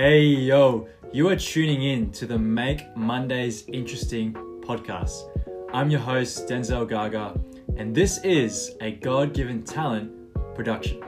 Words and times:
Hey, 0.00 0.20
yo, 0.20 0.86
you 1.12 1.28
are 1.28 1.34
tuning 1.34 1.82
in 1.82 2.12
to 2.12 2.24
the 2.24 2.38
Make 2.38 2.96
Mondays 2.96 3.64
Interesting 3.66 4.32
podcast. 4.60 5.28
I'm 5.72 5.90
your 5.90 5.98
host, 5.98 6.46
Denzel 6.46 6.88
Gargar, 6.88 7.36
and 7.76 7.92
this 7.92 8.22
is 8.22 8.76
a 8.80 8.92
God 8.92 9.34
given 9.34 9.64
talent 9.64 10.12
production. 10.54 11.02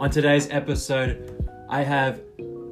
On 0.00 0.10
today's 0.10 0.48
episode, 0.50 1.48
I 1.70 1.84
have 1.84 2.22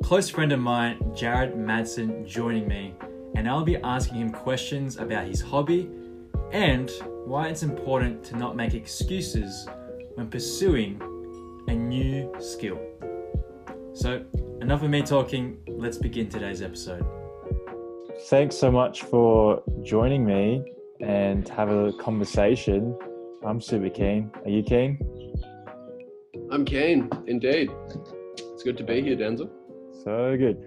close 0.03 0.29
friend 0.29 0.51
of 0.51 0.59
mine, 0.59 0.99
Jarrod 1.15 1.57
Madssen, 1.57 2.27
joining 2.27 2.67
me, 2.67 2.93
and 3.37 3.49
I'll 3.49 3.63
be 3.63 3.77
asking 3.77 4.17
him 4.17 4.33
questions 4.33 4.97
about 4.97 5.29
his 5.29 5.41
hobby 5.41 5.89
and 6.51 6.91
why 7.25 7.47
it's 7.47 7.63
important 7.63 8.25
to 8.25 8.37
not 8.37 8.57
make 8.57 8.75
excuses 8.75 9.69
when 10.17 10.29
pursuing 10.29 11.01
a 11.69 11.73
new 11.73 12.35
skill. 12.41 12.81
So, 13.95 14.25
enough 14.61 14.83
of 14.83 14.91
me 14.91 15.03
talking, 15.03 15.59
let's 15.69 15.97
begin 15.97 16.29
today's 16.29 16.63
episode. 16.63 17.05
Thanks 18.29 18.57
so 18.57 18.71
much 18.71 19.03
for 19.03 19.63
joining 19.83 20.25
me 20.25 20.63
and 21.01 21.49
have 21.49 21.71
a 21.71 21.93
conversation. 21.95 22.97
I'm 23.45 23.61
super 23.61 23.89
keen. 23.89 24.31
Are 24.45 24.51
you 24.51 24.63
keen? 24.63 24.99
I'm 26.53 26.65
keen, 26.65 27.09
indeed. 27.27 27.71
It's 28.37 28.63
good 28.63 28.77
to 28.77 28.85
be 28.85 29.01
here, 29.01 29.17
Denzel. 29.17 29.51
So 30.05 30.37
good. 30.37 30.63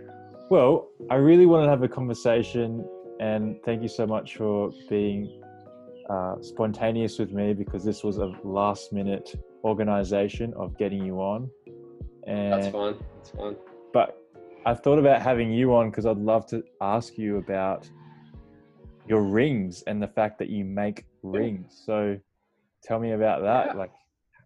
Well, 0.49 0.89
I 1.09 1.15
really 1.15 1.45
want 1.45 1.65
to 1.65 1.69
have 1.69 1.83
a 1.83 1.87
conversation, 1.87 2.87
and 3.19 3.61
thank 3.63 3.83
you 3.83 3.87
so 3.87 4.07
much 4.07 4.37
for 4.37 4.71
being 4.89 5.41
uh, 6.09 6.35
spontaneous 6.41 7.19
with 7.19 7.31
me 7.31 7.53
because 7.53 7.83
this 7.85 8.03
was 8.03 8.17
a 8.17 8.33
last 8.43 8.91
minute 8.91 9.35
organization 9.63 10.53
of 10.55 10.77
getting 10.77 11.05
you 11.05 11.19
on. 11.19 11.49
And, 12.25 12.53
That's 12.53 12.73
fine. 12.73 12.95
That's 13.17 13.29
fine. 13.29 13.55
But 13.93 14.17
I 14.65 14.73
thought 14.73 14.99
about 14.99 15.21
having 15.21 15.51
you 15.51 15.73
on 15.73 15.89
because 15.89 16.05
I'd 16.05 16.17
love 16.17 16.45
to 16.47 16.63
ask 16.81 17.17
you 17.17 17.37
about 17.37 17.89
your 19.07 19.21
rings 19.21 19.83
and 19.87 20.01
the 20.01 20.07
fact 20.07 20.39
that 20.39 20.49
you 20.49 20.65
make 20.65 21.05
rings. 21.21 21.81
So 21.85 22.17
tell 22.83 22.99
me 22.99 23.11
about 23.11 23.41
that. 23.43 23.67
Yeah. 23.67 23.73
Like, 23.73 23.91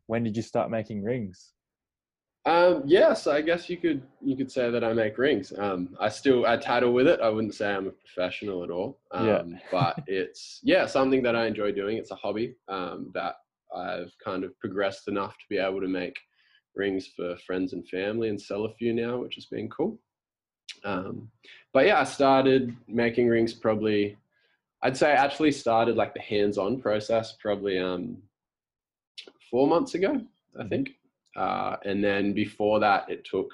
when 0.08 0.24
did 0.24 0.36
you 0.36 0.44
start 0.44 0.70
making 0.70 1.04
rings? 1.04 1.54
Um, 2.46 2.84
yes, 2.86 3.28
I 3.28 3.42
guess 3.42 3.70
you 3.70 3.76
could 3.76 4.02
you 4.22 4.38
could 4.38 4.50
say 4.50 4.72
that 4.72 4.82
I 4.82 4.94
make 4.94 5.18
rings. 5.18 5.52
Um, 5.58 5.98
I 6.00 6.08
still 6.08 6.46
I 6.46 6.56
tattle 6.56 6.94
with 6.94 7.06
it. 7.06 7.20
I 7.20 7.28
wouldn't 7.28 7.54
say 7.54 7.70
I'm 7.74 7.88
a 7.88 7.92
professional 7.92 8.64
at 8.64 8.70
all. 8.70 9.00
Um, 9.12 9.28
yeah. 9.28 9.44
but 9.70 10.02
it's 10.08 10.62
yeah 10.64 10.86
something 10.86 11.22
that 11.24 11.36
I 11.36 11.46
enjoy 11.46 11.74
doing. 11.74 11.98
It's 11.98 12.12
a 12.12 12.16
hobby 12.16 12.56
um, 12.70 13.12
that 13.14 13.36
I've 13.76 14.14
kind 14.24 14.46
of 14.46 14.58
progressed 14.60 15.10
enough 15.10 15.34
to 15.34 15.44
be 15.50 15.58
able 15.58 15.82
to 15.82 15.90
make 15.90 16.16
rings 16.78 17.08
for 17.08 17.36
friends 17.38 17.74
and 17.74 17.88
family 17.88 18.30
and 18.30 18.42
sell 18.42 18.66
a 18.66 18.74
few 18.74 18.94
now, 18.94 19.18
which 19.18 19.36
has 19.36 19.46
been 19.46 19.70
cool. 19.70 20.00
Um, 20.84 21.30
but 21.74 21.86
yeah, 21.86 22.00
I 22.00 22.04
started 22.04 22.76
making 22.88 23.28
rings 23.28 23.54
probably. 23.54 24.18
I'd 24.84 24.98
say 24.98 25.12
I 25.12 25.24
actually 25.26 25.52
started 25.52 25.96
like 25.96 26.14
the 26.14 26.22
hands-on 26.22 26.80
process 26.80 27.36
probably 27.42 27.80
um, 27.80 28.18
four 29.50 29.68
months 29.68 29.96
ago. 29.96 30.22
I 30.56 30.60
mm-hmm. 30.62 30.70
think. 30.70 30.90
Uh, 31.36 31.78
and 31.86 32.04
then 32.04 32.34
before 32.34 32.80
that, 32.80 33.10
it 33.10 33.24
took 33.24 33.50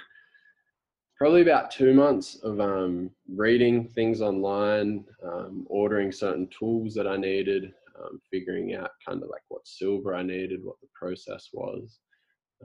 probably 1.17 1.41
about 1.41 1.71
two 1.71 1.93
months 1.93 2.35
of 2.43 2.59
um, 2.59 3.09
reading 3.33 3.87
things 3.89 4.21
online, 4.21 5.05
um, 5.23 5.65
ordering 5.69 6.11
certain 6.11 6.47
tools 6.47 6.93
that 6.93 7.07
I 7.07 7.17
needed, 7.17 7.73
um, 8.01 8.21
figuring 8.31 8.73
out 8.75 8.91
kind 9.05 9.21
of 9.21 9.29
like 9.29 9.43
what 9.49 9.67
silver 9.67 10.15
I 10.15 10.23
needed, 10.23 10.63
what 10.63 10.79
the 10.81 10.87
process 10.93 11.49
was. 11.53 11.99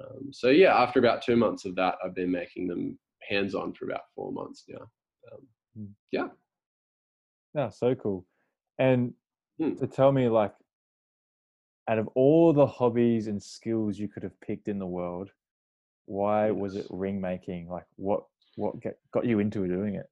Um, 0.01 0.33
so 0.33 0.49
yeah, 0.49 0.77
after 0.77 0.99
about 0.99 1.23
two 1.23 1.37
months 1.37 1.65
of 1.65 1.75
that, 1.77 1.97
I've 2.05 2.15
been 2.15 2.31
making 2.31 2.69
them 2.69 2.99
hands-on 3.29 3.75
for 3.75 3.87
about 3.87 4.03
four 4.15 4.33
months 4.33 4.65
now. 4.69 4.87
Um, 5.33 5.47
hmm. 5.77 5.93
yeah. 6.13 6.29
Yeah, 7.55 7.71
so 7.71 7.95
cool. 7.95 8.27
And 8.79 9.15
hmm. 9.59 9.75
to 9.77 9.87
tell 9.87 10.13
me 10.13 10.29
like 10.29 10.55
out 11.89 11.99
of 11.99 12.09
all 12.15 12.53
the 12.53 12.67
hobbies 12.67 13.27
and 13.27 13.43
skills 13.43 13.99
you 13.99 14.09
could 14.09 14.23
have 14.23 14.39
picked 14.41 14.69
in 14.69 14.79
the 14.79 14.87
world, 14.87 15.31
why 16.05 16.49
yes. 16.49 16.57
was 16.57 16.77
it 16.77 16.87
ring 16.91 17.21
making? 17.21 17.69
Like, 17.69 17.87
what 17.97 18.25
what 18.57 18.81
get, 18.81 18.99
got 19.13 19.25
you 19.25 19.39
into 19.39 19.67
doing 19.67 19.95
it? 19.95 20.09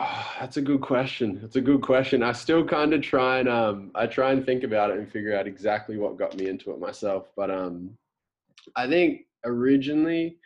Oh, 0.00 0.32
that's 0.40 0.56
a 0.56 0.62
good 0.62 0.80
question. 0.80 1.38
That's 1.40 1.56
a 1.56 1.60
good 1.60 1.82
question. 1.82 2.22
I 2.22 2.32
still 2.32 2.64
kind 2.64 2.92
of 2.92 3.02
try 3.02 3.38
and 3.38 3.48
um, 3.48 3.90
I 3.94 4.06
try 4.06 4.32
and 4.32 4.44
think 4.44 4.64
about 4.64 4.90
it 4.90 4.98
and 4.98 5.10
figure 5.10 5.36
out 5.36 5.46
exactly 5.46 5.96
what 5.96 6.18
got 6.18 6.36
me 6.36 6.48
into 6.48 6.72
it 6.72 6.80
myself. 6.80 7.28
But 7.36 7.50
um, 7.50 7.96
I 8.76 8.88
think 8.88 9.22
originally 9.44 10.36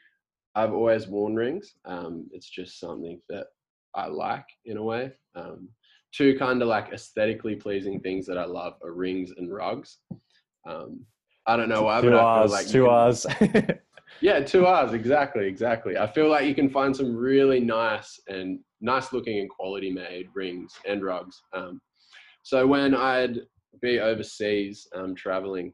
I've 0.55 0.73
always 0.73 1.07
worn 1.07 1.35
rings. 1.35 1.75
Um, 1.85 2.29
it's 2.33 2.49
just 2.49 2.81
something 2.81 3.21
that 3.29 3.47
I 3.95 4.07
like 4.07 4.47
in 4.65 4.77
a 4.77 4.83
way. 4.83 5.13
Um, 5.35 5.69
two 6.13 6.37
kind 6.39 6.63
of 6.63 6.69
like 6.69 6.93
aesthetically 6.93 7.57
pleasing 7.57 8.01
things 8.01 8.27
that 8.27 8.39
I 8.39 8.45
love 8.45 8.75
are 8.83 8.93
rings 8.93 9.33
and 9.37 9.53
rugs. 9.53 9.99
Um, 10.69 11.05
I 11.47 11.57
don't 11.57 11.69
know 11.69 11.85
why, 11.85 12.01
two 12.01 12.11
but 12.11 12.19
I 12.19 12.43
feel 12.43 12.53
like 12.53 12.69
two 12.69 12.87
R's. 12.89 13.27
yeah, 14.21 14.41
two 14.41 14.67
R's 14.67 14.93
exactly, 14.93 15.47
exactly. 15.47 15.97
I 15.97 16.07
feel 16.07 16.29
like 16.29 16.47
you 16.47 16.55
can 16.55 16.69
find 16.69 16.95
some 16.95 17.17
really 17.17 17.61
nice 17.61 18.21
and 18.29 18.59
nice 18.81 19.13
looking 19.13 19.39
and 19.39 19.49
quality 19.49 19.91
made 19.91 20.29
rings 20.35 20.75
and 20.87 21.03
rugs. 21.03 21.41
Um, 21.53 21.81
so 22.43 22.67
when 22.67 22.95
I'd 22.95 23.39
be 23.81 24.01
overseas 24.01 24.89
um, 24.95 25.15
traveling, 25.15 25.73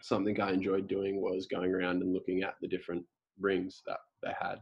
something 0.00 0.40
I 0.40 0.52
enjoyed 0.52 0.88
doing 0.88 1.20
was 1.20 1.46
going 1.46 1.74
around 1.74 2.02
and 2.02 2.12
looking 2.12 2.42
at 2.42 2.54
the 2.60 2.68
different 2.68 3.04
rings 3.40 3.82
that 3.86 3.98
they 4.22 4.32
had. 4.38 4.58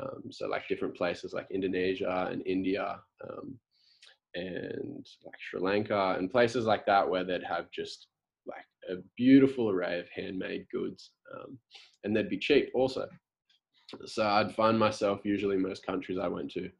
Um, 0.00 0.24
so 0.30 0.48
like 0.48 0.68
different 0.68 0.96
places 0.96 1.32
like 1.32 1.46
Indonesia 1.50 2.28
and 2.30 2.42
India, 2.46 2.98
um, 3.28 3.58
and 4.36 5.06
like 5.24 5.40
Sri 5.40 5.60
Lanka 5.60 6.14
and 6.18 6.30
places 6.30 6.66
like 6.66 6.86
that 6.86 7.08
where 7.08 7.24
they'd 7.24 7.42
have 7.42 7.70
just 7.70 8.08
like 8.46 8.66
a 8.90 9.02
beautiful 9.16 9.70
array 9.70 9.98
of 9.98 10.06
handmade 10.14 10.66
goods 10.70 11.10
um, 11.34 11.58
and 12.04 12.14
they'd 12.14 12.28
be 12.28 12.38
cheap 12.38 12.70
also. 12.74 13.08
So 14.04 14.26
I'd 14.26 14.54
find 14.54 14.78
myself 14.78 15.20
usually 15.24 15.56
most 15.56 15.86
countries 15.86 16.18
I 16.18 16.28
went 16.28 16.50
to 16.52 16.70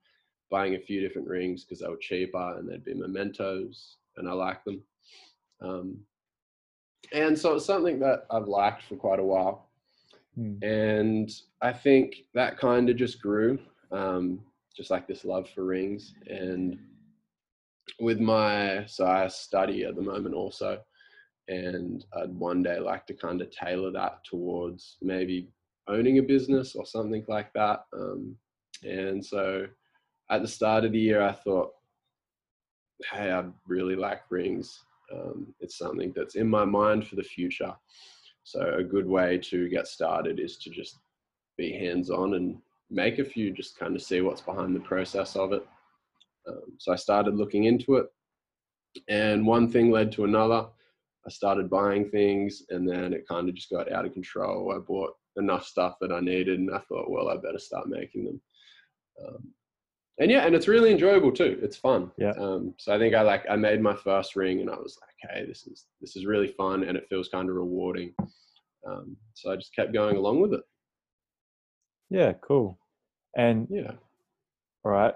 buying 0.50 0.74
a 0.74 0.80
few 0.80 1.00
different 1.00 1.28
rings 1.28 1.64
because 1.64 1.80
they 1.80 1.88
were 1.88 1.96
cheaper 1.96 2.58
and 2.58 2.68
they'd 2.68 2.84
be 2.84 2.94
mementos 2.94 3.96
and 4.16 4.28
I 4.28 4.32
like 4.32 4.62
them. 4.64 4.82
Um, 5.60 5.98
and 7.12 7.38
so 7.38 7.54
it's 7.54 7.66
something 7.66 7.98
that 8.00 8.26
I've 8.30 8.48
liked 8.48 8.82
for 8.84 8.96
quite 8.96 9.18
a 9.18 9.24
while. 9.24 9.68
Hmm. 10.34 10.62
And 10.62 11.30
I 11.62 11.72
think 11.72 12.24
that 12.34 12.58
kind 12.58 12.90
of 12.90 12.96
just 12.96 13.22
grew, 13.22 13.58
um, 13.90 14.40
just 14.76 14.90
like 14.90 15.06
this 15.06 15.24
love 15.24 15.48
for 15.50 15.64
rings. 15.64 16.14
And 16.26 16.78
with 18.00 18.20
my 18.20 18.84
so 18.86 19.06
I 19.06 19.28
study 19.28 19.84
at 19.84 19.96
the 19.96 20.02
moment 20.02 20.34
also, 20.34 20.80
and 21.48 22.04
I'd 22.14 22.34
one 22.34 22.62
day 22.62 22.78
like 22.78 23.06
to 23.06 23.14
kind 23.14 23.40
of 23.40 23.50
tailor 23.50 23.92
that 23.92 24.24
towards 24.24 24.96
maybe 25.00 25.48
owning 25.88 26.18
a 26.18 26.22
business 26.22 26.74
or 26.74 26.84
something 26.84 27.24
like 27.28 27.52
that. 27.54 27.84
Um, 27.92 28.36
and 28.82 29.24
so 29.24 29.66
at 30.30 30.42
the 30.42 30.48
start 30.48 30.84
of 30.84 30.92
the 30.92 30.98
year, 30.98 31.22
I 31.22 31.32
thought, 31.32 31.70
hey, 33.12 33.30
I 33.30 33.44
really 33.66 33.96
like 33.96 34.22
rings. 34.30 34.82
Um, 35.12 35.54
it's 35.60 35.78
something 35.78 36.12
that's 36.14 36.34
in 36.34 36.48
my 36.48 36.64
mind 36.64 37.06
for 37.06 37.16
the 37.16 37.22
future. 37.22 37.74
So 38.42 38.74
a 38.78 38.84
good 38.84 39.06
way 39.06 39.38
to 39.38 39.68
get 39.68 39.86
started 39.86 40.38
is 40.40 40.56
to 40.58 40.70
just 40.70 40.98
be 41.56 41.72
hands 41.72 42.10
on 42.10 42.34
and 42.34 42.58
make 42.90 43.18
a 43.18 43.24
few, 43.24 43.50
just 43.52 43.78
kind 43.78 43.96
of 43.96 44.02
see 44.02 44.20
what's 44.20 44.40
behind 44.40 44.74
the 44.74 44.80
process 44.80 45.36
of 45.36 45.52
it. 45.52 45.66
Um, 46.46 46.76
so 46.78 46.92
I 46.92 46.96
started 46.96 47.34
looking 47.34 47.64
into 47.64 47.96
it, 47.96 48.06
and 49.08 49.46
one 49.46 49.70
thing 49.70 49.90
led 49.90 50.12
to 50.12 50.24
another. 50.24 50.66
I 51.26 51.30
started 51.30 51.68
buying 51.68 52.08
things, 52.08 52.62
and 52.70 52.88
then 52.88 53.12
it 53.12 53.26
kind 53.26 53.48
of 53.48 53.54
just 53.56 53.70
got 53.70 53.90
out 53.90 54.06
of 54.06 54.12
control. 54.12 54.72
I 54.72 54.78
bought 54.78 55.14
enough 55.36 55.66
stuff 55.66 55.96
that 56.00 56.12
I 56.12 56.20
needed, 56.20 56.60
and 56.60 56.70
I 56.70 56.78
thought, 56.88 57.10
well, 57.10 57.28
I 57.28 57.36
better 57.36 57.58
start 57.58 57.88
making 57.88 58.26
them. 58.26 58.40
Um, 59.26 59.48
and 60.18 60.30
yeah, 60.30 60.46
and 60.46 60.54
it's 60.54 60.68
really 60.68 60.90
enjoyable 60.90 61.32
too. 61.32 61.58
It's 61.62 61.76
fun. 61.76 62.10
Yeah. 62.16 62.32
Um, 62.38 62.74
so 62.78 62.94
I 62.94 62.98
think 62.98 63.14
I 63.14 63.22
like 63.22 63.44
I 63.50 63.56
made 63.56 63.80
my 63.80 63.94
first 63.94 64.36
ring, 64.36 64.60
and 64.60 64.70
I 64.70 64.76
was 64.76 64.98
like, 65.00 65.30
hey, 65.30 65.46
this 65.46 65.66
is 65.66 65.86
this 66.00 66.16
is 66.16 66.26
really 66.26 66.48
fun, 66.48 66.84
and 66.84 66.96
it 66.96 67.06
feels 67.08 67.28
kind 67.28 67.48
of 67.48 67.56
rewarding. 67.56 68.14
Um, 68.86 69.16
so 69.34 69.52
I 69.52 69.56
just 69.56 69.74
kept 69.74 69.92
going 69.92 70.16
along 70.16 70.40
with 70.40 70.54
it. 70.54 70.62
Yeah, 72.10 72.32
cool. 72.34 72.78
And 73.36 73.66
yeah, 73.70 73.92
all 74.84 74.92
right 74.92 75.14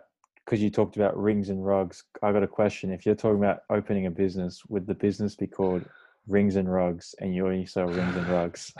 because 0.50 0.60
you 0.60 0.68
talked 0.68 0.96
about 0.96 1.16
rings 1.16 1.48
and 1.48 1.64
rugs, 1.64 2.02
I 2.24 2.32
got 2.32 2.42
a 2.42 2.48
question. 2.48 2.90
If 2.90 3.06
you're 3.06 3.14
talking 3.14 3.38
about 3.38 3.60
opening 3.70 4.06
a 4.06 4.10
business, 4.10 4.62
would 4.68 4.84
the 4.84 4.94
business 4.94 5.36
be 5.36 5.46
called 5.46 5.84
Rings 6.26 6.56
and 6.56 6.70
Rugs, 6.70 7.14
and 7.20 7.32
you 7.32 7.46
only 7.46 7.66
sell 7.66 7.86
rings 7.86 8.16
and 8.16 8.28
rugs? 8.28 8.72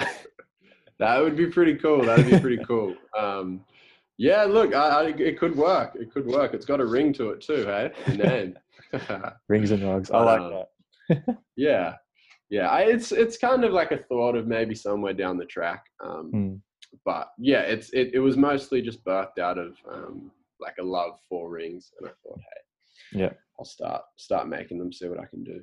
that 0.98 1.22
would 1.22 1.36
be 1.36 1.46
pretty 1.46 1.76
cool. 1.76 2.02
That'd 2.02 2.28
be 2.28 2.40
pretty 2.40 2.64
cool. 2.64 2.94
Um, 3.16 3.64
yeah, 4.20 4.44
look, 4.44 4.74
I, 4.74 4.88
I, 4.88 5.04
it 5.16 5.38
could 5.38 5.56
work. 5.56 5.96
It 5.98 6.12
could 6.12 6.26
work. 6.26 6.52
It's 6.52 6.66
got 6.66 6.78
a 6.78 6.84
ring 6.84 7.10
to 7.14 7.30
it 7.30 7.40
too, 7.40 7.64
hey? 7.64 7.90
The 8.06 8.16
name. 8.92 9.38
rings 9.48 9.70
and 9.70 9.82
rugs. 9.82 10.10
I 10.10 10.22
like 10.22 10.40
um, 10.40 10.64
that. 11.08 11.38
yeah, 11.56 11.94
yeah. 12.50 12.68
I, 12.68 12.82
it's 12.82 13.12
it's 13.12 13.38
kind 13.38 13.64
of 13.64 13.72
like 13.72 13.92
a 13.92 13.96
thought 13.96 14.36
of 14.36 14.46
maybe 14.46 14.74
somewhere 14.74 15.14
down 15.14 15.38
the 15.38 15.46
track. 15.46 15.86
Um, 16.04 16.30
hmm. 16.30 16.54
but 17.06 17.28
yeah, 17.38 17.60
it's 17.60 17.88
it, 17.94 18.10
it 18.12 18.18
was 18.18 18.36
mostly 18.36 18.82
just 18.82 19.02
birthed 19.06 19.38
out 19.38 19.56
of 19.56 19.74
um, 19.90 20.30
like 20.60 20.74
a 20.78 20.84
love 20.84 21.18
for 21.26 21.48
rings, 21.48 21.90
and 21.98 22.10
I 22.10 22.12
thought, 22.22 22.38
hey, 22.38 23.20
Yeah. 23.20 23.32
I'll 23.58 23.64
start 23.64 24.02
start 24.16 24.48
making 24.48 24.78
them, 24.78 24.92
see 24.92 25.08
what 25.08 25.18
I 25.18 25.24
can 25.24 25.42
do. 25.42 25.62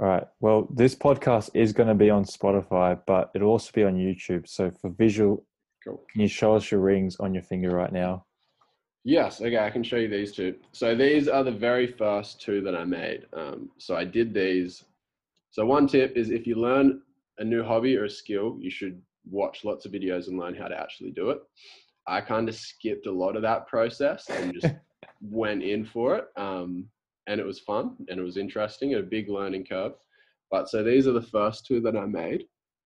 All 0.00 0.06
right. 0.08 0.26
Well, 0.40 0.66
this 0.74 0.96
podcast 0.96 1.50
is 1.54 1.72
going 1.72 1.88
to 1.88 1.94
be 1.94 2.10
on 2.10 2.24
Spotify, 2.24 3.00
but 3.06 3.30
it'll 3.32 3.50
also 3.50 3.70
be 3.72 3.84
on 3.84 3.94
YouTube. 3.94 4.48
So 4.48 4.72
for 4.72 4.90
visual, 4.90 5.46
Cool. 5.84 6.02
can 6.10 6.20
you 6.22 6.28
show 6.28 6.54
us 6.54 6.70
your 6.70 6.80
rings 6.80 7.16
on 7.20 7.34
your 7.34 7.42
finger 7.42 7.70
right 7.70 7.92
now? 7.92 8.24
Yes, 9.04 9.42
okay, 9.42 9.58
I 9.58 9.68
can 9.68 9.82
show 9.82 9.96
you 9.96 10.08
these 10.08 10.32
two. 10.32 10.54
So 10.72 10.94
these 10.94 11.28
are 11.28 11.44
the 11.44 11.52
very 11.52 11.86
first 11.86 12.40
two 12.40 12.62
that 12.62 12.74
I 12.74 12.84
made. 12.84 13.26
Um, 13.34 13.70
so 13.76 13.94
I 13.94 14.04
did 14.04 14.32
these. 14.32 14.84
So 15.50 15.66
one 15.66 15.86
tip 15.86 16.16
is 16.16 16.30
if 16.30 16.46
you 16.46 16.54
learn 16.54 17.02
a 17.38 17.44
new 17.44 17.62
hobby 17.62 17.96
or 17.98 18.04
a 18.04 18.10
skill, 18.10 18.56
you 18.58 18.70
should 18.70 19.00
watch 19.30 19.64
lots 19.64 19.84
of 19.84 19.92
videos 19.92 20.28
and 20.28 20.38
learn 20.38 20.54
how 20.54 20.68
to 20.68 20.78
actually 20.78 21.10
do 21.10 21.30
it. 21.30 21.38
I 22.06 22.22
kind 22.22 22.48
of 22.48 22.54
skipped 22.54 23.06
a 23.06 23.12
lot 23.12 23.36
of 23.36 23.42
that 23.42 23.66
process 23.66 24.28
and 24.30 24.54
just 24.54 24.74
went 25.20 25.62
in 25.62 25.84
for 25.84 26.16
it. 26.16 26.24
Um, 26.36 26.88
and 27.26 27.40
it 27.40 27.46
was 27.46 27.60
fun 27.60 27.96
and 28.08 28.18
it 28.18 28.22
was 28.22 28.38
interesting, 28.38 28.94
a 28.94 29.02
big 29.02 29.28
learning 29.28 29.66
curve. 29.66 29.92
But 30.50 30.70
so 30.70 30.82
these 30.82 31.06
are 31.06 31.12
the 31.12 31.22
first 31.22 31.66
two 31.66 31.80
that 31.82 31.96
I 31.96 32.06
made. 32.06 32.44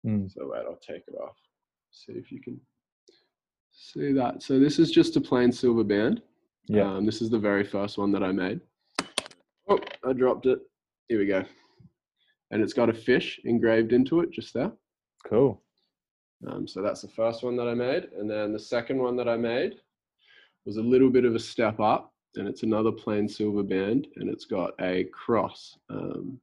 Mm. 0.06 0.31
So 0.32 0.50
wait, 0.52 0.64
I'll 0.67 0.76
take 0.76 1.02
it 1.06 1.14
off. 1.20 1.37
See 1.90 2.12
if 2.12 2.31
you 2.31 2.40
can 2.40 2.61
see 3.78 4.12
that. 4.12 4.42
So 4.42 4.58
this 4.58 4.78
is 4.78 4.90
just 4.90 5.16
a 5.16 5.20
plain 5.20 5.52
silver 5.52 5.84
band. 5.84 6.20
Yeah. 6.66 6.96
Um, 6.96 7.06
this 7.06 7.22
is 7.22 7.30
the 7.30 7.38
very 7.38 7.64
first 7.64 7.96
one 7.96 8.12
that 8.12 8.22
I 8.22 8.32
made. 8.32 8.60
Oh, 9.69 9.78
I 10.06 10.12
dropped 10.12 10.46
it. 10.46 10.60
Here 11.08 11.19
we 11.19 11.26
go. 11.26 11.44
And 12.50 12.62
it's 12.62 12.72
got 12.72 12.90
a 12.90 12.94
fish 12.94 13.40
engraved 13.44 13.92
into 13.92 14.20
it 14.20 14.30
just 14.30 14.52
there. 14.52 14.72
Cool. 15.26 15.62
Um, 16.46 16.66
so 16.66 16.82
that's 16.82 17.02
the 17.02 17.08
first 17.08 17.42
one 17.42 17.56
that 17.56 17.69
I 17.69 17.75
made. 17.75 18.08
And 18.19 18.30
then 18.30 18.52
the 18.52 18.58
second 18.58 18.98
one 18.98 19.16
that 19.16 19.28
I 19.28 19.36
made 19.36 19.76
was 20.66 20.76
a 20.76 20.82
little 20.82 21.10
bit 21.10 21.25
of 21.25 21.34
a 21.34 21.40
step 21.40 21.80
up. 21.80 22.12
And 22.36 22.46
it's 22.46 22.62
another 22.62 22.92
plain 22.92 23.28
silver 23.28 23.62
band. 23.62 24.06
And 24.16 24.28
it's 24.28 24.44
got 24.44 24.72
a 24.80 25.04
cross. 25.04 25.78
Um, 25.88 26.38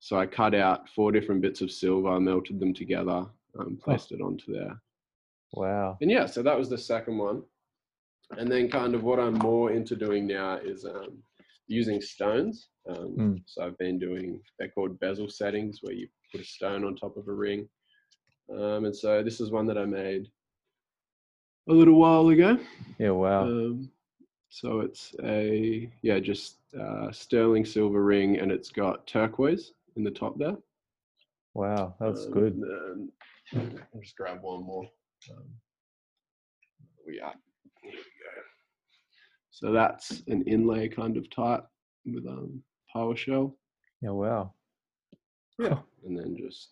so 0.00 0.18
I 0.18 0.26
cut 0.26 0.54
out 0.54 0.88
four 0.88 1.12
different 1.12 1.42
bits 1.42 1.60
of 1.60 1.70
silver, 1.70 2.18
melted 2.20 2.60
them 2.60 2.72
together, 2.72 3.26
um, 3.58 3.78
placed 3.82 4.12
it 4.12 4.20
onto 4.20 4.52
there. 4.52 4.80
Wow. 5.52 5.96
And 6.00 6.10
yeah, 6.10 6.26
so 6.26 6.42
that 6.42 6.58
was 6.58 6.68
the 6.68 6.78
second 6.78 7.18
one. 7.18 7.42
And 8.38 8.50
then 8.50 8.68
kind 8.70 8.94
of 8.94 9.02
what 9.04 9.20
I'm 9.20 9.34
more 9.34 9.70
into 9.70 9.94
doing 9.96 10.26
now 10.26 10.56
is 10.56 10.84
um, 10.84 11.22
using 11.68 12.00
stones. 12.00 12.68
Um, 12.88 13.16
Mm. 13.18 13.42
So 13.46 13.64
I've 13.64 13.78
been 13.78 13.98
doing, 13.98 14.40
they're 14.58 14.68
called 14.68 14.98
bezel 15.00 15.28
settings, 15.28 15.78
where 15.82 15.94
you 15.94 16.08
put 16.32 16.40
a 16.40 16.44
stone 16.44 16.84
on 16.84 16.94
top 16.96 17.16
of 17.16 17.28
a 17.28 17.32
ring. 17.32 17.68
Um, 18.52 18.84
and 18.84 18.94
so 18.94 19.22
this 19.22 19.40
is 19.40 19.50
one 19.50 19.66
that 19.66 19.78
I 19.78 19.84
made 19.84 20.28
a 21.68 21.72
little 21.72 21.94
while 21.98 22.28
ago. 22.28 22.58
Yeah. 22.98 23.10
Wow. 23.10 23.42
Um, 23.44 23.90
so 24.48 24.80
it's 24.80 25.14
a, 25.24 25.90
yeah, 26.02 26.18
just 26.20 26.58
uh, 26.80 27.10
sterling 27.12 27.64
silver 27.64 28.04
ring 28.04 28.38
and 28.38 28.52
it's 28.52 28.70
got 28.70 29.06
turquoise 29.06 29.72
in 29.96 30.04
the 30.04 30.10
top 30.10 30.38
there. 30.38 30.56
Wow. 31.54 31.94
That's 32.00 32.26
Um, 32.26 32.32
good. 32.32 32.62
I'll 33.54 34.00
just 34.00 34.16
grab 34.16 34.42
one 34.42 34.62
more. 34.64 34.84
Um, 35.30 35.44
we 37.06 37.20
are. 37.20 37.34
Here 37.82 37.92
we 37.92 37.96
go. 37.96 38.42
So 39.50 39.72
that's 39.72 40.22
an 40.28 40.42
inlay 40.46 40.88
kind 40.88 41.16
of 41.16 41.28
type 41.30 41.64
with 42.04 42.26
um, 42.26 42.62
paua 42.94 43.16
shell, 43.16 43.56
Yeah. 44.02 44.10
Wow. 44.10 44.52
Yeah. 45.58 45.78
and 46.04 46.18
then 46.18 46.36
just 46.36 46.70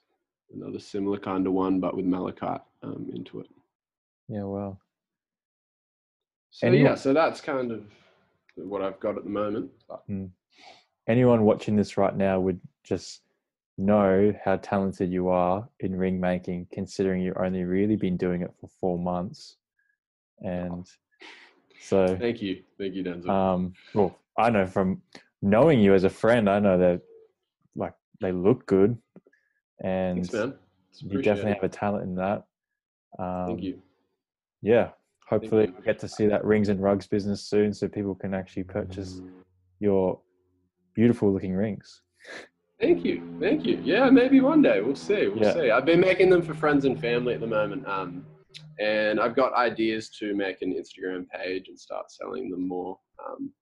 another 0.55 0.79
similar 0.79 1.19
kind 1.19 1.47
of 1.47 1.55
one, 1.55 1.81
but 1.81 1.97
with 1.97 2.05
malachite 2.05 2.61
um, 2.83 3.11
into 3.15 3.41
it. 3.41 3.49
Yeah. 4.29 4.45
Wow. 4.45 4.79
So 6.51 6.67
Anyone- 6.69 6.87
yeah, 6.93 6.95
so 6.95 7.13
that's 7.13 7.41
kind 7.41 7.73
of 7.73 7.83
what 8.57 8.83
I've 8.83 9.01
got 9.01 9.17
at 9.17 9.25
the 9.25 9.31
moment. 9.31 9.71
But 9.89 10.05
Anyone 11.09 11.45
watching 11.45 11.75
this 11.77 11.97
right 11.97 12.17
now 12.17 12.39
would 12.41 12.61
just 12.85 13.23
know 13.77 14.33
how 14.45 14.57
talented 14.57 15.11
you 15.11 15.29
are 15.29 15.69
in 15.81 15.97
ring 15.97 16.21
making, 16.21 16.69
considering 16.73 17.23
you've 17.23 17.37
only 17.37 17.65
really 17.65 17.97
been 17.97 18.17
doing 18.17 18.43
it 18.43 18.53
for 18.61 18.69
four 18.81 18.99
months. 18.99 19.57
And 20.41 20.87
so, 21.81 22.17
thank 22.17 22.41
you, 22.43 22.63
thank 22.79 22.95
you, 22.95 23.05
Denzel. 23.05 23.29
um, 23.29 23.73
well, 23.95 24.19
I 24.39 24.51
know 24.51 24.67
from 24.67 25.03
knowing 25.43 25.81
you 25.81 25.95
as 25.95 26.05
a 26.05 26.11
friend, 26.11 26.49
I 26.49 26.59
know 26.59 26.79
that 26.79 27.01
like 27.77 27.95
they 28.21 28.33
look 28.33 28.67
good, 28.67 28.97
and 29.83 30.29
Thanks. 30.31 30.59
You 31.01 31.21
definitely 31.23 31.55
have 31.55 31.65
a 31.65 31.69
talent 31.69 32.05
in 32.05 32.15
that. 32.17 32.45
Um, 33.19 33.47
Thank 33.49 33.63
you. 33.63 33.83
Yeah, 34.63 34.91
hopefully 35.29 35.67
you. 35.67 35.75
we 35.77 35.85
get 35.85 35.99
to 36.01 36.09
see 36.09 36.27
that 36.27 36.45
rings 36.45 36.69
and 36.69 36.81
rugs 36.81 37.07
business 37.07 37.43
soon, 37.43 37.73
so 37.75 37.89
people 37.89 38.15
can 38.15 38.33
actually 38.33 38.65
purchase 38.65 39.21
your 39.81 40.21
beautiful 40.95 41.33
looking 41.33 41.55
rings. 41.55 42.03
Thank 42.81 43.05
you, 43.05 43.37
thank 43.41 43.65
you. 43.65 43.81
Yeah, 43.85 44.11
maybe 44.11 44.41
one 44.41 44.61
day 44.61 44.81
we'll 44.81 44.97
see. 44.97 45.29
We'll 45.29 45.45
Yeah. 45.45 45.53
see. 45.55 45.71
I've 45.71 45.85
been 45.85 46.01
making 46.01 46.29
them 46.29 46.43
for 46.43 46.55
friends 46.55 46.85
and 46.85 46.99
family 47.01 47.35
at 47.35 47.41
the 47.41 47.47
moment, 47.47 47.87
um, 47.87 48.27
and 48.81 49.21
I've 49.21 49.37
got 49.37 49.53
ideas 49.55 50.11
to 50.19 50.35
make 50.35 50.61
an 50.63 50.75
Instagram 50.75 51.29
page 51.29 51.69
and 51.69 51.79
start 51.79 52.11
selling 52.11 52.51
them 52.51 52.67
more. 52.67 52.99
Um, 53.25 53.53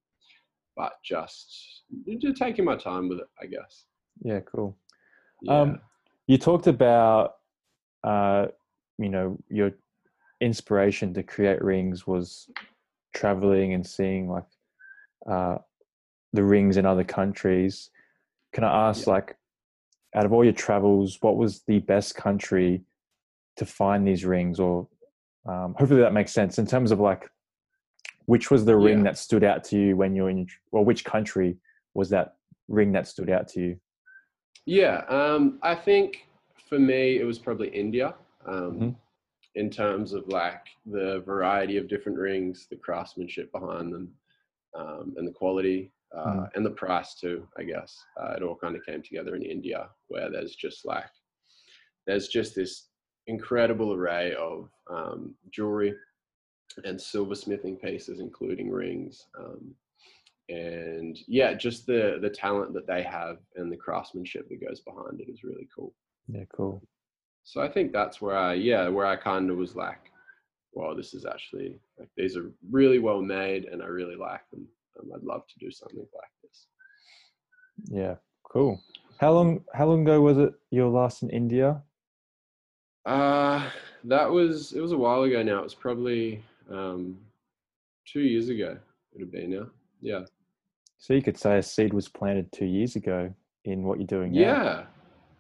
but 0.77 0.95
just, 1.05 1.83
just 2.19 2.37
taking 2.39 2.65
my 2.65 2.77
time 2.77 3.09
with 3.09 3.19
it, 3.19 3.29
I 3.41 3.47
guess. 3.47 3.85
Yeah, 4.23 4.41
cool. 4.41 4.77
Yeah. 5.43 5.61
Um, 5.61 5.81
you 6.27 6.39
talked 6.39 6.67
about, 6.67 7.35
uh, 8.05 8.47
you 8.99 9.11
know, 9.11 9.37
your 9.51 9.73
inspiration 10.41 11.13
to 11.15 11.23
create 11.23 11.63
rings 11.63 12.07
was 12.07 12.49
traveling 13.15 13.75
and 13.75 13.87
seeing 13.87 14.31
like 14.31 14.47
uh, 15.29 15.59
the 16.33 16.43
rings 16.43 16.79
in 16.79 16.87
other 16.87 17.05
countries. 17.05 17.91
Can 18.53 18.65
I 18.65 18.89
ask, 18.89 19.07
Yeah. 19.07 19.15
like, 19.15 19.37
out 20.15 20.27
of 20.27 20.33
all 20.33 20.45
your 20.45 20.53
travels, 20.53 21.19
what 21.21 21.37
was 21.37 21.63
the 21.65 21.79
best 21.79 22.15
country 22.15 22.85
to 23.57 23.65
find 23.65 24.07
these 24.07 24.25
rings? 24.25 24.61
Or 24.61 24.89
um, 25.47 25.75
hopefully 25.79 26.01
that 26.01 26.13
makes 26.13 26.33
sense 26.33 26.59
in 26.59 26.67
terms 26.67 26.91
of 26.93 27.01
like, 27.01 27.31
which 28.27 28.51
was 28.51 28.65
the 28.65 28.77
ring 28.77 28.99
Yeah. 28.99 29.05
that 29.05 29.19
stood 29.19 29.43
out 29.43 29.65
to 29.65 29.79
you 29.79 29.97
when 29.97 30.15
you're 30.15 30.31
in, 30.31 30.47
or 30.71 30.85
which 30.85 31.05
country 31.05 31.57
was 31.95 32.11
that 32.11 32.37
ring 32.69 32.93
that 32.93 33.07
stood 33.07 33.31
out 33.31 33.49
to 33.49 33.61
you? 33.61 33.81
Yeah, 34.67 34.99
um, 35.09 35.59
I 35.63 35.75
think 35.75 36.29
for 36.69 36.79
me 36.79 37.19
it 37.19 37.25
was 37.25 37.39
probably 37.39 37.69
India. 37.69 38.15
Um, 38.47 38.79
Mhm. 38.79 38.97
In 39.55 39.69
terms 39.69 40.15
of 40.15 40.27
like 40.29 40.67
the 40.87 41.21
variety 41.27 41.77
of 41.77 41.87
different 41.89 42.17
rings, 42.19 42.67
the 42.71 42.77
craftsmanship 42.77 43.53
behind 43.53 43.93
them, 43.93 44.15
um, 44.75 45.15
and 45.17 45.27
the 45.29 45.33
quality, 45.33 45.93
uh, 46.17 46.27
Mm. 46.27 46.51
and 46.55 46.67
the 46.67 46.71
price 46.71 47.15
too. 47.15 47.47
I 47.59 47.63
guess 47.63 47.97
uh, 48.21 48.35
it 48.37 48.43
all 48.43 48.57
kind 48.57 48.77
of 48.77 48.85
came 48.85 49.03
together 49.03 49.35
in 49.37 49.43
India, 49.43 49.89
where 50.09 50.31
there's 50.31 50.55
just 50.55 50.85
like 50.85 51.11
there's 52.07 52.29
just 52.29 52.55
this 52.55 52.89
incredible 53.29 53.93
array 53.95 54.35
of 54.35 54.69
um, 54.91 55.35
jewelry 55.51 55.95
and 56.85 56.99
silversmithing 56.99 57.81
pieces, 57.81 58.19
including 58.21 58.71
rings. 58.71 59.27
Um, 59.39 59.75
and 60.49 61.19
yeah, 61.29 61.55
just 61.55 61.87
the 61.87 62.19
the 62.21 62.31
talent 62.31 62.75
that 62.75 62.87
they 62.87 63.03
have 63.03 63.39
and 63.57 63.71
the 63.71 63.77
craftsmanship 63.77 64.49
that 64.49 64.65
goes 64.67 64.81
behind 64.81 65.21
it 65.21 65.29
is 65.31 65.45
really 65.45 65.69
cool. 65.75 65.95
Yeah, 66.29 66.45
cool. 66.55 66.83
So 67.45 67.61
I 67.61 67.69
think 67.69 67.93
that's 67.93 68.21
where 68.21 68.37
I 68.37 68.55
yeah 68.55 68.89
where 68.89 69.07
I 69.07 69.17
kind 69.17 69.51
of 69.51 69.57
was 69.57 69.75
like, 69.77 70.11
well, 70.73 70.95
this 70.97 71.15
is 71.15 71.25
actually 71.25 71.79
like 71.99 72.09
these 72.17 72.37
are 72.37 72.53
really 72.71 72.99
well 72.99 73.23
made 73.23 73.65
and 73.67 73.83
I 73.83 73.87
really 73.87 74.17
like 74.17 74.43
them. 74.51 74.67
Um, 74.99 75.11
I'd 75.15 75.23
love 75.23 75.43
to 75.47 75.59
do 75.59 75.71
something 75.71 75.99
like 75.99 76.31
this. 76.43 76.67
Yeah, 77.91 78.17
cool. 78.45 78.81
How 79.19 79.33
long 79.33 79.65
how 79.75 79.87
long 79.87 80.03
ago 80.03 80.21
was 80.21 80.39
it 80.39 80.53
your 80.71 80.89
last 80.89 81.23
in 81.23 81.31
India? 81.31 81.83
Uh 83.05 83.71
that 84.05 84.31
was 84.31 84.73
it 84.73 84.81
was 84.81 84.93
a 84.93 84.97
while 84.97 85.23
ago 85.23 85.43
now. 85.43 85.59
It 85.59 85.65
was 85.65 85.75
probably 85.75 86.43
um, 86.71 87.19
two 88.07 88.21
years 88.21 88.49
ago. 88.49 88.73
It 88.73 89.15
would 89.15 89.23
have 89.23 89.33
been 89.33 89.51
now. 89.51 89.67
Yeah. 90.01 90.25
So 90.99 91.15
you 91.15 91.23
could 91.23 91.39
say 91.39 91.59
a 91.59 91.63
seed 91.63 91.93
was 91.93 92.09
planted 92.09 92.53
two 92.53 92.67
years 92.67 92.97
ago 92.97 93.33
in 93.65 93.83
what 93.85 93.99
you're 93.99 94.07
doing 94.07 94.33
now. 94.33 94.41
Yeah, 94.41 94.85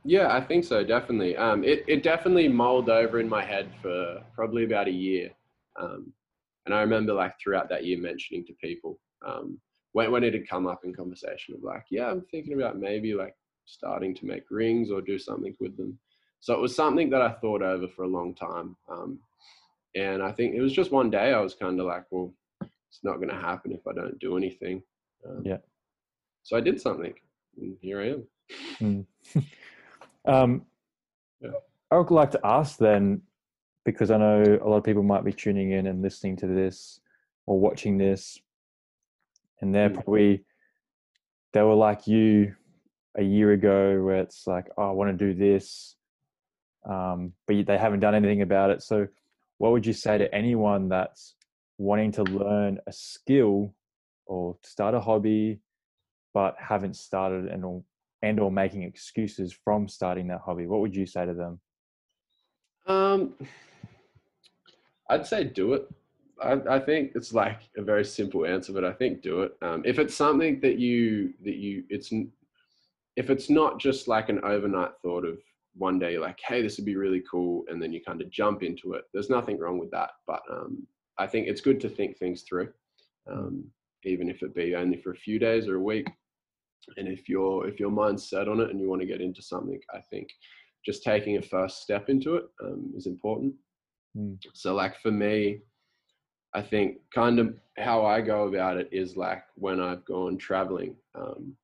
yeah, 0.05 0.35
I 0.35 0.41
think 0.41 0.65
so. 0.65 0.85
Definitely. 0.85 1.37
Um, 1.37 1.65
it 1.65 1.85
it 1.87 2.03
definitely 2.03 2.49
mulled 2.49 2.91
over 2.91 3.21
in 3.21 3.29
my 3.29 3.45
head 3.45 3.71
for 3.81 4.23
probably 4.35 4.65
about 4.65 4.89
a 4.89 4.93
year, 4.93 5.31
um, 5.81 6.13
and 6.67 6.75
I 6.75 6.81
remember 6.81 7.13
like 7.13 7.35
throughout 7.43 7.69
that 7.71 7.85
year 7.85 7.99
mentioning 7.99 8.45
to 8.47 8.53
people 8.55 8.99
um, 9.25 9.59
when 9.93 10.11
when 10.11 10.25
it 10.25 10.35
had 10.35 10.49
come 10.49 10.67
up 10.67 10.85
in 10.85 10.95
conversation 10.95 11.55
of 11.55 11.63
like, 11.63 11.85
yeah, 11.91 12.11
I'm 12.11 12.23
thinking 12.31 12.55
about 12.55 12.79
maybe 12.79 13.15
like 13.15 13.35
starting 13.65 14.15
to 14.17 14.27
make 14.27 14.45
rings 14.51 14.91
or 14.91 15.01
do 15.01 15.19
something 15.19 15.55
with 15.61 15.77
them. 15.77 15.99
So 16.41 16.55
it 16.55 16.61
was 16.61 16.75
something 16.75 17.11
that 17.11 17.23
I 17.23 17.31
thought 17.31 17.63
over 17.63 17.87
for 17.89 18.03
a 18.03 18.09
long 18.09 18.35
time, 18.35 18.77
um, 18.89 19.19
and 19.95 20.23
I 20.23 20.33
think 20.33 20.55
it 20.55 20.61
was 20.61 20.73
just 20.73 20.91
one 20.91 21.11
day 21.11 21.33
I 21.33 21.41
was 21.41 21.55
kind 21.55 21.79
of 21.79 21.87
like, 21.87 22.05
well, 22.11 22.33
it's 22.61 23.01
not 23.03 23.17
going 23.17 23.29
to 23.29 23.37
happen 23.37 23.73
if 23.73 23.87
I 23.87 23.93
don't 23.93 24.19
do 24.19 24.37
anything. 24.37 24.83
Um, 25.27 25.43
Yeah. 25.45 25.59
So 26.43 26.57
I 26.57 26.61
did 26.61 26.81
something, 26.81 27.15
and 27.61 27.77
here 27.81 28.01
I 28.01 28.87
am. 28.89 29.07
Um, 30.25 30.67
Yeah. 31.41 31.51
I 31.91 31.99
would 31.99 32.11
like 32.11 32.31
to 32.31 32.41
ask 32.45 32.79
then, 32.79 33.23
because 33.85 34.11
I 34.11 34.17
know 34.17 34.59
a 34.63 34.69
lot 34.69 34.77
of 34.79 34.85
people 34.85 35.03
might 35.03 35.25
be 35.25 35.33
tuning 35.33 35.73
in 35.73 35.87
and 35.89 36.01
listening 36.01 36.37
to 36.37 36.47
this 36.47 37.01
or 37.47 37.59
watching 37.59 37.99
this, 37.99 38.41
and 39.63 39.75
they're 39.75 39.89
Mm. 39.89 39.95
probably 39.95 40.45
they 41.53 41.63
were 41.63 41.75
like 41.75 42.07
you 42.07 42.55
a 43.17 43.23
year 43.23 43.53
ago, 43.53 44.03
where 44.03 44.21
it's 44.21 44.47
like, 44.47 44.69
oh, 44.77 44.89
I 44.89 44.93
want 44.93 45.17
to 45.17 45.25
do 45.27 45.35
this, 45.35 45.97
um, 46.89 47.35
but 47.47 47.67
they 47.67 47.77
haven't 47.79 48.01
done 48.01 48.15
anything 48.15 48.43
about 48.43 48.71
it. 48.71 48.83
So, 48.83 49.07
what 49.59 49.73
would 49.73 49.87
you 49.87 49.93
say 49.93 50.19
to 50.19 50.35
anyone 50.35 50.89
that's 50.89 51.35
wanting 51.79 52.11
to 52.13 52.23
learn 52.25 52.79
a 52.87 52.93
skill 52.93 53.75
or 54.27 54.57
start 54.63 54.95
a 54.95 55.01
hobby, 55.01 55.61
but 56.35 56.57
haven't 56.59 56.97
started 56.97 57.47
and 57.47 57.65
or, 57.65 57.85
and 58.23 58.41
or 58.41 58.51
making 58.51 58.83
excuses 58.83 59.53
from 59.53 59.89
starting 59.89 60.29
that 60.29 60.41
hobby? 60.41 60.67
What 60.67 60.81
would 60.81 60.97
you 60.97 61.07
say 61.07 61.27
to 61.27 61.35
them? 61.35 61.61
Um, 62.87 63.35
I'd 65.09 65.27
say 65.27 65.45
do 65.45 65.75
it. 65.75 65.89
I, 66.43 66.77
I 66.77 66.79
think 66.79 67.13
it's 67.15 67.33
like 67.33 67.61
a 67.77 67.83
very 67.83 68.05
simple 68.05 68.45
answer, 68.47 68.73
but 68.73 68.85
I 68.85 68.93
think 68.93 69.23
do 69.23 69.43
it. 69.43 69.57
Um, 69.63 69.83
if 69.85 69.99
it's 69.99 70.15
something 70.15 70.61
that 70.61 70.79
you 70.79 71.33
that 71.45 71.57
you 71.57 71.85
it's 71.89 72.13
if 73.17 73.31
it's 73.31 73.51
not 73.51 73.79
just 73.79 74.09
like 74.09 74.29
an 74.29 74.41
overnight 74.45 74.93
thought 75.03 75.25
of 75.25 75.39
one 75.75 75.99
day 75.99 76.19
like, 76.19 76.39
hey, 76.47 76.63
this 76.63 76.77
would 76.77 76.87
be 76.87 76.97
really 76.97 77.23
cool, 77.31 77.65
and 77.69 77.83
then 77.83 77.93
you 77.93 78.01
kind 78.03 78.21
of 78.21 78.31
jump 78.31 78.63
into 78.63 78.95
it. 78.95 79.05
There's 79.13 79.31
nothing 79.31 79.59
wrong 79.59 79.79
with 79.79 79.91
that, 79.93 80.11
but 80.27 80.43
um, 80.51 80.87
I 81.19 81.27
think 81.27 81.47
it's 81.47 81.61
good 81.61 81.81
to 81.81 81.89
think 81.89 82.19
things 82.19 82.43
through, 82.43 82.69
um, 83.31 83.65
even 84.05 84.29
if 84.29 84.43
it 84.43 84.55
be 84.55 84.75
only 84.75 84.97
for 84.97 85.13
a 85.13 85.17
few 85.17 85.39
days 85.39 85.69
or 85.69 85.77
a 85.77 85.83
week. 85.83 86.09
And 86.97 87.07
if 87.07 87.29
your 87.29 87.67
if 87.69 87.79
your 87.79 87.91
mind's 87.91 88.29
set 88.29 88.49
on 88.49 88.61
it 88.61 88.71
and 88.71 88.81
you 88.81 88.89
want 88.89 89.01
to 89.01 89.07
get 89.07 89.21
into 89.21 89.43
something, 89.43 89.81
I 89.95 90.01
think 90.01 90.29
just 90.85 91.05
taking 91.05 91.37
a 91.37 91.43
first 91.43 91.83
step 91.83 92.09
into 92.09 92.37
it 92.37 92.45
um, 92.63 92.93
is 92.97 93.07
important. 93.07 93.55
Mm. 94.17 94.39
So, 94.53 94.75
like 94.75 94.99
for 95.01 95.13
me, 95.13 95.61
I 96.55 96.63
think 96.63 96.99
kind 97.15 97.39
of 97.39 97.55
how 97.79 98.05
I 98.05 98.21
go 98.21 98.47
about 98.49 98.77
it 98.77 98.89
is 98.93 99.17
like 99.17 99.43
when 99.55 99.81
I've 99.81 100.05
gone 100.05 100.37
traveling, 100.37 100.97
um, 101.15 101.57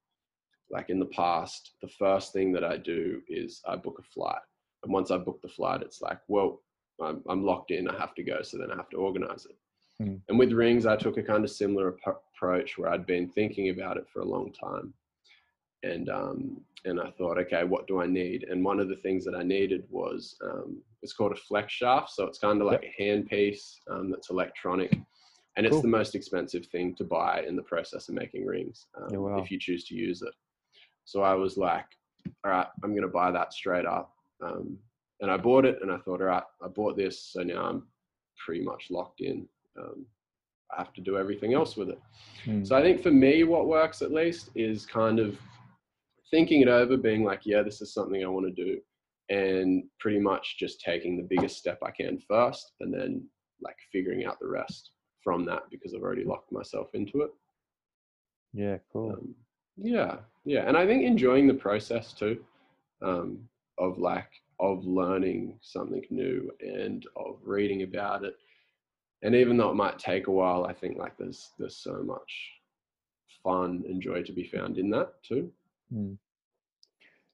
like 0.70 0.90
in 0.90 0.98
the 0.98 1.06
past, 1.06 1.72
the 1.82 1.88
first 1.98 2.32
thing 2.32 2.52
that 2.52 2.64
I 2.64 2.76
do 2.76 3.20
is 3.28 3.60
I 3.68 3.76
book 3.76 3.98
a 3.98 4.02
flight. 4.02 4.40
And 4.82 4.92
once 4.92 5.10
I 5.10 5.18
book 5.18 5.40
the 5.42 5.48
flight, 5.48 5.82
it's 5.82 6.00
like, 6.00 6.18
well, 6.28 6.62
I'm, 7.00 7.22
I'm 7.28 7.44
locked 7.44 7.70
in, 7.70 7.88
I 7.88 7.98
have 7.98 8.14
to 8.14 8.22
go. 8.22 8.42
So 8.42 8.58
then 8.58 8.70
I 8.72 8.76
have 8.76 8.88
to 8.90 8.96
organize 8.96 9.46
it. 9.46 9.56
Mm. 10.02 10.20
And 10.28 10.38
with 10.38 10.52
rings, 10.52 10.86
I 10.86 10.96
took 10.96 11.16
a 11.16 11.22
kind 11.22 11.44
of 11.44 11.50
similar 11.50 11.96
ap- 12.06 12.22
approach 12.34 12.78
where 12.78 12.90
I'd 12.90 13.06
been 13.06 13.28
thinking 13.28 13.70
about 13.70 13.96
it 13.96 14.06
for 14.12 14.20
a 14.20 14.24
long 14.28 14.52
time. 14.52 14.94
And 15.82 16.08
um, 16.08 16.60
and 16.84 17.00
I 17.00 17.10
thought, 17.10 17.38
okay, 17.38 17.64
what 17.64 17.86
do 17.86 18.00
I 18.00 18.06
need? 18.06 18.44
And 18.44 18.64
one 18.64 18.80
of 18.80 18.88
the 18.88 18.96
things 18.96 19.24
that 19.24 19.34
I 19.34 19.42
needed 19.42 19.84
was 19.90 20.36
um, 20.42 20.82
it's 21.02 21.12
called 21.12 21.32
a 21.32 21.36
flex 21.36 21.72
shaft. 21.72 22.10
So 22.10 22.24
it's 22.26 22.38
kind 22.38 22.60
of 22.60 22.66
like 22.66 22.84
a 22.84 23.02
handpiece 23.02 23.76
um, 23.90 24.10
that's 24.10 24.30
electronic, 24.30 24.92
and 25.56 25.66
it's 25.66 25.74
Cool. 25.74 25.82
the 25.82 25.88
most 25.88 26.14
expensive 26.14 26.66
thing 26.66 26.94
to 26.96 27.04
buy 27.04 27.44
in 27.46 27.56
the 27.56 27.62
process 27.62 28.08
of 28.08 28.14
making 28.14 28.46
rings 28.46 28.86
um, 28.96 29.08
Yeah, 29.10 29.18
wow. 29.18 29.38
if 29.38 29.50
you 29.50 29.58
choose 29.58 29.84
to 29.84 29.94
use 29.94 30.22
it. 30.22 30.34
So 31.04 31.22
I 31.22 31.34
was 31.34 31.56
like, 31.56 31.86
all 32.44 32.50
right, 32.50 32.66
I'm 32.82 32.90
going 32.90 33.02
to 33.02 33.08
buy 33.08 33.30
that 33.30 33.52
straight 33.52 33.86
up. 33.86 34.12
Um, 34.44 34.78
and 35.20 35.30
I 35.30 35.36
bought 35.36 35.64
it, 35.64 35.78
and 35.82 35.90
I 35.90 35.98
thought, 35.98 36.20
all 36.20 36.28
right, 36.28 36.42
I 36.62 36.68
bought 36.68 36.96
this, 36.96 37.20
so 37.32 37.42
now 37.42 37.64
I'm 37.64 37.82
pretty 38.44 38.62
much 38.62 38.86
locked 38.90 39.20
in. 39.20 39.48
Um, 39.78 40.06
I 40.70 40.78
have 40.78 40.92
to 40.94 41.00
do 41.00 41.16
everything 41.16 41.54
else 41.54 41.76
with 41.76 41.88
it. 41.88 42.00
Mm. 42.44 42.66
So 42.66 42.76
I 42.76 42.82
think 42.82 43.02
for 43.02 43.10
me, 43.10 43.42
what 43.42 43.66
works 43.66 44.02
at 44.02 44.12
least 44.12 44.50
is 44.54 44.84
kind 44.84 45.18
of 45.18 45.38
thinking 46.30 46.60
it 46.60 46.68
over, 46.68 46.96
being 46.96 47.24
like, 47.24 47.40
yeah, 47.44 47.62
this 47.62 47.80
is 47.80 47.92
something 47.94 48.22
I 48.22 48.28
want 48.28 48.46
to 48.46 48.64
do, 48.64 48.78
and 49.30 49.84
pretty 50.00 50.18
much 50.18 50.56
just 50.58 50.80
taking 50.80 51.16
the 51.16 51.26
biggest 51.28 51.58
step 51.58 51.78
I 51.82 51.90
can 51.90 52.18
first, 52.18 52.72
and 52.80 52.92
then 52.92 53.26
like 53.60 53.76
figuring 53.92 54.24
out 54.24 54.38
the 54.40 54.48
rest 54.48 54.90
from 55.22 55.44
that 55.46 55.62
because 55.70 55.94
I've 55.94 56.02
already 56.02 56.24
locked 56.24 56.52
myself 56.52 56.88
into 56.94 57.22
it. 57.22 57.30
yeah, 58.52 58.78
cool. 58.92 59.12
Um, 59.12 59.34
yeah, 59.76 60.16
yeah, 60.44 60.66
and 60.66 60.76
I 60.76 60.86
think 60.86 61.04
enjoying 61.04 61.46
the 61.46 61.54
process 61.54 62.12
too, 62.12 62.44
um, 63.02 63.38
of 63.78 63.98
like 63.98 64.30
of 64.60 64.84
learning 64.84 65.58
something 65.60 66.04
new 66.10 66.50
and 66.60 67.06
of 67.16 67.38
reading 67.44 67.82
about 67.82 68.24
it, 68.24 68.36
and 69.22 69.34
even 69.34 69.56
though 69.56 69.70
it 69.70 69.74
might 69.74 69.98
take 69.98 70.26
a 70.26 70.32
while, 70.32 70.64
I 70.64 70.72
think 70.72 70.98
like 70.98 71.16
there's 71.18 71.50
there's 71.58 71.76
so 71.76 72.02
much 72.02 72.50
fun 73.42 73.84
and 73.88 74.02
joy 74.02 74.22
to 74.22 74.32
be 74.32 74.44
found 74.44 74.78
in 74.78 74.90
that 74.90 75.22
too. 75.22 75.50
Mm. 75.94 76.16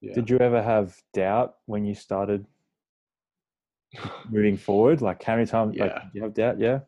Yeah. 0.05 0.13
Did 0.15 0.29
you 0.29 0.39
ever 0.39 0.63
have 0.63 1.01
doubt 1.15 1.57
when 1.65 1.85
you 1.85 1.95
started 1.95 2.47
moving 4.29 4.57
forward? 4.57 5.01
Like 5.01 5.23
how 5.23 5.35
many 5.35 5.47
times? 5.47 5.77
Like, 5.77 5.91
Yeah. 5.91 6.03
did 6.03 6.11
you 6.15 6.23
have 6.23 6.35
doubt? 6.35 6.59
Yeah. 6.61 6.81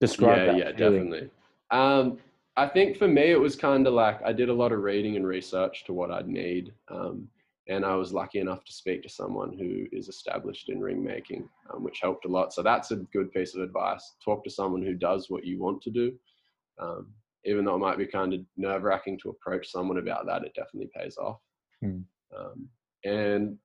Describe 0.00 0.38
yeah, 0.38 0.44
that. 0.46 0.56
yeah, 0.58 0.76
feeling. 0.76 1.10
definitely. 1.10 1.30
Um, 1.70 2.18
I 2.56 2.66
think 2.66 2.98
for 2.98 3.08
me, 3.08 3.30
it 3.30 3.40
was 3.40 3.56
kind 3.56 3.86
of 3.86 3.94
like 3.94 4.20
I 4.22 4.32
did 4.32 4.48
a 4.50 4.52
lot 4.52 4.72
of 4.72 4.80
reading 4.80 5.16
and 5.16 5.26
research 5.26 5.84
to 5.84 5.94
what 5.94 6.10
I'd 6.10 6.28
need. 6.28 6.74
Um, 6.88 7.28
and 7.68 7.84
I 7.84 7.94
was 7.94 8.12
lucky 8.12 8.40
enough 8.40 8.64
to 8.64 8.72
speak 8.72 9.02
to 9.04 9.08
someone 9.08 9.56
who 9.56 9.86
is 9.96 10.08
established 10.08 10.68
in 10.68 10.80
ring 10.80 11.02
making, 11.02 11.48
um, 11.72 11.84
which 11.84 12.00
helped 12.02 12.24
a 12.24 12.28
lot. 12.28 12.52
So 12.52 12.62
that's 12.62 12.90
a 12.90 12.96
good 12.96 13.32
piece 13.32 13.54
of 13.54 13.62
advice. 13.62 14.16
Talk 14.24 14.42
to 14.44 14.50
someone 14.50 14.82
who 14.82 14.94
does 14.94 15.30
what 15.30 15.44
you 15.44 15.58
want 15.60 15.80
to 15.82 15.90
do. 15.90 16.12
Um, 16.78 17.08
even 17.44 17.64
though 17.64 17.76
it 17.76 17.78
might 17.78 17.96
be 17.98 18.06
kind 18.06 18.34
of 18.34 18.40
nerve 18.56 18.82
wracking 18.82 19.18
to 19.20 19.30
approach 19.30 19.70
someone 19.70 19.98
about 19.98 20.26
that, 20.26 20.42
it 20.44 20.52
definitely 20.54 20.90
pays 20.94 21.16
off. 21.16 21.38
Hmm. 21.80 22.00
Um, 22.36 22.68
and 23.04 23.58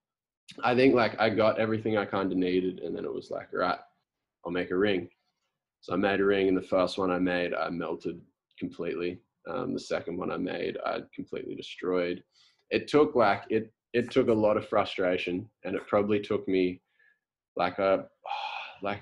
I 0.64 0.76
think 0.76 0.96
like 0.96 1.20
I 1.20 1.30
got 1.30 1.60
everything 1.60 1.98
I 1.98 2.06
kind 2.06 2.32
of 2.32 2.38
needed, 2.38 2.80
and 2.80 2.96
then 2.96 3.06
it 3.06 3.14
was 3.14 3.32
like, 3.32 3.50
all 3.54 3.60
right, 3.60 3.80
I'll 4.46 4.52
make 4.52 4.72
a 4.72 4.78
ring. 4.78 5.10
So 5.82 5.94
I 5.94 5.98
made 5.98 6.20
a 6.20 6.26
ring, 6.26 6.48
and 6.48 6.58
the 6.58 6.62
first 6.62 6.98
one 6.98 7.12
I 7.12 7.20
made, 7.20 7.54
I 7.54 7.70
melted 7.70 8.20
completely. 8.58 9.20
Um, 9.48 9.74
the 9.74 9.80
second 9.80 10.18
one 10.18 10.32
I 10.32 10.38
made, 10.38 10.78
I 10.86 11.02
completely 11.14 11.56
destroyed. 11.56 12.24
It 12.72 12.88
took 12.88 13.16
like 13.16 13.44
it 13.50 13.72
it 13.94 14.12
took 14.12 14.28
a 14.28 14.34
lot 14.34 14.58
of 14.58 14.68
frustration, 14.68 15.50
and 15.64 15.76
it 15.76 15.88
probably 15.88 16.20
took 16.20 16.48
me 16.48 16.82
like 17.56 17.80
a 17.80 18.06
like 18.82 19.02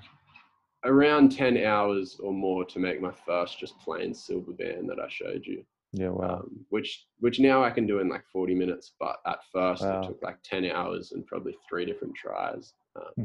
around 0.84 1.32
ten 1.32 1.56
hours 1.58 2.18
or 2.20 2.32
more 2.32 2.64
to 2.66 2.78
make 2.78 3.00
my 3.00 3.12
first 3.26 3.58
just 3.58 3.78
plain 3.80 4.14
silver 4.14 4.52
band 4.52 4.88
that 4.90 5.00
I 5.00 5.08
showed 5.08 5.44
you. 5.44 5.64
Yeah. 5.96 6.08
Wow. 6.08 6.40
Um, 6.40 6.66
which 6.70 7.06
which 7.20 7.38
now 7.38 7.62
I 7.62 7.70
can 7.70 7.86
do 7.86 8.00
in 8.00 8.08
like 8.08 8.24
40 8.32 8.54
minutes, 8.54 8.92
but 8.98 9.16
at 9.26 9.38
first 9.52 9.82
Wow. 9.82 10.02
it 10.02 10.06
took 10.08 10.22
like 10.22 10.42
10 10.42 10.66
hours 10.66 11.12
and 11.12 11.24
probably 11.24 11.56
three 11.68 11.84
different 11.86 12.14
tries. 12.16 12.74
Um, 12.96 13.12
Hmm. 13.16 13.24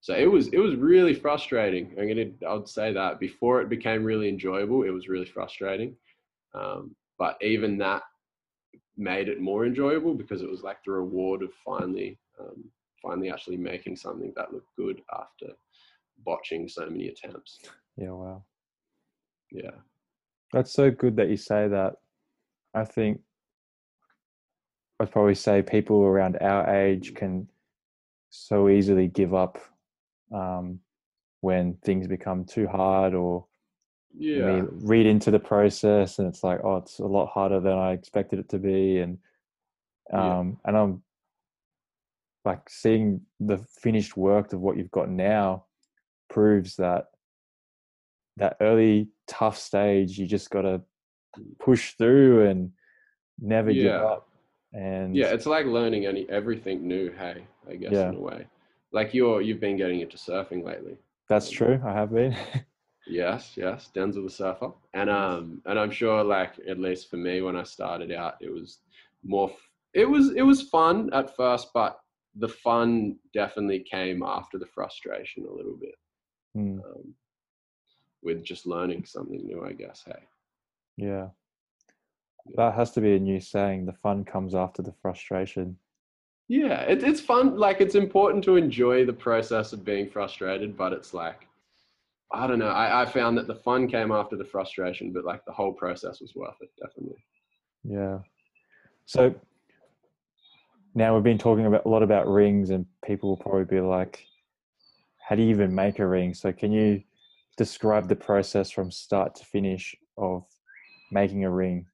So 0.00 0.14
it 0.14 0.30
was 0.30 0.48
it 0.48 0.58
was 0.58 0.74
really 0.76 1.14
frustrating. 1.14 1.94
I'm 1.98 2.08
gonna 2.08 2.30
I 2.48 2.54
would 2.54 2.68
say 2.68 2.92
that 2.92 3.20
before 3.20 3.60
it 3.60 3.68
became 3.68 4.04
really 4.04 4.28
enjoyable, 4.28 4.84
it 4.84 4.90
was 4.90 5.08
really 5.08 5.26
frustrating. 5.26 5.94
Um, 6.54 6.96
but 7.18 7.36
even 7.42 7.76
that 7.78 8.02
made 8.96 9.28
it 9.28 9.40
more 9.40 9.66
enjoyable 9.66 10.14
because 10.14 10.40
it 10.42 10.50
was 10.50 10.62
like 10.62 10.78
the 10.84 10.92
reward 10.92 11.42
of 11.42 11.50
finally 11.64 12.18
um, 12.40 12.64
finally 13.02 13.30
actually 13.30 13.58
making 13.58 13.96
something 13.96 14.32
that 14.36 14.52
looked 14.52 14.74
good 14.76 15.02
after 15.12 15.48
botching 16.24 16.68
so 16.68 16.88
many 16.88 17.08
attempts. 17.08 17.58
yeah. 17.96 18.10
Wow. 18.10 18.44
Yeah. 19.52 19.76
That's 20.52 20.72
so 20.72 20.90
good 20.90 21.16
that 21.16 21.28
you 21.28 21.36
say 21.36 21.68
that. 21.68 21.96
I 22.74 22.84
think 22.84 23.20
I'd 25.00 25.10
probably 25.10 25.34
say 25.34 25.62
people 25.62 26.02
around 26.02 26.38
our 26.40 26.74
age 26.74 27.14
can 27.14 27.48
so 28.30 28.68
easily 28.68 29.08
give 29.08 29.34
up 29.34 29.58
um, 30.32 30.80
when 31.40 31.74
things 31.84 32.06
become 32.06 32.44
too 32.44 32.66
hard 32.66 33.14
or 33.14 33.46
Yeah. 34.18 34.62
read 34.70 35.06
into 35.06 35.30
the 35.30 35.38
process 35.38 36.18
and 36.18 36.28
it's 36.28 36.42
like, 36.42 36.60
oh, 36.64 36.76
it's 36.76 36.98
a 36.98 37.06
lot 37.06 37.26
harder 37.26 37.60
than 37.60 37.74
I 37.74 37.92
expected 37.92 38.38
it 38.38 38.48
to 38.50 38.58
be. 38.58 38.98
And 39.00 39.18
Yeah. 40.12 40.38
um, 40.38 40.60
and 40.64 40.76
I'm 40.76 41.02
like 42.44 42.70
seeing 42.70 43.22
the 43.40 43.58
finished 43.58 44.16
work 44.16 44.52
of 44.52 44.60
what 44.60 44.76
you've 44.76 44.90
got 44.90 45.10
now 45.10 45.64
proves 46.28 46.76
that 46.76 47.06
that 48.36 48.56
early 48.60 49.08
tough 49.26 49.56
stage 49.58 50.18
you 50.18 50.26
just 50.26 50.50
got 50.50 50.62
to 50.62 50.80
push 51.58 51.94
through 51.94 52.46
and 52.46 52.70
never 53.40 53.72
give 53.72 53.92
up 53.92 54.28
and 54.72 55.14
Yeah, 55.16 55.32
it's 55.32 55.46
like 55.46 55.66
learning 55.66 56.06
any 56.06 56.28
everything 56.28 56.86
new. 56.86 57.10
Hey, 57.12 57.44
I 57.70 57.76
guess 57.76 57.92
Yeah. 57.92 58.08
in 58.10 58.16
a 58.16 58.20
way, 58.20 58.46
like 58.92 59.14
you're 59.14 59.40
you've 59.42 59.60
been 59.60 59.76
getting 59.76 60.00
into 60.00 60.16
surfing 60.16 60.64
lately. 60.64 60.96
that's 61.28 61.50
true 61.50 61.80
i 61.84 61.92
have 61.92 62.12
been 62.12 62.34
Yes, 63.08 63.52
yes, 63.56 63.88
Denzel 63.94 64.24
the 64.24 64.30
surfer, 64.30 64.72
and 64.92 65.08
um, 65.08 65.62
and 65.66 65.78
I'm 65.78 65.92
sure 65.92 66.24
like 66.24 66.54
at 66.68 66.80
least 66.80 67.08
for 67.08 67.16
me 67.16 67.40
when 67.40 67.54
I 67.56 67.62
started 67.62 68.10
out, 68.10 68.34
it 68.40 68.50
was 68.52 68.80
more. 69.22 69.48
f- 69.50 69.68
It 69.94 70.06
was 70.06 70.32
it 70.34 70.42
was 70.42 70.62
fun 70.62 71.08
at 71.12 71.36
first, 71.36 71.68
but 71.72 72.00
the 72.34 72.48
fun 72.48 73.16
definitely 73.32 73.80
came 73.88 74.24
after 74.24 74.58
the 74.58 74.66
frustration 74.66 75.46
a 75.46 75.52
little 75.52 75.76
bit, 75.76 75.94
Mm, 76.56 76.80
um, 76.84 77.14
with 78.26 78.44
just 78.44 78.66
learning 78.66 79.06
something 79.06 79.42
new. 79.46 79.64
I 79.64 79.72
guess. 79.72 80.02
Hey. 80.04 80.22
yeah 80.98 81.28
Yeah. 82.46 82.56
that 82.56 82.74
has 82.74 82.90
to 82.92 83.00
be 83.00 83.16
a 83.16 83.18
new 83.30 83.40
saying 83.40 83.86
the 83.86 83.98
fun 84.04 84.24
comes 84.24 84.54
after 84.54 84.82
the 84.82 84.94
frustration 85.02 85.78
Yeah, 86.48 86.80
it, 86.92 87.02
it's 87.02 87.20
fun. 87.20 87.56
Like 87.66 87.80
it's 87.80 87.96
important 87.96 88.44
to 88.44 88.56
enjoy 88.56 89.04
the 89.04 89.18
process 89.28 89.72
of 89.72 89.84
being 89.84 90.08
frustrated, 90.08 90.76
but 90.76 90.92
it's 90.92 91.12
like, 91.12 91.40
I 92.40 92.46
don't 92.46 92.60
know. 92.60 92.74
I, 92.84 93.02
I 93.02 93.04
found 93.06 93.36
that 93.38 93.48
the 93.48 93.60
fun 93.68 93.88
came 93.88 94.10
after 94.12 94.36
the 94.36 94.44
frustration, 94.54 95.12
but 95.12 95.24
like 95.24 95.42
the 95.44 95.56
whole 95.58 95.72
process 95.72 96.20
was 96.20 96.32
worth 96.36 96.58
it, 96.60 96.70
definitely. 96.82 97.22
Yeah. 97.82 98.18
So 99.06 99.34
now 100.94 101.14
we've 101.14 101.24
been 101.30 101.38
talking 101.38 101.66
about 101.66 101.84
a 101.84 101.88
lot 101.88 102.02
about 102.02 102.28
rings, 102.28 102.70
and 102.70 102.86
people 103.04 103.26
will 103.30 103.42
probably 103.46 103.64
be 103.76 103.80
like, 103.80 104.24
"How 105.26 105.34
do 105.36 105.42
you 105.42 105.50
even 105.50 105.74
make 105.74 105.98
a 105.98 106.06
ring?" 106.06 106.34
So 106.34 106.52
can 106.52 106.70
you 106.72 107.02
describe 107.56 108.08
the 108.08 108.16
process 108.16 108.70
from 108.70 108.90
start 108.90 109.34
to 109.36 109.44
finish 109.44 109.94
of 110.16 110.44
making 111.10 111.44
a 111.44 111.50
ring? 111.50 111.86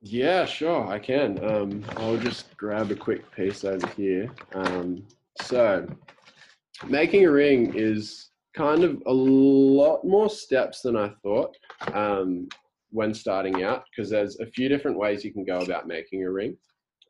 Yeah, 0.00 0.44
sure, 0.44 0.86
I 0.86 0.98
can. 0.98 1.42
Um, 1.44 1.84
I'll 1.96 2.18
just 2.18 2.56
grab 2.56 2.90
a 2.90 2.94
quick 2.94 3.30
piece 3.32 3.64
over 3.64 3.86
here. 3.96 4.30
Um, 4.52 5.06
so, 5.40 5.86
making 6.86 7.24
a 7.24 7.30
ring 7.30 7.72
is 7.74 8.28
kind 8.54 8.84
of 8.84 9.02
a 9.06 9.12
lot 9.12 10.04
more 10.04 10.28
steps 10.28 10.82
than 10.82 10.96
I 10.96 11.10
thought 11.22 11.56
um, 11.92 12.48
when 12.90 13.14
starting 13.14 13.64
out, 13.64 13.84
because 13.90 14.10
there's 14.10 14.38
a 14.40 14.46
few 14.46 14.68
different 14.68 14.98
ways 14.98 15.24
you 15.24 15.32
can 15.32 15.44
go 15.44 15.58
about 15.58 15.88
making 15.88 16.22
a 16.22 16.30
ring. 16.30 16.56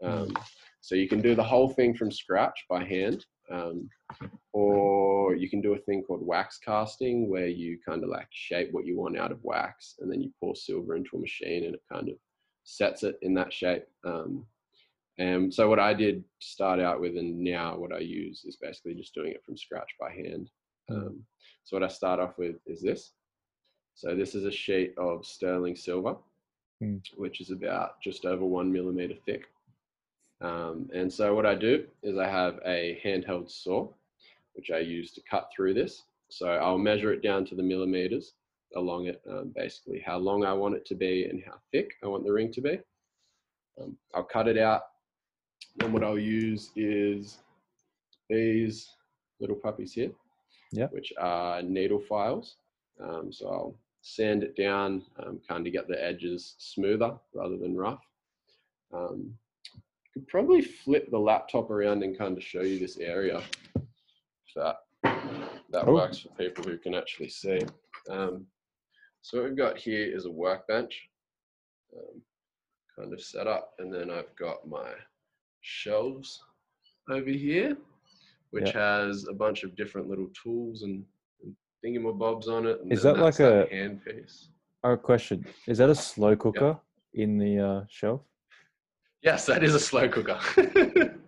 Um, 0.03 0.33
so 0.81 0.95
you 0.95 1.09
can 1.09 1.21
do 1.21 1.35
the 1.35 1.43
whole 1.43 1.69
thing 1.69 1.95
from 1.95 2.11
scratch 2.11 2.65
by 2.69 2.85
hand, 2.85 3.25
um, 3.51 3.89
or 4.53 5.35
you 5.35 5.49
can 5.51 5.61
do 5.61 5.75
a 5.75 5.79
thing 5.79 6.03
called 6.03 6.25
wax 6.27 6.59
casting, 6.59 7.29
where 7.29 7.49
you 7.49 7.79
kind 7.87 8.03
of 8.03 8.09
like 8.11 8.29
shape 8.31 8.69
what 8.73 8.87
you 8.87 8.97
want 8.97 9.19
out 9.19 9.33
of 9.33 9.43
wax, 9.43 9.97
and 10.01 10.11
then 10.11 10.21
you 10.21 10.31
pour 10.41 10.55
silver 10.55 10.97
into 10.97 11.17
a 11.17 11.21
machine, 11.21 11.65
and 11.65 11.75
it 11.75 11.83
kind 11.93 12.09
of 12.09 12.17
sets 12.65 13.03
it 13.03 13.19
in 13.23 13.35
that 13.35 13.53
shape. 13.53 13.85
Um, 14.05 14.47
and 15.19 15.53
so 15.53 15.69
what 15.69 15.79
I 15.79 15.95
did 15.95 16.25
to 16.41 16.47
start 16.47 16.81
out 16.81 17.01
with 17.01 17.17
and 17.17 17.39
now 17.39 17.77
what 17.77 17.93
I 17.93 17.99
use 17.99 18.45
is 18.45 18.57
basically 18.57 18.95
just 18.95 19.15
doing 19.15 19.31
it 19.31 19.45
from 19.45 19.57
scratch 19.57 19.91
by 20.01 20.11
hand. 20.13 20.51
Um, 20.91 21.21
so 21.63 21.77
what 21.77 21.85
I 21.85 21.89
start 21.89 22.19
off 22.19 22.37
with 22.37 22.57
is 22.67 22.83
this. 22.83 23.13
So 23.95 24.17
this 24.17 24.35
is 24.35 24.45
a 24.45 24.51
sheet 24.51 24.93
of 24.99 25.25
sterling 25.25 25.77
silver, 25.77 26.17
Mm. 26.83 27.01
which 27.17 27.41
is 27.41 27.53
about 27.53 28.01
just 28.03 28.25
over 28.27 28.45
one 28.45 28.73
millimeter 28.73 29.15
thick. 29.25 29.45
Um, 30.41 30.91
and 30.95 31.13
so 31.13 31.35
what 31.35 31.47
I 31.47 31.55
do 31.55 31.85
is 32.03 32.19
I 32.19 32.29
have 32.29 32.59
a 32.65 33.01
handheld 33.05 33.51
saw, 33.51 33.89
which 34.55 34.71
I 34.71 34.79
use 34.79 35.13
to 35.13 35.23
cut 35.29 35.51
through 35.55 35.75
this. 35.75 36.03
So 36.29 36.49
I'll 36.49 36.79
measure 36.79 37.13
it 37.13 37.23
down 37.23 37.45
to 37.47 37.55
the 37.55 37.63
millimeters 37.63 38.35
along 38.77 39.07
it, 39.07 39.23
um, 39.31 39.53
basically 39.55 40.01
how 40.01 40.19
long 40.19 40.45
I 40.45 40.53
want 40.53 40.75
it 40.75 40.85
to 40.87 40.95
be 40.95 41.25
and 41.27 41.43
how 41.45 41.55
thick 41.71 41.93
I 42.03 42.09
want 42.09 42.25
the 42.25 42.33
ring 42.33 42.53
to 42.53 42.61
be. 42.61 42.79
Um, 43.81 43.97
I'll 44.15 44.25
cut 44.25 44.49
it 44.49 44.59
out. 44.59 44.83
And 45.81 45.93
what 45.93 46.05
I'll 46.05 46.19
use 46.19 46.71
is 46.77 47.39
these 48.29 48.91
little 49.41 49.57
puppies 49.57 49.93
here, 49.93 50.13
Yeah. 50.73 50.87
which 50.89 51.13
are 51.19 51.63
needle 51.63 52.01
files. 52.01 52.57
Um, 53.01 53.33
so 53.33 53.49
I'll 53.49 53.79
sand 54.03 54.43
it 54.43 54.57
down, 54.57 55.05
um, 55.19 55.41
kind 55.49 55.67
of 55.67 55.73
get 55.73 55.89
the 55.89 56.03
edges 56.03 56.55
smoother 56.59 57.19
rather 57.33 57.57
than 57.57 57.77
rough. 57.77 58.05
Um, 58.93 59.37
could 60.15 60.27
probably 60.29 60.63
flip 60.63 61.11
the 61.11 61.19
laptop 61.19 61.71
around 61.71 62.03
and 62.05 62.17
kind 62.17 62.39
of 62.39 62.43
show 62.43 62.63
you 62.63 62.79
this 62.79 62.99
area. 62.99 63.43
If 63.75 64.55
that 64.57 64.77
that 65.71 65.89
Oh. 65.89 65.93
works 65.95 66.21
for 66.21 66.29
people 66.31 66.63
who 66.65 66.79
can 66.79 66.95
actually 66.95 67.29
see. 67.29 67.59
Um, 68.09 68.47
so 69.23 69.39
what 69.41 69.49
we've 69.49 69.57
got 69.57 69.77
here 69.77 70.07
is 70.07 70.25
a 70.25 70.31
workbench, 70.31 71.11
um, 71.97 72.23
kind 72.97 73.13
of 73.13 73.21
set 73.21 73.49
up, 73.49 73.75
and 73.81 73.93
then 73.93 74.09
I've 74.09 74.35
got 74.37 74.67
my 74.69 74.95
shelves 75.63 76.43
over 77.11 77.29
here, 77.29 77.77
which 78.51 78.71
has 78.71 79.27
a 79.27 79.33
bunch 79.33 79.65
of 79.65 79.75
different 79.75 80.09
little 80.09 80.29
tools 80.29 80.83
and, 80.83 81.05
and 81.43 81.57
thingamabobs 81.85 82.47
on 82.49 82.67
it. 82.67 82.81
And 82.81 82.93
Is 82.93 83.03
that 83.03 83.19
like 83.19 83.41
a- 83.41 83.67
hand 83.69 84.05
piece? 84.05 84.49
A 84.85 84.97
question. 84.97 85.45
Is 85.67 85.79
that 85.79 85.91
a 85.91 85.95
slow 85.95 86.37
cooker 86.37 86.79
in 87.15 87.37
the 87.37 87.59
uh, 87.59 87.85
shelf? 87.89 88.21
Yes, 89.25 89.47
that 89.47 89.65
is 89.65 89.75
a 89.75 89.81
slow 89.81 90.07
cooker. 90.07 90.39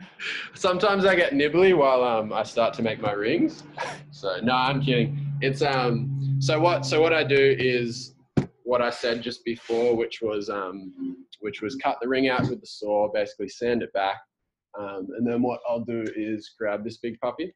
Sometimes 0.54 1.06
I 1.06 1.16
get 1.16 1.32
nibbly 1.32 1.74
while 1.74 2.04
um, 2.04 2.30
I 2.30 2.42
start 2.42 2.74
to 2.74 2.82
make 2.82 3.00
my 3.00 3.12
rings. 3.12 3.62
So 4.12 4.38
no, 4.42 4.54
I'm 4.54 4.80
kidding. 4.80 5.36
It's 5.42 5.60
um. 5.60 6.38
So 6.40 6.58
what? 6.58 6.86
So 6.86 7.02
what 7.02 7.12
I 7.12 7.22
do 7.22 7.54
is 7.58 8.14
what 8.62 8.80
I 8.80 8.88
said 8.88 9.20
just 9.20 9.44
before, 9.44 9.94
which 9.94 10.22
was 10.22 10.48
um, 10.48 11.26
which 11.40 11.60
was 11.60 11.76
cut 11.76 11.98
the 12.00 12.08
ring 12.08 12.30
out 12.30 12.48
with 12.48 12.62
the 12.62 12.66
saw, 12.66 13.12
basically 13.12 13.50
sand 13.50 13.82
it 13.82 13.92
back, 13.92 14.16
um, 14.78 15.08
and 15.18 15.26
then 15.26 15.42
what 15.42 15.60
I'll 15.68 15.84
do 15.84 16.02
is 16.16 16.54
grab 16.58 16.82
this 16.82 16.96
big 16.96 17.20
puppy, 17.20 17.52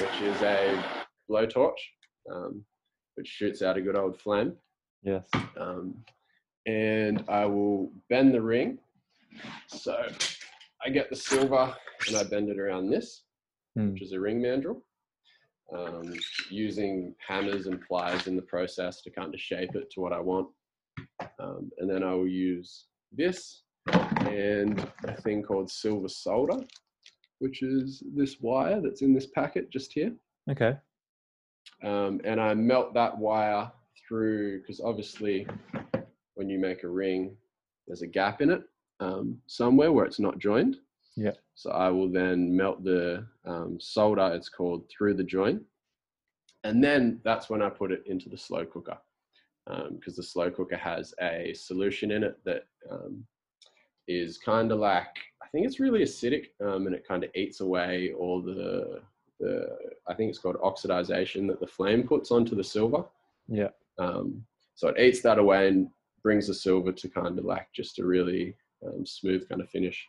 which 0.00 0.20
is 0.22 0.42
a 0.42 0.84
blowtorch, 1.30 1.78
um, 2.32 2.64
which 3.14 3.28
shoots 3.28 3.62
out 3.62 3.76
a 3.76 3.80
good 3.80 3.96
old 3.96 4.20
flame 4.20 4.54
Yes. 5.04 5.28
um, 5.56 5.94
and 6.66 7.22
I 7.28 7.46
will 7.46 7.92
bend 8.08 8.34
the 8.34 8.42
ring. 8.42 8.78
So 9.68 10.06
I 10.84 10.90
get 10.90 11.10
the 11.10 11.16
silver 11.16 11.74
and 12.08 12.16
I 12.16 12.24
bend 12.24 12.48
it 12.50 12.58
around 12.58 12.90
this, 12.90 13.24
Hmm. 13.74 13.92
which 13.92 14.02
is 14.02 14.12
a 14.12 14.20
ring 14.20 14.40
mandrel, 14.40 14.82
um, 15.74 16.12
using 16.50 17.14
hammers 17.26 17.66
and 17.66 17.80
pliers 17.86 18.26
in 18.26 18.36
the 18.36 18.42
process 18.42 19.00
to 19.02 19.10
kind 19.10 19.32
of 19.32 19.40
shape 19.40 19.74
it 19.74 19.90
to 19.92 20.00
what 20.00 20.12
I 20.12 20.20
want. 20.20 20.48
Um, 21.38 21.70
and 21.78 21.88
then 21.88 22.02
I 22.02 22.12
will 22.14 22.28
use 22.28 22.86
this 23.12 23.62
and 23.86 24.78
a 25.04 25.14
thing 25.22 25.42
called 25.42 25.70
silver 25.70 26.08
solder, 26.08 26.60
which 27.38 27.62
is 27.62 28.02
this 28.14 28.40
wire 28.40 28.80
that's 28.80 29.02
in 29.02 29.14
this 29.14 29.26
packet 29.28 29.70
just 29.70 29.92
here 29.92 30.12
Okay. 30.50 30.76
um, 31.82 32.20
and 32.24 32.40
I 32.40 32.54
melt 32.54 32.92
that 32.94 33.16
wire 33.16 33.70
through 34.06 34.60
because 34.60 34.80
obviously 34.80 35.46
when 36.34 36.48
you 36.50 36.58
make 36.58 36.82
a 36.84 36.88
ring, 36.88 37.36
there's 37.86 38.02
a 38.02 38.06
gap 38.06 38.40
in 38.42 38.50
it 38.50 38.62
um, 39.02 39.38
somewhere 39.46 39.92
where 39.92 40.04
it's 40.04 40.20
not 40.20 40.38
joined. 40.38 40.76
Yeah. 41.16 41.32
So 41.54 41.70
I 41.70 41.88
will 41.88 42.10
then 42.10 42.56
melt 42.56 42.82
the 42.84 43.26
um, 43.44 43.78
solder, 43.80 44.32
it's 44.34 44.48
called, 44.48 44.88
through 44.88 45.14
the 45.14 45.24
joint, 45.24 45.62
and 46.64 46.82
then 46.82 47.20
that's 47.24 47.50
when 47.50 47.62
I 47.62 47.68
put 47.68 47.92
it 47.92 48.02
into 48.06 48.28
the 48.28 48.38
slow 48.38 48.64
cooker 48.64 48.98
because 49.90 50.16
the 50.16 50.22
slow 50.22 50.50
cooker 50.50 50.76
has 50.76 51.14
a 51.20 51.54
solution 51.54 52.10
in 52.10 52.24
it 52.24 52.36
that 52.44 52.64
um, 52.90 53.24
is 54.08 54.38
kind 54.38 54.72
of 54.72 54.78
like 54.78 55.16
I 55.42 55.46
think 55.48 55.66
it's 55.66 55.80
really 55.80 56.02
acidic 56.02 56.46
um, 56.60 56.86
and 56.86 56.94
it 56.94 57.06
kind 57.06 57.24
of 57.24 57.30
eats 57.34 57.60
away 57.60 58.12
all 58.18 58.42
the 58.42 59.00
the 59.38 59.76
I 60.08 60.14
think 60.14 60.30
it's 60.30 60.38
called 60.38 60.56
oxidization 60.56 61.46
that 61.48 61.60
the 61.60 61.66
flame 61.66 62.06
puts 62.06 62.30
onto 62.30 62.56
the 62.56 62.64
silver. 62.64 63.04
Yeah. 63.48 63.70
Um, 63.98 64.44
so 64.74 64.88
it 64.88 64.98
eats 64.98 65.20
that 65.22 65.38
away 65.38 65.68
and 65.68 65.88
brings 66.22 66.46
the 66.46 66.54
silver 66.54 66.92
to 66.92 67.08
kind 67.08 67.38
of 67.38 67.44
like 67.44 67.68
just 67.74 67.98
a 67.98 68.04
really 68.04 68.56
um, 68.86 69.06
smooth 69.06 69.48
kind 69.48 69.60
of 69.60 69.70
finish. 69.70 70.06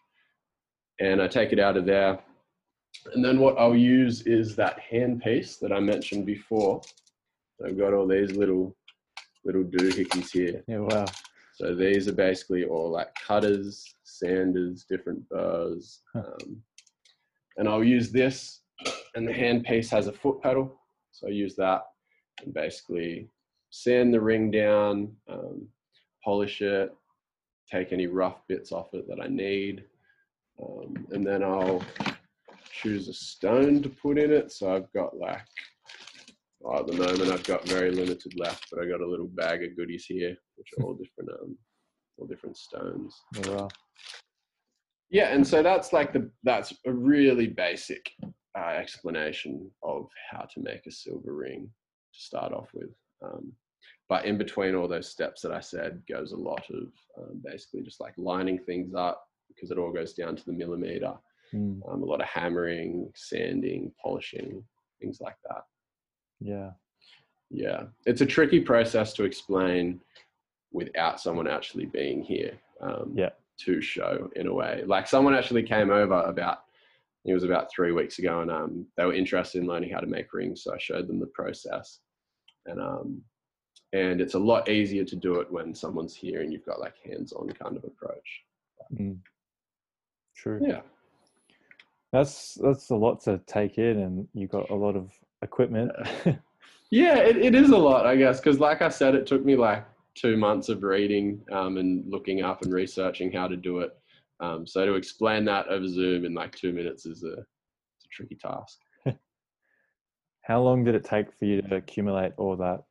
And 0.99 1.21
I 1.21 1.27
take 1.27 1.51
it 1.51 1.59
out 1.59 1.77
of 1.77 1.85
there. 1.85 2.19
And 3.13 3.23
then 3.25 3.39
what 3.39 3.57
I'll 3.57 3.75
use 3.75 4.21
is 4.21 4.55
that 4.55 4.79
hand 4.79 5.21
piece 5.21 5.57
that 5.57 5.71
I 5.71 5.79
mentioned 5.79 6.25
before. 6.25 6.81
So 7.57 7.67
I've 7.67 7.77
got 7.77 7.93
all 7.93 8.07
these 8.07 8.31
little 8.31 8.75
little 9.45 9.63
doohickeys 9.63 10.31
here. 10.31 10.63
Yeah. 10.67 10.79
Wow. 10.79 11.05
So 11.55 11.75
these 11.75 12.07
are 12.07 12.13
basically 12.13 12.65
all 12.65 12.89
like 12.89 13.13
cutters, 13.15 13.83
sanders, 14.03 14.85
different 14.89 15.27
burrs. 15.29 16.01
Huh. 16.13 16.23
Um, 16.41 16.63
and 17.57 17.69
I'll 17.69 17.83
use 17.83 18.11
this, 18.11 18.61
and 19.15 19.27
the 19.27 19.33
hand 19.33 19.63
piece 19.65 19.89
has 19.91 20.07
a 20.07 20.13
foot 20.13 20.41
pedal. 20.41 20.79
So 21.11 21.27
I 21.27 21.31
use 21.31 21.55
that 21.55 21.83
and 22.43 22.53
basically 22.53 23.29
sand 23.69 24.13
the 24.13 24.21
ring 24.21 24.49
down, 24.49 25.15
um, 25.29 25.67
polish 26.23 26.61
it, 26.61 26.91
take 27.71 27.91
any 27.91 28.07
rough 28.07 28.45
bits 28.47 28.71
off 28.71 28.93
it 28.93 29.07
that 29.07 29.21
I 29.21 29.27
need. 29.27 29.83
Um, 30.61 31.07
and 31.11 31.25
then 31.25 31.43
I'll 31.43 31.83
choose 32.71 33.07
a 33.07 33.13
stone 33.13 33.81
to 33.81 33.89
put 33.89 34.17
in 34.17 34.31
it. 34.31 34.51
So 34.51 34.75
I've 34.75 34.91
got 34.93 35.17
like, 35.17 35.41
oh, 36.65 36.79
at 36.79 36.87
the 36.87 36.93
moment 36.93 37.31
I've 37.31 37.43
got 37.43 37.67
very 37.67 37.91
limited 37.91 38.33
left, 38.37 38.67
but 38.71 38.81
I 38.81 38.87
got 38.87 39.01
a 39.01 39.09
little 39.09 39.27
bag 39.27 39.63
of 39.63 39.75
goodies 39.75 40.05
here, 40.05 40.35
which 40.55 40.69
are 40.77 40.83
all 40.83 40.93
different, 40.93 41.29
um, 41.41 41.57
all 42.17 42.27
different 42.27 42.57
stones. 42.57 43.15
Yeah, 43.35 43.49
wow. 43.49 43.67
Yeah, 45.09 45.27
and 45.27 45.45
so 45.45 45.61
that's 45.61 45.93
like 45.93 46.11
the 46.11 46.31
that's 46.43 46.73
a 46.87 46.91
really 46.91 47.45
basic 47.45 48.09
uh, 48.57 48.69
explanation 48.69 49.69
of 49.83 50.07
how 50.31 50.41
to 50.41 50.59
make 50.59 50.87
a 50.87 50.91
silver 50.91 51.35
ring 51.35 51.69
to 52.13 52.19
start 52.19 52.51
off 52.51 52.69
with. 52.73 52.89
Um, 53.23 53.53
but 54.09 54.25
in 54.25 54.37
between 54.37 54.75
all 54.75 54.87
those 54.87 55.09
steps 55.09 55.41
that 55.41 55.51
I 55.51 55.59
said 55.59 56.01
goes 56.09 56.31
a 56.33 56.37
lot 56.37 56.63
of 56.69 56.89
um, 57.17 57.41
basically 57.43 57.81
just 57.81 57.99
like 58.01 58.13
lining 58.17 58.59
things 58.59 58.93
up 58.93 59.27
because 59.47 59.71
it 59.71 59.77
all 59.77 59.91
goes 59.91 60.13
down 60.13 60.35
to 60.35 60.45
the 60.45 60.53
millimeter. 60.53 61.13
Mm, 61.53 61.81
Um, 61.87 62.01
a 62.01 62.05
lot 62.05 62.21
of 62.21 62.27
hammering, 62.27 63.11
sanding, 63.15 63.91
polishing, 64.01 64.63
things 64.99 65.19
like 65.21 65.37
that. 65.49 65.63
yeah. 66.39 66.71
Yeah, 67.55 67.83
it's 68.07 68.21
a 68.21 68.25
tricky 68.25 68.59
process 68.59 69.13
to 69.13 69.25
explain 69.25 70.01
without 70.71 71.21
someone 71.21 71.47
actually 71.47 71.85
being 71.85 72.23
here. 72.23 72.59
Um, 72.81 73.13
Yeah. 73.15 73.29
To 73.59 73.79
show 73.79 74.31
in 74.35 74.47
a 74.47 74.53
way, 74.53 74.83
like 74.87 75.05
someone 75.07 75.35
actually 75.35 75.61
came 75.61 75.91
over 75.91 76.21
about 76.23 76.63
it 77.25 77.33
was 77.33 77.43
about 77.43 77.69
three 77.71 77.91
weeks 77.91 78.17
ago, 78.17 78.41
and 78.41 78.49
um, 78.49 78.87
they 78.97 79.05
were 79.05 79.13
interested 79.13 79.61
in 79.61 79.67
learning 79.67 79.91
how 79.91 79.99
to 79.99 80.07
make 80.07 80.33
rings. 80.33 80.63
So 80.63 80.73
I 80.73 80.79
showed 80.79 81.07
them 81.07 81.19
the 81.19 81.27
process, 81.27 81.99
and 82.65 82.81
um, 82.81 83.21
and 83.93 84.19
it's 84.19 84.33
a 84.33 84.39
lot 84.39 84.69
easier 84.69 85.05
to 85.05 85.15
do 85.15 85.35
it 85.39 85.51
when 85.51 85.73
someone's 85.73 86.15
here 86.15 86.41
and 86.41 86.51
you've 86.51 86.65
got 86.65 86.79
like 86.79 86.95
hands-on 87.05 87.49
kind 87.51 87.77
of 87.77 87.83
approach. 87.83 88.41
Mm. 88.93 89.19
True. 90.35 90.59
Yeah, 90.61 90.81
That's 92.11 92.55
that's 92.55 92.89
a 92.89 92.95
lot 92.95 93.21
to 93.23 93.39
take 93.47 93.77
in, 93.77 93.99
and 93.99 94.27
you've 94.33 94.51
got 94.51 94.69
a 94.71 94.75
lot 94.75 94.95
of 94.95 95.11
equipment. 95.41 95.91
yeah, 96.89 97.17
it, 97.17 97.37
it 97.37 97.55
is 97.55 97.69
a 97.69 97.77
lot, 97.77 98.05
I 98.05 98.15
guess, 98.15 98.39
because 98.39 98.59
like 98.59 98.81
I 98.81 98.89
said, 98.89 99.15
it 99.15 99.27
took 99.27 99.45
me 99.45 99.55
like 99.55 99.85
two 100.15 100.37
months 100.37 100.69
of 100.69 100.83
reading 100.83 101.41
um, 101.51 101.77
and 101.77 102.03
looking 102.09 102.43
up 102.43 102.63
and 102.63 102.73
researching 102.73 103.31
how 103.31 103.47
to 103.47 103.55
do 103.55 103.79
it. 103.79 103.97
Um, 104.39 104.67
so 104.67 104.85
to 104.85 104.95
explain 104.95 105.45
that 105.45 105.67
over 105.67 105.87
Zoom 105.87 106.25
in 106.25 106.33
like 106.33 106.53
two 106.55 106.73
minutes 106.73 107.05
is 107.05 107.23
a, 107.23 107.39
a 107.39 108.07
tricky 108.11 108.35
task. 108.35 108.79
How 110.41 110.61
long 110.61 110.83
did 110.83 110.95
it 110.95 111.05
take 111.05 111.27
for 111.37 111.45
you 111.45 111.61
to 111.61 111.75
accumulate 111.75 112.33
all 112.37 112.57
that, 112.57 112.83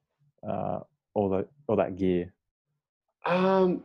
uh, 0.49 0.81
all 1.15 1.29
that, 1.31 1.49
all 1.69 1.77
that 1.77 1.97
gear? 1.97 2.33
Um, 3.25 3.83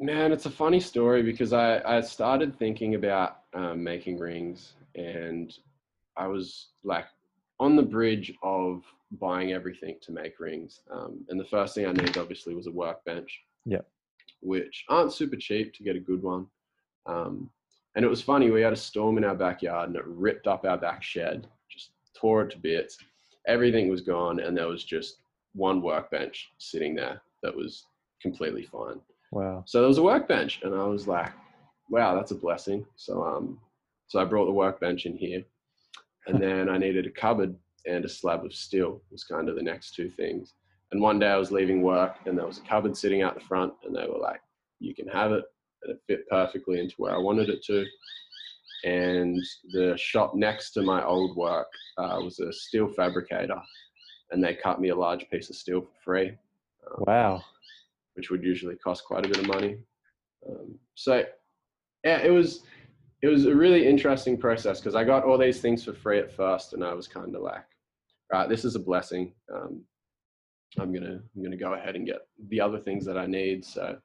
man, 0.00 0.32
it's 0.32 0.46
a 0.46 0.50
funny 0.50 0.80
story 0.80 1.22
because 1.22 1.52
I, 1.52 1.80
I 1.84 2.00
started 2.00 2.58
thinking 2.58 2.94
about 2.94 3.38
um, 3.54 3.82
making 3.82 4.18
rings 4.18 4.72
and 4.94 5.52
I 6.16 6.26
was 6.26 6.68
like 6.84 7.06
on 7.60 7.76
the 7.76 7.82
bridge 7.82 8.32
of 8.42 8.82
buying 9.20 9.52
everything 9.52 9.96
to 10.02 10.12
make 10.12 10.40
rings. 10.40 10.80
Um, 10.90 11.24
and 11.28 11.38
the 11.38 11.44
first 11.44 11.74
thing 11.74 11.86
I 11.86 11.92
needed 11.92 12.18
obviously 12.18 12.54
was 12.54 12.66
a 12.66 12.72
workbench. 12.72 13.40
Yeah. 13.64 13.82
Which 14.40 14.84
aren't 14.88 15.12
super 15.12 15.36
cheap 15.36 15.72
to 15.74 15.82
get 15.82 15.96
a 15.96 16.00
good 16.00 16.22
one. 16.22 16.46
Um, 17.06 17.50
and 17.94 18.04
it 18.04 18.08
was 18.08 18.22
funny, 18.22 18.50
we 18.50 18.62
had 18.62 18.72
a 18.72 18.76
storm 18.76 19.18
in 19.18 19.24
our 19.24 19.34
backyard 19.34 19.88
and 19.88 19.96
it 19.96 20.06
ripped 20.06 20.46
up 20.46 20.64
our 20.64 20.78
back 20.78 21.02
shed, 21.02 21.46
just 21.70 21.90
tore 22.14 22.42
it 22.42 22.50
to 22.52 22.58
bits. 22.58 22.98
Everything 23.46 23.88
was 23.88 24.00
gone, 24.00 24.38
and 24.40 24.56
there 24.56 24.68
was 24.68 24.84
just 24.84 25.21
one 25.54 25.82
workbench 25.82 26.52
sitting 26.58 26.94
there 26.94 27.20
that 27.42 27.54
was 27.54 27.86
completely 28.20 28.64
fine. 28.64 29.00
Wow. 29.30 29.64
So 29.66 29.80
there 29.80 29.88
was 29.88 29.98
a 29.98 30.02
workbench, 30.02 30.60
and 30.62 30.74
I 30.74 30.84
was 30.84 31.08
like, 31.08 31.32
"Wow, 31.90 32.14
that's 32.14 32.30
a 32.30 32.36
blessing." 32.36 32.86
So 32.96 33.22
um, 33.22 33.58
so 34.08 34.20
I 34.20 34.24
brought 34.24 34.46
the 34.46 34.52
workbench 34.52 35.06
in 35.06 35.16
here, 35.16 35.44
and 36.26 36.40
then 36.42 36.68
I 36.68 36.78
needed 36.78 37.06
a 37.06 37.10
cupboard 37.10 37.54
and 37.86 38.04
a 38.04 38.08
slab 38.08 38.44
of 38.44 38.54
steel 38.54 39.02
was 39.10 39.24
kind 39.24 39.48
of 39.48 39.56
the 39.56 39.62
next 39.62 39.94
two 39.94 40.08
things. 40.08 40.54
And 40.92 41.00
one 41.00 41.18
day 41.18 41.28
I 41.28 41.36
was 41.36 41.50
leaving 41.50 41.82
work, 41.82 42.16
and 42.26 42.36
there 42.36 42.46
was 42.46 42.58
a 42.58 42.62
cupboard 42.62 42.96
sitting 42.96 43.22
out 43.22 43.34
the 43.34 43.40
front, 43.40 43.72
and 43.84 43.94
they 43.94 44.06
were 44.06 44.18
like, 44.18 44.40
"You 44.78 44.94
can 44.94 45.08
have 45.08 45.32
it," 45.32 45.44
and 45.82 45.92
it 45.92 46.02
fit 46.06 46.28
perfectly 46.28 46.78
into 46.78 46.94
where 46.98 47.14
I 47.14 47.18
wanted 47.18 47.48
it 47.48 47.64
to. 47.64 47.86
And 48.84 49.44
the 49.72 49.96
shop 49.96 50.34
next 50.34 50.72
to 50.72 50.82
my 50.82 51.04
old 51.04 51.36
work 51.36 51.68
uh, 51.98 52.18
was 52.20 52.40
a 52.40 52.52
steel 52.52 52.88
fabricator, 52.88 53.60
and 54.32 54.42
they 54.42 54.54
cut 54.54 54.80
me 54.80 54.88
a 54.88 54.94
large 54.94 55.28
piece 55.30 55.50
of 55.50 55.56
steel 55.56 55.82
for 55.82 56.02
free 56.02 56.28
um, 56.86 57.04
Wow. 57.06 57.44
which 58.14 58.30
would 58.30 58.42
usually 58.42 58.76
cost 58.76 59.04
quite 59.04 59.24
a 59.24 59.28
bit 59.28 59.38
of 59.38 59.46
money. 59.46 59.78
Um, 60.48 60.78
so 60.94 61.24
yeah, 62.04 62.18
it 62.18 62.30
was 62.30 62.64
it 63.22 63.28
was 63.28 63.46
a 63.46 63.54
really 63.54 63.86
interesting 63.86 64.36
process 64.36 64.80
because 64.80 64.96
I 64.96 65.04
got 65.04 65.24
all 65.24 65.38
these 65.38 65.60
things 65.60 65.84
for 65.84 65.92
free 65.92 66.18
at 66.18 66.32
first, 66.32 66.72
and 66.72 66.82
I 66.84 66.92
was 66.92 67.06
kind 67.06 67.36
of 67.36 67.42
like, 67.42 67.64
right, 68.32 68.48
this 68.48 68.64
is 68.64 68.74
a 68.74 68.80
blessing. 68.80 69.32
Um, 69.54 69.84
I'm 70.80 70.92
gonna 70.92 71.20
I'm 71.36 71.42
gonna 71.42 71.56
go 71.56 71.74
ahead 71.74 71.94
and 71.94 72.04
get 72.04 72.26
the 72.48 72.60
other 72.60 72.80
things 72.80 73.04
that 73.06 73.16
I 73.16 73.26
need. 73.26 73.64
So 73.64 73.96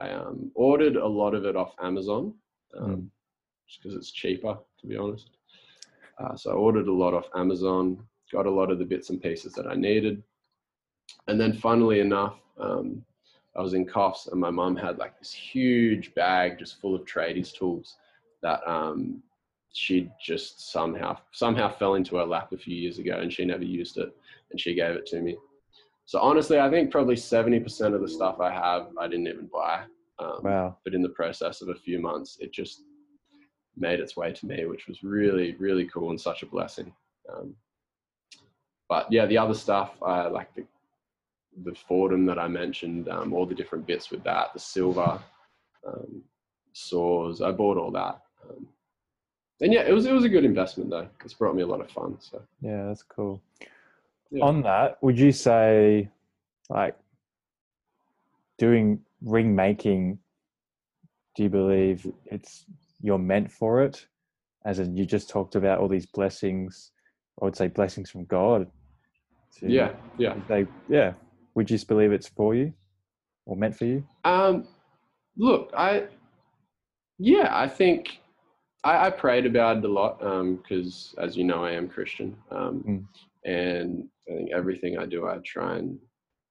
I 0.00 0.10
um, 0.10 0.50
ordered 0.54 0.96
a 0.96 1.06
lot 1.06 1.34
of 1.34 1.44
it 1.44 1.56
off 1.56 1.74
Amazon, 1.82 2.34
um, 2.78 2.90
Mm. 2.90 3.10
just 3.68 3.82
because 3.82 3.96
it's 3.96 4.10
cheaper, 4.12 4.56
to 4.80 4.86
be 4.86 4.96
honest. 4.96 5.28
Uh, 6.18 6.34
so 6.36 6.50
I 6.50 6.54
ordered 6.54 6.88
a 6.88 6.92
lot 6.92 7.12
off 7.14 7.28
Amazon, 7.34 8.02
got 8.32 8.46
a 8.46 8.50
lot 8.50 8.70
of 8.70 8.78
the 8.78 8.84
bits 8.84 9.10
and 9.10 9.22
pieces 9.22 9.52
that 9.54 9.66
I 9.66 9.74
needed, 9.74 10.22
and 11.28 11.40
then 11.40 11.52
funnily 11.52 12.00
enough, 12.00 12.38
um, 12.58 13.04
I 13.56 13.62
was 13.62 13.74
in 13.74 13.86
Coffs 13.86 14.30
and 14.30 14.40
my 14.40 14.50
mum 14.50 14.76
had 14.76 14.98
like 14.98 15.18
this 15.18 15.32
huge 15.32 16.14
bag 16.14 16.58
just 16.58 16.80
full 16.80 16.94
of 16.94 17.04
tradies 17.04 17.52
tools 17.52 17.96
that 18.42 18.60
um, 18.68 19.22
she 19.72 20.10
just 20.22 20.70
somehow 20.72 21.16
somehow 21.32 21.68
fell 21.68 21.94
into 21.94 22.16
her 22.16 22.24
lap 22.24 22.52
a 22.52 22.56
few 22.56 22.76
years 22.76 22.98
ago 22.98 23.18
and 23.20 23.32
she 23.32 23.44
never 23.44 23.64
used 23.64 23.98
it 23.98 24.14
and 24.50 24.60
she 24.60 24.74
gave 24.74 24.94
it 24.94 25.06
to 25.06 25.20
me. 25.20 25.36
So 26.06 26.18
honestly, 26.18 26.58
I 26.58 26.70
think 26.70 26.90
probably 26.90 27.14
70% 27.14 27.94
of 27.94 28.00
the 28.00 28.08
stuff 28.08 28.40
I 28.40 28.52
have, 28.52 28.88
I 28.98 29.06
didn't 29.06 29.28
even 29.28 29.48
buy. 29.52 29.84
Um, 30.18 30.40
Wow. 30.42 30.76
But 30.84 30.94
in 30.94 31.02
the 31.02 31.08
process 31.10 31.62
of 31.62 31.68
a 31.68 31.74
few 31.74 32.00
months, 32.00 32.38
it 32.40 32.52
just 32.52 32.82
made 33.76 34.00
its 34.00 34.16
way 34.16 34.32
to 34.32 34.46
me, 34.46 34.66
which 34.66 34.88
was 34.88 35.04
really, 35.04 35.54
really 35.58 35.86
cool 35.86 36.10
and 36.10 36.20
such 36.20 36.42
a 36.42 36.46
blessing. 36.46 36.92
Um, 37.32 37.54
but 38.90 39.06
yeah, 39.10 39.24
the 39.24 39.38
other 39.38 39.54
stuff, 39.54 39.92
uh, 40.02 40.28
like 40.30 40.52
the 40.54 40.64
the 41.64 41.70
Foredom 41.70 42.26
that 42.26 42.38
I 42.38 42.48
mentioned, 42.48 43.08
um, 43.08 43.32
all 43.32 43.46
the 43.46 43.54
different 43.54 43.86
bits 43.86 44.10
with 44.10 44.22
that, 44.24 44.52
the 44.52 44.60
silver, 44.60 45.20
um, 45.86 46.22
saws, 46.72 47.40
I 47.40 47.52
bought 47.52 47.76
all 47.76 47.90
that. 47.92 48.20
Um, 48.48 48.66
and 49.60 49.72
yeah, 49.72 49.82
it 49.82 49.92
was 49.92 50.06
it 50.06 50.12
was 50.12 50.24
a 50.24 50.28
good 50.28 50.44
investment 50.44 50.90
though. 50.90 51.08
It's 51.24 51.34
brought 51.34 51.54
me 51.54 51.62
a 51.62 51.66
lot 51.66 51.80
of 51.80 51.90
fun. 51.90 52.16
So 52.18 52.42
Yeah, 52.60 52.86
that's 52.86 53.04
cool. 53.04 53.40
Yeah. 54.32 54.44
On 54.44 54.62
that, 54.62 54.98
would 55.02 55.18
you 55.18 55.32
say, 55.32 56.08
like, 56.68 56.96
doing 58.58 59.00
ring 59.22 59.54
making? 59.54 60.18
Do 61.36 61.44
you 61.44 61.48
believe 61.48 62.10
it's 62.26 62.64
you're 63.00 63.18
meant 63.18 63.52
for 63.52 63.82
it? 63.82 64.06
As 64.64 64.80
in, 64.80 64.96
you 64.96 65.06
just 65.06 65.30
talked 65.30 65.54
about 65.54 65.78
all 65.78 65.88
these 65.88 66.06
blessings. 66.06 66.90
I 67.40 67.44
would 67.44 67.56
say 67.56 67.68
blessings 67.68 68.10
from 68.10 68.24
God. 68.24 68.70
To- 69.58 69.70
yeah, 69.70 69.92
yeah. 70.18 70.34
They, 70.48 70.66
yeah. 70.88 71.12
Would 71.54 71.70
you 71.70 71.76
just 71.76 71.88
believe 71.88 72.12
it's 72.12 72.28
for 72.28 72.54
you, 72.54 72.72
or 73.46 73.56
meant 73.56 73.76
for 73.76 73.84
you? 73.84 74.06
Um, 74.24 74.68
look, 75.36 75.70
I, 75.76 76.06
yeah, 77.18 77.48
I 77.50 77.68
think 77.68 78.20
I, 78.84 79.06
I 79.06 79.10
prayed 79.10 79.46
about 79.46 79.78
it 79.78 79.84
a 79.84 79.88
lot 79.88 80.20
because, 80.62 81.14
as 81.18 81.36
you 81.36 81.44
know, 81.44 81.64
I 81.64 81.72
am 81.72 81.88
Christian, 81.88 82.36
um, 82.50 82.84
Mm. 82.86 83.06
and 83.44 84.08
I 84.28 84.34
think 84.36 84.50
everything 84.52 84.98
I 84.98 85.06
do, 85.06 85.26
I 85.26 85.38
try 85.44 85.76
and 85.78 85.98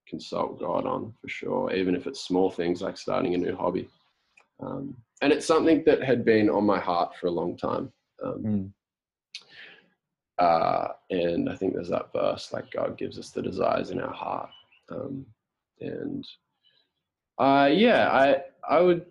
consult 0.06 0.58
God 0.60 0.86
on 0.86 1.12
for 1.20 1.28
sure, 1.28 1.72
even 1.72 1.94
if 1.94 2.06
it's 2.06 2.20
small 2.20 2.50
things 2.50 2.82
like 2.82 2.96
starting 2.96 3.34
a 3.34 3.38
new 3.38 3.56
hobby. 3.56 3.88
Um, 4.60 4.96
and 5.22 5.32
it's 5.32 5.46
something 5.46 5.82
that 5.86 6.02
had 6.02 6.24
been 6.24 6.50
on 6.50 6.64
my 6.66 6.78
heart 6.78 7.14
for 7.18 7.28
a 7.28 7.30
long 7.30 7.56
time. 7.56 7.90
Um, 8.22 8.42
Mm. 8.44 8.70
Uh, 10.40 10.88
and 11.10 11.50
I 11.50 11.54
think 11.54 11.74
there's 11.74 11.90
that 11.90 12.12
verse 12.14 12.52
like 12.52 12.70
God 12.70 12.96
gives 12.96 13.18
us 13.18 13.30
the 13.30 13.42
desires 13.42 13.90
in 13.90 14.00
our 14.00 14.12
heart. 14.12 14.48
Um, 14.90 15.26
and 15.80 16.26
uh, 17.38 17.68
yeah, 17.70 18.08
I 18.10 18.42
I 18.68 18.80
would 18.80 19.04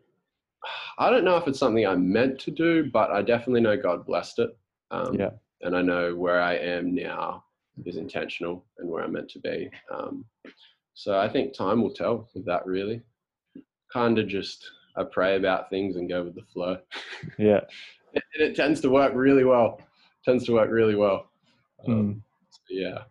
I 0.97 1.09
don't 1.09 1.23
know 1.23 1.37
if 1.37 1.47
it's 1.47 1.59
something 1.59 1.85
I 1.85 1.95
meant 1.95 2.39
to 2.39 2.51
do, 2.51 2.89
but 2.91 3.11
I 3.11 3.21
definitely 3.21 3.61
know 3.61 3.77
God 3.77 4.05
blessed 4.05 4.39
it. 4.39 4.57
Um, 4.91 5.13
Yeah. 5.13 5.29
And 5.61 5.75
I 5.75 5.81
know 5.81 6.15
where 6.15 6.41
I 6.41 6.55
am 6.55 6.95
now 6.95 7.43
is 7.85 7.97
intentional 7.97 8.65
and 8.77 8.89
where 8.89 9.03
I'm 9.03 9.11
meant 9.11 9.29
to 9.31 9.39
be. 9.39 9.69
Um, 9.91 10.25
so 10.93 11.19
I 11.19 11.29
think 11.29 11.53
time 11.53 11.81
will 11.81 11.93
tell 11.93 12.29
with 12.33 12.45
that. 12.45 12.65
Really, 12.65 13.01
kind 13.93 14.17
of 14.17 14.27
just 14.27 14.65
I 14.95 15.03
pray 15.03 15.35
about 15.35 15.69
things 15.69 15.95
and 15.95 16.09
go 16.09 16.23
with 16.23 16.35
the 16.35 16.43
flow. 16.53 16.79
Yeah. 17.37 17.61
and 18.13 18.23
it 18.41 18.55
tends 18.55 18.81
to 18.81 18.89
work 18.89 19.13
really 19.13 19.43
well. 19.43 19.79
Tends 20.25 20.45
to 20.45 20.53
work 20.53 20.69
really 20.69 20.95
well. 20.95 21.29
Um, 21.87 21.93
Mm. 21.93 22.21
so 22.49 22.61
yeah, 22.69 23.03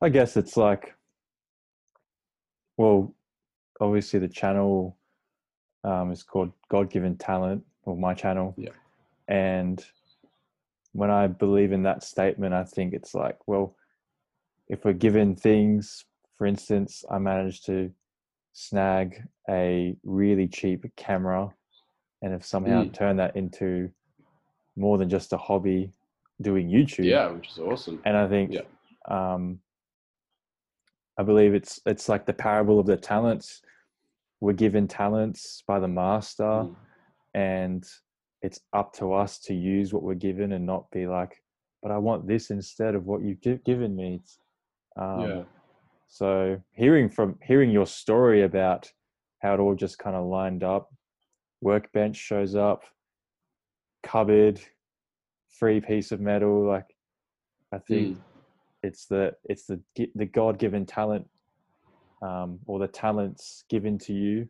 I 0.00 0.08
guess 0.10 0.36
it's 0.36 0.56
like, 0.56 0.94
well, 2.76 3.14
obviously 3.80 4.18
the 4.18 4.28
channel 4.28 4.98
um, 5.82 6.10
is 6.10 6.22
called 6.22 6.52
God 6.68 6.90
Given 6.90 7.16
Talent, 7.16 7.64
or 7.84 7.96
my 7.96 8.12
channel. 8.12 8.54
Yeah. 8.58 8.70
And 9.28 9.84
when 10.92 11.10
I 11.10 11.26
believe 11.26 11.72
in 11.72 11.82
that 11.84 12.02
statement, 12.02 12.54
I 12.54 12.64
think 12.64 12.92
it's 12.92 13.14
like, 13.14 13.38
well, 13.46 13.76
if 14.68 14.84
we're 14.84 14.92
given 14.92 15.36
things, 15.36 16.04
for 16.36 16.46
instance, 16.46 17.04
I 17.10 17.18
managed 17.18 17.64
to 17.66 17.90
snag 18.52 19.22
a 19.48 19.96
really 20.04 20.48
cheap 20.48 20.84
camera, 20.96 21.54
and 22.22 22.32
have 22.32 22.44
somehow 22.44 22.84
Mm. 22.84 22.92
turn 22.92 23.16
that 23.16 23.36
into 23.36 23.90
more 24.76 24.98
than 24.98 25.08
just 25.08 25.32
a 25.32 25.36
hobby 25.36 25.92
doing 26.40 26.68
YouTube, 26.68 27.04
yeah, 27.04 27.28
which 27.28 27.48
is 27.50 27.58
awesome. 27.58 28.00
and 28.04 28.16
I 28.16 28.28
think 28.28 28.52
Yeah. 28.52 28.62
um, 29.08 29.60
I 31.18 31.22
believe 31.22 31.54
it's 31.54 31.80
it's 31.86 32.08
like 32.08 32.26
the 32.26 32.32
parable 32.32 32.80
of 32.80 32.86
the 32.86 32.96
talents. 32.96 33.62
We're 34.40 34.52
given 34.52 34.88
talents 34.88 35.62
by 35.66 35.78
the 35.78 35.88
master, 35.88 36.42
Mm. 36.44 36.76
and 37.34 37.84
it's 38.42 38.60
up 38.72 38.92
to 38.94 39.12
us 39.14 39.38
to 39.40 39.54
use 39.54 39.94
what 39.94 40.02
we're 40.02 40.14
given 40.28 40.52
and 40.52 40.66
not 40.66 40.90
be 40.90 41.06
like, 41.06 41.40
"But 41.82 41.92
I 41.92 41.98
want 41.98 42.26
this 42.26 42.50
instead 42.50 42.94
of 42.94 43.06
what 43.06 43.22
you've 43.22 43.40
gi- 43.40 43.58
given 43.64 43.94
me." 43.96 44.22
Um, 44.96 45.20
yeah, 45.20 45.44
So 46.08 46.60
hearing 46.72 47.08
from 47.08 47.38
hearing 47.42 47.70
your 47.70 47.86
story 47.86 48.42
about 48.42 48.92
how 49.40 49.54
it 49.54 49.60
all 49.60 49.74
just 49.74 49.98
kind 49.98 50.14
of 50.16 50.24
lined 50.26 50.62
up, 50.62 50.92
workbench 51.60 52.16
shows 52.16 52.54
up, 52.54 52.84
cupboard, 54.04 54.60
free 55.48 55.80
piece 55.80 56.12
of 56.12 56.20
metal. 56.20 56.64
Like 56.66 56.86
I 57.72 57.78
think 57.78 58.18
Mm. 58.18 58.22
it's 58.84 59.06
the 59.06 59.34
it's 59.44 59.66
the 59.66 59.80
the 60.14 60.26
God 60.26 60.58
given 60.58 60.86
talent, 60.86 61.26
um, 62.22 62.60
or 62.66 62.78
the 62.78 62.88
talents 62.88 63.64
given 63.68 63.98
to 63.98 64.12
you, 64.12 64.48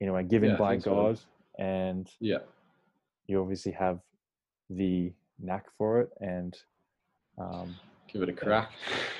you 0.00 0.06
know, 0.06 0.14
and 0.16 0.28
given 0.30 0.50
Yeah, 0.50 0.56
by 0.56 0.72
think 0.74 0.84
so. 0.84 0.94
God, 0.94 1.20
and 1.58 2.08
Yeah. 2.20 2.38
you 3.26 3.40
obviously 3.40 3.72
have 3.72 4.00
the 4.68 5.12
knack 5.38 5.66
for 5.76 6.00
it. 6.02 6.10
And 6.20 6.56
um, 7.38 7.74
Give 8.12 8.22
it 8.22 8.28
a 8.28 8.32
crack. 8.32 8.70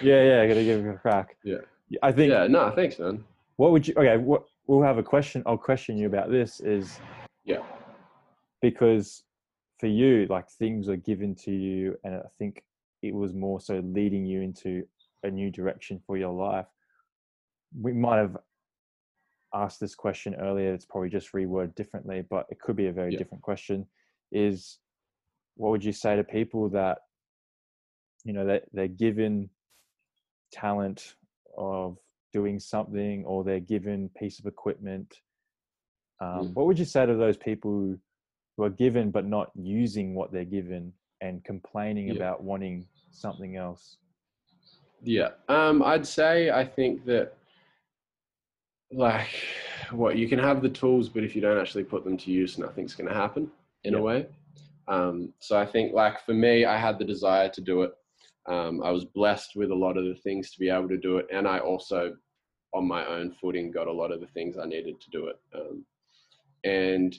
yeah, 0.03 0.22
yeah, 0.22 0.42
I 0.42 0.46
gotta 0.48 0.64
give 0.64 0.85
it 0.85 0.88
a 0.88 0.98
crack. 0.98 1.37
Yeah. 1.44 1.59
I 2.05 2.12
think. 2.12 2.31
Yeah. 2.31 2.46
No, 2.46 2.70
thanks, 2.70 2.98
man. 3.00 3.24
What 3.57 3.72
would 3.72 3.88
you? 3.88 3.94
Okay, 3.96 4.16
what 4.16 4.44
we'll 4.68 4.83
have 4.83 4.98
a 4.98 5.03
question. 5.03 5.42
I'll 5.44 5.59
question 5.59 5.96
you 5.98 6.07
about 6.07 6.31
this. 6.31 6.61
Is 6.61 7.00
Yeah. 7.44 7.62
because 8.62 9.24
for 9.80 9.86
you, 9.86 10.26
like 10.28 10.48
things 10.48 10.88
are 10.88 10.96
given 10.96 11.34
to 11.36 11.50
you, 11.50 11.96
and 12.04 12.14
I 12.14 12.28
think 12.38 12.62
it 13.02 13.14
was 13.14 13.32
more 13.32 13.60
so 13.60 13.80
leading 13.82 14.26
you 14.26 14.42
into 14.42 14.84
a 15.24 15.30
new 15.30 15.50
direction 15.50 16.00
for 16.06 16.16
your 16.18 16.32
life. 16.34 16.66
We 17.80 17.92
might 17.94 18.18
have 18.18 18.36
asked 19.54 19.80
this 19.80 19.94
question 19.94 20.34
earlier. 20.34 20.74
It's 20.74 20.84
probably 20.84 21.08
just 21.08 21.32
reworded 21.32 21.74
differently, 21.74 22.22
but 22.28 22.46
it 22.50 22.60
could 22.60 22.76
be 22.76 22.88
a 22.88 22.92
very 22.92 23.12
Yeah. 23.12 23.18
different 23.18 23.42
question. 23.42 23.88
Is 24.30 24.78
what 25.56 25.70
would 25.70 25.84
you 25.84 25.92
say 25.92 26.14
to 26.16 26.22
people 26.24 26.68
that 26.70 26.98
you 28.24 28.32
know 28.34 28.44
that 28.46 28.64
they're 28.72 28.86
given 28.86 29.50
talent 30.52 31.16
of 31.56 31.98
doing 32.32 32.60
something 32.60 33.24
or 33.24 33.42
they're 33.42 33.60
given 33.60 34.08
piece 34.10 34.38
of 34.38 34.46
equipment 34.46 35.20
um, 36.20 36.48
Mm. 36.48 36.54
what 36.54 36.66
would 36.66 36.78
you 36.78 36.84
say 36.84 37.06
to 37.06 37.14
those 37.14 37.38
people 37.38 37.70
who, 37.70 37.98
who 38.61 38.66
are 38.66 38.70
given 38.70 39.11
but 39.11 39.25
not 39.25 39.51
using 39.55 40.14
what 40.14 40.31
they're 40.31 40.44
given 40.44 40.92
and 41.23 41.42
complaining 41.44 42.09
Yeah. 42.09 42.16
about 42.16 42.44
wanting 42.44 42.87
something 43.11 43.57
else 43.57 43.96
Yeah. 45.03 45.31
Um, 45.49 45.83
I'd 45.83 46.07
say 46.07 46.51
I 46.51 46.62
think 46.62 47.07
that 47.07 47.33
like 48.92 49.31
what 49.92 50.16
you 50.18 50.29
can 50.29 50.38
have 50.38 50.61
the 50.61 50.68
tools, 50.68 51.09
but 51.09 51.25
if 51.25 51.35
you 51.35 51.40
don't 51.40 51.59
actually 51.59 51.85
put 51.85 52.05
them 52.05 52.18
to 52.18 52.31
use, 52.31 52.59
nothing's 52.59 52.94
going 52.94 53.09
to 53.09 53.14
happen 53.14 53.51
in 53.85 53.94
Yeah. 53.94 54.01
a 54.01 54.03
way. 54.03 54.27
Um, 54.88 55.33
so 55.38 55.59
I 55.59 55.64
think 55.64 55.94
like 55.94 56.20
for 56.27 56.35
me, 56.35 56.66
I 56.66 56.77
had 56.77 56.99
the 56.99 57.05
desire 57.07 57.49
to 57.49 57.61
do 57.62 57.81
it. 57.83 57.92
Um, 58.46 58.83
I 58.83 58.90
was 58.90 59.07
blessed 59.07 59.57
with 59.57 59.70
a 59.70 59.75
lot 59.87 59.96
of 59.96 60.05
the 60.05 60.16
things 60.16 60.51
to 60.51 60.59
be 60.59 60.68
able 60.68 60.88
to 60.88 60.99
do 60.99 61.16
it, 61.16 61.27
and 61.33 61.49
I 61.49 61.61
also, 61.61 62.14
on 62.75 62.87
my 62.87 63.07
own 63.07 63.31
footing, 63.40 63.70
got 63.70 63.87
a 63.87 63.92
lot 64.03 64.12
of 64.12 64.20
the 64.20 64.27
things 64.35 64.59
I 64.59 64.66
needed 64.66 65.01
to 65.01 65.11
do 65.11 65.29
it. 65.29 65.38
Um, 65.55 65.87
and 66.64 67.18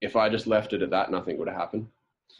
if 0.00 0.16
I 0.16 0.28
just 0.28 0.46
left 0.46 0.72
it 0.72 0.82
at 0.82 0.90
that, 0.90 1.10
nothing 1.10 1.38
would 1.38 1.48
have 1.48 1.56
happened. 1.56 1.88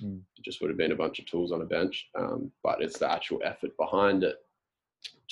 Mm. 0.02 0.20
It 0.36 0.44
just 0.44 0.60
would 0.60 0.70
have 0.70 0.78
been 0.78 0.92
a 0.92 0.96
bunch 0.96 1.18
of 1.18 1.26
tools 1.26 1.52
on 1.52 1.62
a 1.62 1.64
bench. 1.64 2.08
Um, 2.18 2.50
but 2.62 2.82
it's 2.82 2.98
the 2.98 3.10
actual 3.10 3.40
effort 3.44 3.76
behind 3.76 4.24
it 4.24 4.36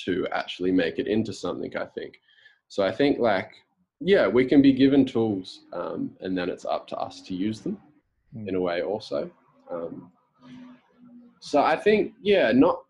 to 0.05 0.27
actually 0.31 0.71
make 0.71 0.99
it 0.99 1.07
into 1.07 1.33
something, 1.33 1.75
I 1.77 1.85
think. 1.85 2.19
So 2.67 2.83
I 2.83 2.91
think, 2.91 3.19
like, 3.19 3.51
yeah, 3.99 4.27
we 4.27 4.45
can 4.45 4.61
be 4.61 4.73
given 4.73 5.05
tools 5.05 5.61
um, 5.73 6.11
and 6.21 6.37
then 6.37 6.49
it's 6.49 6.65
up 6.65 6.87
to 6.87 6.97
us 6.97 7.21
to 7.21 7.35
use 7.35 7.61
them 7.61 7.77
Mm. 8.35 8.49
in 8.49 8.55
a 8.55 8.59
way, 8.59 8.81
also. 8.81 9.31
Um, 9.71 10.11
so 11.39 11.61
I 11.61 11.77
think, 11.77 12.13
yeah, 12.21 12.51
not 12.51 12.83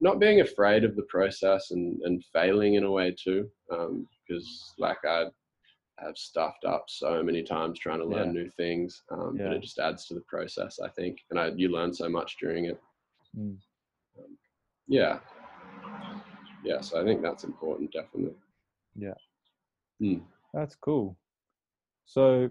not 0.00 0.18
being 0.18 0.40
afraid 0.40 0.82
of 0.82 0.96
the 0.96 1.02
process 1.04 1.70
and, 1.70 2.00
and 2.02 2.24
failing 2.32 2.74
in 2.74 2.82
a 2.82 2.90
way 2.90 3.14
too, 3.16 3.48
because 3.68 4.74
like 4.76 4.98
I 5.04 5.26
have 5.98 6.16
stuffed 6.16 6.64
up 6.64 6.84
so 6.88 7.22
many 7.22 7.42
times 7.42 7.78
trying 7.78 7.98
to 7.98 8.04
learn 8.04 8.34
Yeah. 8.34 8.42
new 8.42 8.50
things, 8.50 9.02
um, 9.10 9.36
but 9.36 9.52
it 9.52 9.62
just 9.62 9.78
adds 9.78 10.06
to 10.06 10.14
the 10.14 10.20
process, 10.22 10.80
I 10.80 10.88
think, 10.88 11.18
and 11.30 11.38
I, 11.38 11.48
you 11.48 11.68
learn 11.68 11.92
so 11.92 12.08
much 12.08 12.38
during 12.38 12.64
it. 12.66 12.80
Mm. 13.36 13.58
Um, 14.18 14.38
yeah, 14.88 15.20
yeah. 16.64 16.80
So 16.80 17.00
I 17.00 17.04
think 17.04 17.22
that's 17.22 17.44
important, 17.44 17.92
definitely. 17.92 18.34
Yeah. 18.96 19.14
That's 20.52 20.74
cool 20.74 21.16
so 22.04 22.50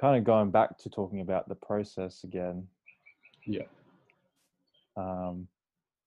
kind 0.00 0.18
of 0.18 0.24
going 0.24 0.50
back 0.50 0.76
to 0.78 0.90
talking 0.90 1.20
about 1.20 1.48
the 1.48 1.54
process 1.54 2.24
again 2.24 2.66
Yeah. 3.46 3.66
Um 4.96 5.48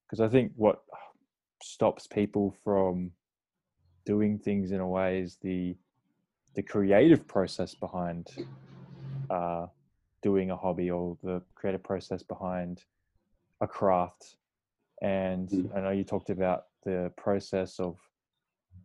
because 0.06 0.20
I 0.20 0.28
think 0.28 0.52
what 0.56 0.84
stops 1.64 2.08
people 2.08 2.56
from 2.64 3.12
doing 4.10 4.40
things 4.40 4.72
in 4.72 4.80
a 4.80 4.88
way 4.88 5.20
is 5.20 5.38
the 5.44 5.76
the 6.56 6.64
creative 6.64 7.28
process 7.28 7.76
behind 7.76 8.26
uh, 9.30 9.68
doing 10.24 10.50
a 10.50 10.58
hobby 10.58 10.90
or 10.90 11.16
the 11.22 11.40
creative 11.54 11.84
process 11.84 12.24
behind 12.24 12.84
a 13.62 13.68
craft. 13.68 14.24
And 15.02 15.48
Mm. 15.50 15.76
I 15.76 15.82
know 15.82 15.92
you 15.92 16.04
talked 16.04 16.32
about 16.32 16.62
the 16.84 17.00
process 17.26 17.80
of 17.80 17.94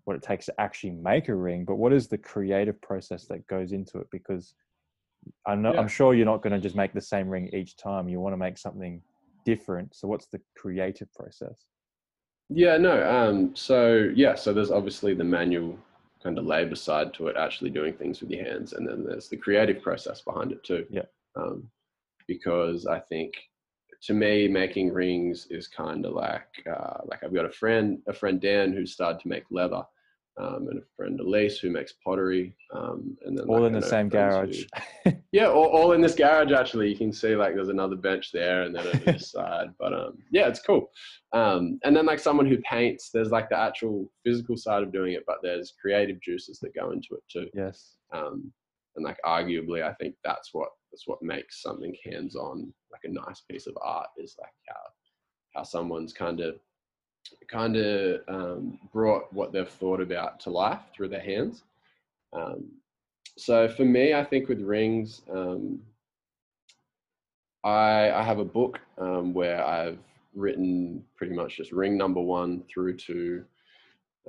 what 0.04 0.14
it 0.18 0.22
takes 0.22 0.44
to 0.46 0.60
actually 0.60 0.94
make 1.12 1.26
a 1.30 1.34
ring, 1.48 1.64
but 1.64 1.76
what 1.76 1.92
is 1.98 2.06
the 2.06 2.18
creative 2.18 2.78
process 2.82 3.24
that 3.30 3.46
goes 3.46 3.72
into 3.72 3.94
it? 4.02 4.08
Because 4.10 4.54
I 5.46 5.54
know 5.54 5.72
Yeah. 5.72 5.80
I'm 5.80 5.88
sure 5.98 6.12
you're 6.14 6.32
not 6.34 6.42
going 6.42 6.56
to 6.58 6.60
just 6.68 6.76
make 6.76 6.92
the 6.92 7.08
same 7.14 7.28
ring 7.34 7.46
each 7.60 7.72
time. 7.88 8.10
You 8.10 8.20
want 8.20 8.34
to 8.34 8.42
make 8.46 8.58
something 8.58 9.02
different. 9.50 9.88
So 9.96 10.06
what's 10.06 10.26
the 10.26 10.42
creative 10.54 11.10
process? 11.14 11.58
Yeah, 12.48 12.76
no. 12.76 13.08
Um, 13.08 13.56
so 13.56 14.10
yeah, 14.14 14.34
so 14.34 14.52
there's 14.52 14.70
obviously 14.70 15.14
the 15.14 15.24
manual 15.24 15.78
kind 16.22 16.38
of 16.38 16.46
labor 16.46 16.74
side 16.76 17.12
to 17.14 17.28
it, 17.28 17.36
actually 17.36 17.70
doing 17.70 17.94
things 17.94 18.20
with 18.20 18.30
your 18.30 18.44
hands, 18.44 18.72
and 18.72 18.86
then 18.86 19.04
there's 19.04 19.28
the 19.28 19.36
creative 19.36 19.82
process 19.82 20.20
behind 20.20 20.52
it 20.52 20.62
too. 20.64 20.86
Yeah. 20.90 21.02
Um, 21.36 21.68
because 22.26 22.86
I 22.86 23.00
think 23.00 23.34
to 24.02 24.14
me, 24.14 24.48
making 24.48 24.92
rings 24.92 25.46
is 25.50 25.68
kind 25.68 26.04
of 26.04 26.12
like 26.12 26.48
uh, 26.70 26.98
like 27.06 27.24
I've 27.24 27.34
got 27.34 27.46
a 27.46 27.50
friend, 27.50 27.98
a 28.06 28.12
friend 28.12 28.40
Dan, 28.40 28.72
who 28.72 28.86
started 28.86 29.20
to 29.20 29.28
make 29.28 29.44
leather, 29.50 29.82
um, 30.36 30.66
and 30.68 30.78
a 30.80 30.82
friend 30.96 31.20
Elise 31.20 31.58
who 31.58 31.70
makes 31.70 31.94
pottery, 32.04 32.56
um, 32.74 33.16
and 33.24 33.38
then 33.38 33.46
All 33.48 33.60
like, 33.60 33.68
in 33.68 33.72
the 33.72 33.82
same 33.86 34.08
garage. 34.08 34.64
who- 35.04 35.12
yeah, 35.32 35.46
all, 35.46 35.66
all 35.66 35.92
in 35.92 36.00
this 36.00 36.14
garage 36.14 36.50
actually. 36.52 36.90
You 36.90 36.96
can 36.96 37.12
see 37.12 37.36
like 37.36 37.54
there's 37.54 37.68
another 37.68 37.96
bench 37.96 38.32
there 38.32 38.62
and 38.62 38.74
then 38.74 38.86
on 38.86 39.02
this 39.04 39.30
side. 39.32 39.68
But 39.78 39.92
um, 39.92 40.18
yeah, 40.32 40.48
it's 40.48 40.60
cool. 40.60 40.90
Um, 41.32 41.78
and 41.84 41.96
then 41.96 42.06
like 42.06 42.18
someone 42.18 42.46
who 42.46 42.58
paints, 42.68 43.10
there's 43.12 43.30
like 43.30 43.48
the 43.48 43.58
actual 43.58 44.10
physical 44.24 44.56
side 44.56 44.82
of 44.82 44.92
doing 44.92 45.12
it, 45.12 45.22
but 45.26 45.36
there's 45.42 45.74
creative 45.80 46.20
juices 46.20 46.58
that 46.60 46.74
go 46.74 46.90
into 46.90 47.08
it 47.12 47.22
too. 47.30 47.48
yes. 47.54 47.94
Um, 48.12 48.52
and 48.96 49.04
like 49.04 49.18
arguably, 49.24 49.82
I 49.82 49.92
think 49.94 50.14
that's 50.24 50.50
what 50.52 50.68
that's 50.92 51.06
what 51.06 51.22
makes 51.22 51.62
something 51.62 51.94
hands-on, 52.04 52.72
like 52.92 53.00
a 53.04 53.08
nice 53.08 53.42
piece 53.50 53.66
of 53.66 53.76
art, 53.84 54.06
is 54.16 54.36
like 54.40 54.52
how 54.68 54.80
how 55.56 55.62
someone's 55.64 56.12
kind 56.12 56.40
of 56.40 56.56
kind 57.48 57.76
of 57.76 58.20
um, 58.28 58.78
brought 58.92 59.32
what 59.32 59.52
they've 59.52 59.68
thought 59.68 60.00
about 60.00 60.40
to 60.40 60.50
life 60.50 60.80
through 60.94 61.08
their 61.08 61.20
hands. 61.20 61.62
Um, 62.32 62.70
so 63.36 63.68
for 63.68 63.84
me, 63.84 64.14
I 64.14 64.24
think 64.24 64.48
with 64.48 64.60
rings, 64.60 65.22
um, 65.30 65.80
I, 67.62 68.10
I 68.10 68.22
have 68.22 68.38
a 68.38 68.44
book 68.44 68.80
um, 68.98 69.32
where 69.32 69.64
I've 69.64 69.98
written 70.34 71.04
pretty 71.16 71.34
much 71.34 71.56
just 71.56 71.72
ring 71.72 71.96
number 71.96 72.20
one 72.20 72.62
through 72.72 72.96
to 72.96 73.44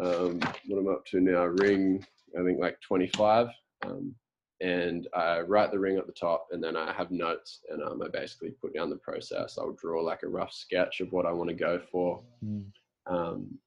um, 0.02 0.40
what 0.68 0.80
I'm 0.80 0.88
up 0.88 1.06
to 1.08 1.20
now, 1.20 1.46
ring 1.46 2.06
I 2.38 2.44
think 2.44 2.60
like 2.60 2.80
25. 2.82 3.48
Um, 3.86 4.16
and 4.62 5.08
I 5.14 5.42
write 5.42 5.72
the 5.72 5.80
ring 5.80 5.98
at 5.98 6.08
the 6.08 6.14
top, 6.14 6.48
and 6.52 6.64
then 6.64 6.78
I 6.78 6.94
have 6.94 7.12
notes, 7.12 7.60
and 7.70 7.84
I 7.84 8.08
basically 8.08 8.52
put 8.52 8.74
down 8.74 8.90
the 8.90 8.96
process. 8.96 9.58
I'll 9.58 9.74
draw 9.74 10.02
like 10.02 10.24
a 10.24 10.30
rough 10.30 10.54
sketch 10.54 11.02
of 11.02 11.12
what 11.12 11.26
I 11.26 11.32
want 11.32 11.50
to 11.50 11.56
go 11.56 11.80
for, 11.92 12.22
Mm. 12.44 12.66
Um, 13.08 13.58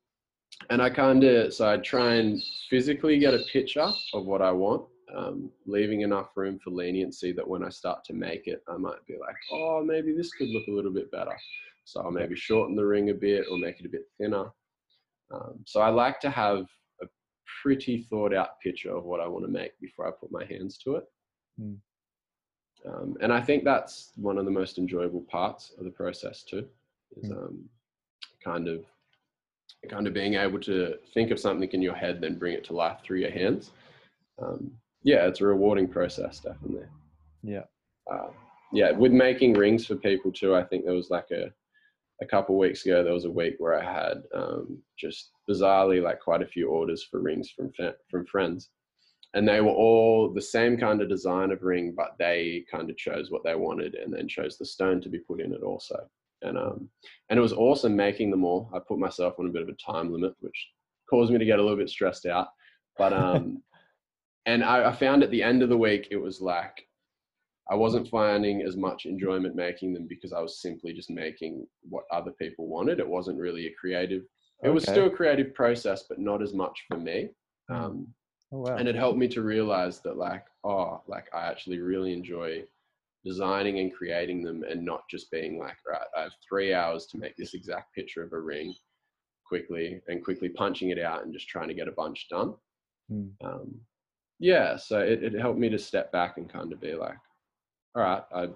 and 0.70 0.82
I 0.82 0.90
kind 0.90 1.22
of 1.24 1.54
so 1.54 1.68
I 1.68 1.76
try 1.78 2.14
and 2.16 2.42
physically 2.68 3.18
get 3.18 3.34
a 3.34 3.38
picture 3.52 3.90
of 4.14 4.26
what 4.26 4.42
I 4.42 4.50
want, 4.50 4.84
um, 5.14 5.50
leaving 5.66 6.00
enough 6.02 6.30
room 6.36 6.58
for 6.58 6.70
leniency 6.70 7.32
that 7.32 7.46
when 7.46 7.62
I 7.62 7.68
start 7.68 8.04
to 8.06 8.12
make 8.12 8.46
it, 8.46 8.62
I 8.68 8.76
might 8.76 9.04
be 9.06 9.16
like, 9.20 9.36
oh, 9.52 9.82
maybe 9.84 10.12
this 10.12 10.32
could 10.32 10.48
look 10.48 10.66
a 10.68 10.72
little 10.72 10.92
bit 10.92 11.10
better. 11.10 11.36
So 11.84 12.00
I'll 12.02 12.10
maybe 12.10 12.36
shorten 12.36 12.76
the 12.76 12.84
ring 12.84 13.10
a 13.10 13.14
bit 13.14 13.46
or 13.50 13.56
make 13.56 13.80
it 13.80 13.86
a 13.86 13.88
bit 13.88 14.06
thinner. 14.18 14.46
Um, 15.32 15.60
so 15.64 15.80
I 15.80 15.88
like 15.90 16.20
to 16.20 16.30
have 16.30 16.66
a 17.02 17.06
pretty 17.62 18.02
thought 18.10 18.34
out 18.34 18.60
picture 18.62 18.94
of 18.94 19.04
what 19.04 19.20
I 19.20 19.28
want 19.28 19.44
to 19.44 19.50
make 19.50 19.78
before 19.80 20.06
I 20.06 20.10
put 20.10 20.32
my 20.32 20.44
hands 20.44 20.76
to 20.78 20.96
it. 20.96 21.04
Mm. 21.60 21.76
Um, 22.86 23.16
and 23.20 23.32
I 23.32 23.40
think 23.40 23.64
that's 23.64 24.12
one 24.16 24.38
of 24.38 24.44
the 24.44 24.50
most 24.50 24.78
enjoyable 24.78 25.24
parts 25.30 25.72
of 25.78 25.84
the 25.84 25.90
process 25.90 26.42
too, 26.42 26.68
is 27.16 27.30
Mm. 27.30 27.36
um, 27.38 27.68
kind 28.44 28.68
of 28.68 28.84
kind 29.88 30.06
of 30.06 30.14
being 30.14 30.34
able 30.34 30.60
to 30.60 30.94
think 31.14 31.30
of 31.30 31.38
something 31.38 31.68
in 31.72 31.82
your 31.82 31.94
head, 31.94 32.20
then 32.20 32.38
bring 32.38 32.54
it 32.54 32.64
to 32.64 32.72
life 32.72 32.98
through 33.02 33.18
your 33.18 33.30
hands. 33.30 33.72
Um, 34.40 34.72
yeah, 35.02 35.26
it's 35.26 35.40
a 35.40 35.46
rewarding 35.46 35.88
process, 35.88 36.40
definitely. 36.40 36.86
Yeah. 37.42 37.64
Uh, 38.10 38.28
yeah, 38.72 38.90
with 38.90 39.12
making 39.12 39.54
rings 39.54 39.86
for 39.86 39.96
people 39.96 40.32
too, 40.32 40.54
I 40.54 40.64
think 40.64 40.84
there 40.84 40.94
was 40.94 41.10
like 41.10 41.30
a 41.30 41.52
a 42.20 42.26
couple 42.26 42.58
weeks 42.58 42.84
ago 42.84 43.04
there 43.04 43.12
was 43.12 43.26
a 43.26 43.30
week 43.30 43.54
where 43.58 43.80
I 43.80 43.84
had 43.84 44.22
um, 44.34 44.82
just 44.98 45.30
bizarrely 45.48 46.02
like 46.02 46.20
quite 46.20 46.42
a 46.42 46.46
few 46.46 46.68
orders 46.68 47.06
for 47.08 47.20
rings 47.20 47.50
from 47.50 47.70
from 48.10 48.26
friends, 48.26 48.70
and 49.34 49.46
they 49.46 49.60
were 49.60 49.70
all 49.70 50.32
the 50.32 50.42
same 50.42 50.76
kind 50.76 51.00
of 51.00 51.08
design 51.08 51.52
of 51.52 51.62
ring, 51.62 51.94
but 51.96 52.16
they 52.18 52.64
kind 52.70 52.90
of 52.90 52.96
chose 52.96 53.30
what 53.30 53.44
they 53.44 53.54
wanted 53.54 53.94
and 53.94 54.12
then 54.12 54.26
chose 54.26 54.58
the 54.58 54.66
stone 54.66 55.00
to 55.02 55.08
be 55.08 55.18
put 55.18 55.40
in 55.40 55.52
it 55.52 55.62
also. 55.62 56.08
And 56.42 56.56
um, 56.56 56.88
and 57.28 57.38
it 57.38 57.42
was 57.42 57.52
awesome 57.52 57.96
making 57.96 58.30
them 58.30 58.44
all. 58.44 58.70
I 58.74 58.78
put 58.78 58.98
myself 58.98 59.34
on 59.38 59.46
a 59.46 59.50
bit 59.50 59.62
of 59.62 59.68
a 59.68 59.72
time 59.74 60.12
limit, 60.12 60.34
which 60.40 60.68
caused 61.10 61.32
me 61.32 61.38
to 61.38 61.44
get 61.44 61.58
a 61.58 61.62
little 61.62 61.76
bit 61.76 61.90
stressed 61.90 62.26
out. 62.26 62.48
But 62.96 63.12
um, 63.12 63.62
and 64.46 64.62
I, 64.62 64.90
I 64.90 64.92
found 64.92 65.22
at 65.22 65.30
the 65.30 65.42
end 65.42 65.62
of 65.62 65.68
the 65.68 65.76
week 65.76 66.08
it 66.10 66.16
was 66.16 66.40
like 66.40 66.86
I 67.70 67.74
wasn't 67.74 68.08
finding 68.08 68.62
as 68.62 68.76
much 68.76 69.06
enjoyment 69.06 69.54
making 69.54 69.92
them 69.92 70.06
because 70.08 70.32
I 70.32 70.40
was 70.40 70.62
simply 70.62 70.92
just 70.92 71.10
making 71.10 71.66
what 71.82 72.04
other 72.12 72.32
people 72.32 72.66
wanted. 72.68 73.00
It 73.00 73.08
wasn't 73.08 73.38
really 73.38 73.66
a 73.66 73.74
creative. 73.78 74.22
It 74.64 74.70
was 74.70 74.82
still 74.82 75.06
a 75.06 75.10
creative 75.10 75.54
process, 75.54 76.04
but 76.08 76.18
not 76.18 76.42
as 76.42 76.52
much 76.52 76.84
for 76.88 76.98
me. 76.98 77.28
Mm. 77.70 77.76
Um, 77.76 78.14
Oh, 78.50 78.60
wow. 78.60 78.76
and 78.76 78.88
it 78.88 78.94
helped 78.94 79.18
me 79.18 79.28
to 79.28 79.42
realize 79.42 80.00
that 80.00 80.16
like 80.16 80.46
oh 80.64 81.02
like 81.06 81.26
i 81.34 81.46
actually 81.48 81.80
really 81.80 82.14
enjoy 82.14 82.62
designing 83.24 83.78
and 83.80 83.92
creating 83.94 84.42
them 84.42 84.62
and 84.70 84.84
not 84.84 85.02
just 85.10 85.30
being 85.30 85.58
like 85.58 85.76
right 85.86 86.06
i 86.16 86.22
have 86.22 86.32
three 86.48 86.72
hours 86.72 87.06
to 87.06 87.18
make 87.18 87.36
this 87.36 87.54
exact 87.54 87.92
picture 87.94 88.22
of 88.22 88.32
a 88.32 88.38
ring 88.40 88.72
quickly 89.44 90.00
and 90.08 90.24
quickly 90.24 90.48
punching 90.48 90.90
it 90.90 90.98
out 90.98 91.24
and 91.24 91.32
just 91.32 91.48
trying 91.48 91.68
to 91.68 91.74
get 91.74 91.88
a 91.88 91.92
bunch 91.92 92.26
done 92.30 92.54
Mm. 93.10 93.30
um, 93.42 93.74
yeah 94.38 94.76
so 94.76 94.98
it, 95.00 95.24
it 95.24 95.32
helped 95.32 95.58
me 95.58 95.70
to 95.70 95.78
step 95.78 96.12
back 96.12 96.36
and 96.36 96.46
kind 96.52 96.70
of 96.74 96.78
be 96.80 96.94
like 96.94 97.16
all 97.96 98.02
right 98.02 98.22
i 98.34 98.48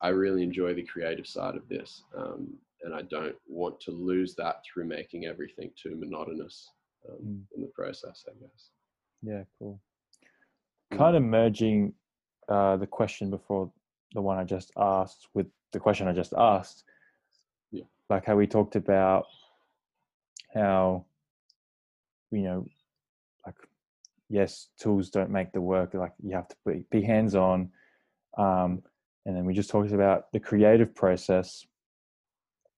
i 0.00 0.08
really 0.08 0.42
enjoy 0.42 0.72
the 0.72 0.82
creative 0.82 1.26
side 1.26 1.56
of 1.56 1.68
this 1.68 2.02
um, 2.16 2.54
and 2.84 2.94
i 2.94 3.02
don't 3.02 3.36
want 3.46 3.78
to 3.80 3.90
lose 3.90 4.34
that 4.36 4.62
through 4.64 4.86
making 4.86 5.26
everything 5.26 5.70
too 5.80 5.94
monotonous 5.94 6.70
um, 7.08 7.18
Mm. 7.22 7.42
in 7.54 7.60
the 7.62 7.70
process 7.74 8.24
i 8.28 8.32
guess 8.40 8.70
Yeah, 9.22 9.42
cool. 9.58 9.78
Mm. 10.94 10.96
Kind 10.98 11.16
of 11.16 11.22
merging 11.22 11.92
uh, 12.48 12.76
the 12.76 12.86
question 12.86 13.30
before 13.30 13.70
the 14.14 14.22
one 14.22 14.38
I 14.38 14.44
just 14.44 14.70
asked 14.76 15.28
with 15.34 15.46
the 15.72 15.80
question 15.80 16.08
I 16.08 16.12
just 16.12 16.32
asked. 16.36 16.84
Yeah. 17.70 17.84
Like 18.08 18.24
how 18.24 18.36
we 18.36 18.46
talked 18.46 18.76
about 18.76 19.26
how, 20.54 21.04
you 22.30 22.42
know, 22.42 22.66
like, 23.44 23.56
yes, 24.28 24.68
tools 24.80 25.10
don't 25.10 25.30
make 25.30 25.52
the 25.52 25.60
work. 25.60 25.94
Like 25.94 26.12
you 26.22 26.34
have 26.34 26.48
to 26.48 26.56
be, 26.64 26.84
be 26.90 27.02
hands 27.02 27.34
on. 27.34 27.70
Um, 28.38 28.82
and 29.24 29.36
then 29.36 29.44
we 29.44 29.54
just 29.54 29.70
talked 29.70 29.92
about 29.92 30.30
the 30.32 30.40
creative 30.40 30.94
process. 30.94 31.66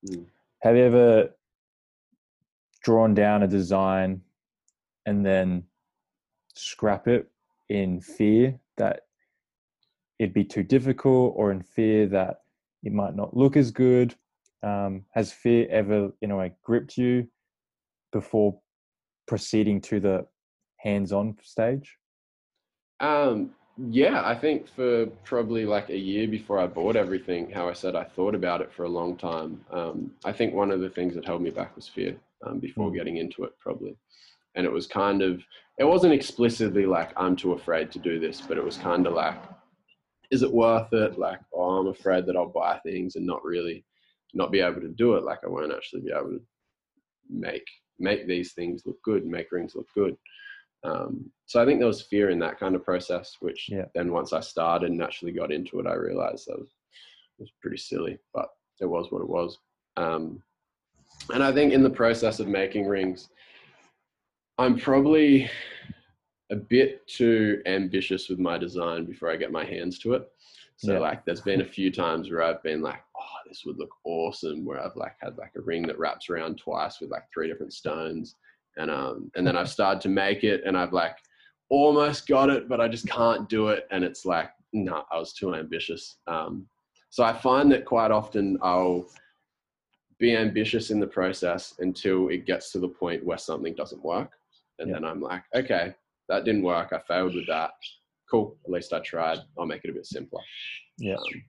Mm. 0.08 0.26
Have 0.62 0.76
you 0.76 0.84
ever 0.84 1.30
drawn 2.82 3.14
down 3.14 3.42
a 3.42 3.46
design 3.46 4.22
and 5.04 5.24
then 5.24 5.64
scrap 6.54 7.06
it 7.06 7.30
in 7.68 8.00
fear 8.00 8.58
that 8.76 9.07
it'd 10.18 10.34
be 10.34 10.44
too 10.44 10.62
difficult 10.62 11.34
or 11.36 11.50
in 11.52 11.62
fear 11.62 12.06
that 12.06 12.40
it 12.82 12.92
might 12.92 13.14
not 13.14 13.36
look 13.36 13.56
as 13.56 13.70
good? 13.70 14.14
Um, 14.62 15.04
has 15.12 15.32
fear 15.32 15.66
ever, 15.70 16.10
in 16.20 16.30
a 16.30 16.36
way, 16.36 16.52
gripped 16.64 16.96
you 16.96 17.28
before 18.12 18.58
proceeding 19.26 19.80
to 19.82 20.00
the 20.00 20.26
hands 20.78 21.12
on 21.12 21.36
stage? 21.42 21.96
Um, 23.00 23.50
yeah, 23.90 24.22
I 24.24 24.34
think 24.34 24.68
for 24.68 25.06
probably 25.24 25.64
like 25.64 25.88
a 25.90 25.96
year 25.96 26.26
before 26.26 26.58
I 26.58 26.66
bought 26.66 26.96
everything, 26.96 27.50
how 27.50 27.68
I 27.68 27.72
said 27.72 27.94
I 27.94 28.02
thought 28.02 28.34
about 28.34 28.60
it 28.60 28.72
for 28.72 28.84
a 28.84 28.88
long 28.88 29.16
time. 29.16 29.64
Um, 29.70 30.10
I 30.24 30.32
think 30.32 30.52
one 30.52 30.72
of 30.72 30.80
the 30.80 30.90
things 30.90 31.14
that 31.14 31.24
held 31.24 31.42
me 31.42 31.50
back 31.50 31.76
was 31.76 31.86
fear 31.86 32.16
um, 32.44 32.58
before 32.58 32.90
Mm. 32.90 32.94
getting 32.94 33.16
into 33.18 33.44
it, 33.44 33.52
probably. 33.60 33.96
And 34.56 34.66
it 34.66 34.72
was 34.72 34.88
kind 34.88 35.22
of, 35.22 35.44
it 35.78 35.84
wasn't 35.84 36.12
explicitly 36.12 36.86
like, 36.86 37.10
I'm 37.16 37.36
too 37.36 37.52
afraid 37.52 37.92
to 37.92 38.00
do 38.00 38.18
this, 38.18 38.40
but 38.40 38.58
it 38.58 38.64
was 38.64 38.76
kind 38.76 39.06
of 39.06 39.12
like, 39.12 39.36
is 40.30 40.42
it 40.42 40.52
worth 40.52 40.92
it? 40.92 41.18
Like, 41.18 41.40
oh, 41.54 41.78
I'm 41.78 41.88
afraid 41.88 42.26
that 42.26 42.36
I'll 42.36 42.48
buy 42.48 42.78
things 42.78 43.16
and 43.16 43.26
not 43.26 43.44
really, 43.44 43.84
not 44.34 44.52
be 44.52 44.60
able 44.60 44.80
to 44.80 44.88
do 44.88 45.14
it. 45.14 45.24
Like, 45.24 45.40
I 45.44 45.48
won't 45.48 45.72
actually 45.72 46.02
be 46.02 46.12
able 46.12 46.30
to 46.30 46.42
make 47.30 47.64
make 48.00 48.28
these 48.28 48.52
things 48.52 48.82
look 48.86 49.02
good, 49.02 49.26
make 49.26 49.50
rings 49.50 49.74
look 49.74 49.88
good. 49.94 50.16
Um, 50.84 51.30
so 51.46 51.60
I 51.60 51.64
think 51.64 51.80
there 51.80 51.88
was 51.88 52.02
fear 52.02 52.30
in 52.30 52.38
that 52.38 52.58
kind 52.58 52.76
of 52.76 52.84
process, 52.84 53.36
which 53.40 53.68
Yeah. 53.68 53.86
then 53.94 54.12
once 54.12 54.32
I 54.32 54.40
started 54.40 54.90
and 54.90 55.02
actually 55.02 55.32
got 55.32 55.50
into 55.50 55.80
it, 55.80 55.86
I 55.86 55.94
realized 55.94 56.46
that 56.46 56.58
was, 56.58 56.68
was 57.38 57.50
pretty 57.60 57.78
silly, 57.78 58.16
but 58.32 58.48
it 58.80 58.86
was 58.86 59.10
what 59.10 59.22
it 59.22 59.28
was. 59.28 59.58
Um, 59.96 60.40
and 61.32 61.42
I 61.42 61.52
think 61.52 61.72
in 61.72 61.82
the 61.82 61.90
process 61.90 62.38
of 62.38 62.46
making 62.46 62.86
rings, 62.86 63.28
I'm 64.58 64.78
probably 64.78 65.50
a 66.50 66.56
bit 66.56 67.06
too 67.06 67.60
ambitious 67.66 68.28
with 68.28 68.38
my 68.38 68.56
design 68.58 69.04
before 69.04 69.30
I 69.30 69.36
get 69.36 69.52
my 69.52 69.64
hands 69.64 69.98
to 70.00 70.14
it. 70.14 70.30
So 70.76 70.92
Yeah. 70.92 70.98
like 71.00 71.24
there's 71.24 71.40
been 71.40 71.60
a 71.60 71.64
few 71.64 71.90
times 71.90 72.30
where 72.30 72.42
I've 72.42 72.62
been 72.62 72.80
like, 72.80 73.02
oh, 73.18 73.36
this 73.48 73.64
would 73.64 73.78
look 73.78 73.94
awesome, 74.04 74.64
where 74.64 74.80
I've 74.80 74.96
like 74.96 75.16
had 75.20 75.36
like 75.36 75.52
a 75.56 75.60
ring 75.60 75.86
that 75.88 75.98
wraps 75.98 76.30
around 76.30 76.56
twice 76.58 77.00
with 77.00 77.10
like 77.10 77.24
three 77.32 77.48
different 77.48 77.72
stones. 77.72 78.34
And 78.76 78.90
um 78.90 79.30
and 79.34 79.46
then 79.46 79.56
I've 79.56 79.68
started 79.68 80.00
to 80.02 80.08
make 80.08 80.44
it 80.44 80.62
and 80.64 80.76
I've 80.78 80.92
like 80.92 81.16
almost 81.68 82.26
got 82.28 82.48
it, 82.48 82.68
but 82.68 82.80
I 82.80 82.88
just 82.88 83.08
can't 83.08 83.48
do 83.48 83.68
it. 83.68 83.86
And 83.90 84.04
it's 84.04 84.24
like, 84.24 84.50
no, 84.72 85.04
I 85.10 85.18
was 85.18 85.32
too 85.32 85.54
ambitious. 85.54 86.18
Um 86.26 86.68
so 87.10 87.24
I 87.24 87.32
find 87.32 87.72
that 87.72 87.84
quite 87.84 88.10
often 88.10 88.56
I'll 88.62 89.06
be 90.18 90.36
ambitious 90.36 90.90
in 90.90 91.00
the 91.00 91.06
process 91.06 91.74
until 91.78 92.28
it 92.28 92.44
gets 92.46 92.70
to 92.72 92.78
the 92.78 92.88
point 92.88 93.24
where 93.24 93.38
something 93.38 93.74
doesn't 93.74 94.04
work. 94.04 94.32
And 94.78 94.88
Yeah. 94.88 94.94
then 94.94 95.04
I'm 95.04 95.20
like, 95.20 95.42
okay, 95.54 95.94
that 96.28 96.44
didn't 96.44 96.62
work. 96.62 96.92
I 96.92 97.00
failed 97.00 97.34
with 97.34 97.46
that. 97.48 97.70
Cool. 98.30 98.56
At 98.64 98.70
least 98.70 98.92
I 98.92 99.00
tried. 99.00 99.38
I'll 99.58 99.66
make 99.66 99.84
it 99.84 99.90
a 99.90 99.94
bit 99.94 100.06
simpler. 100.06 100.40
Yeah. 100.98 101.14
Um, 101.14 101.42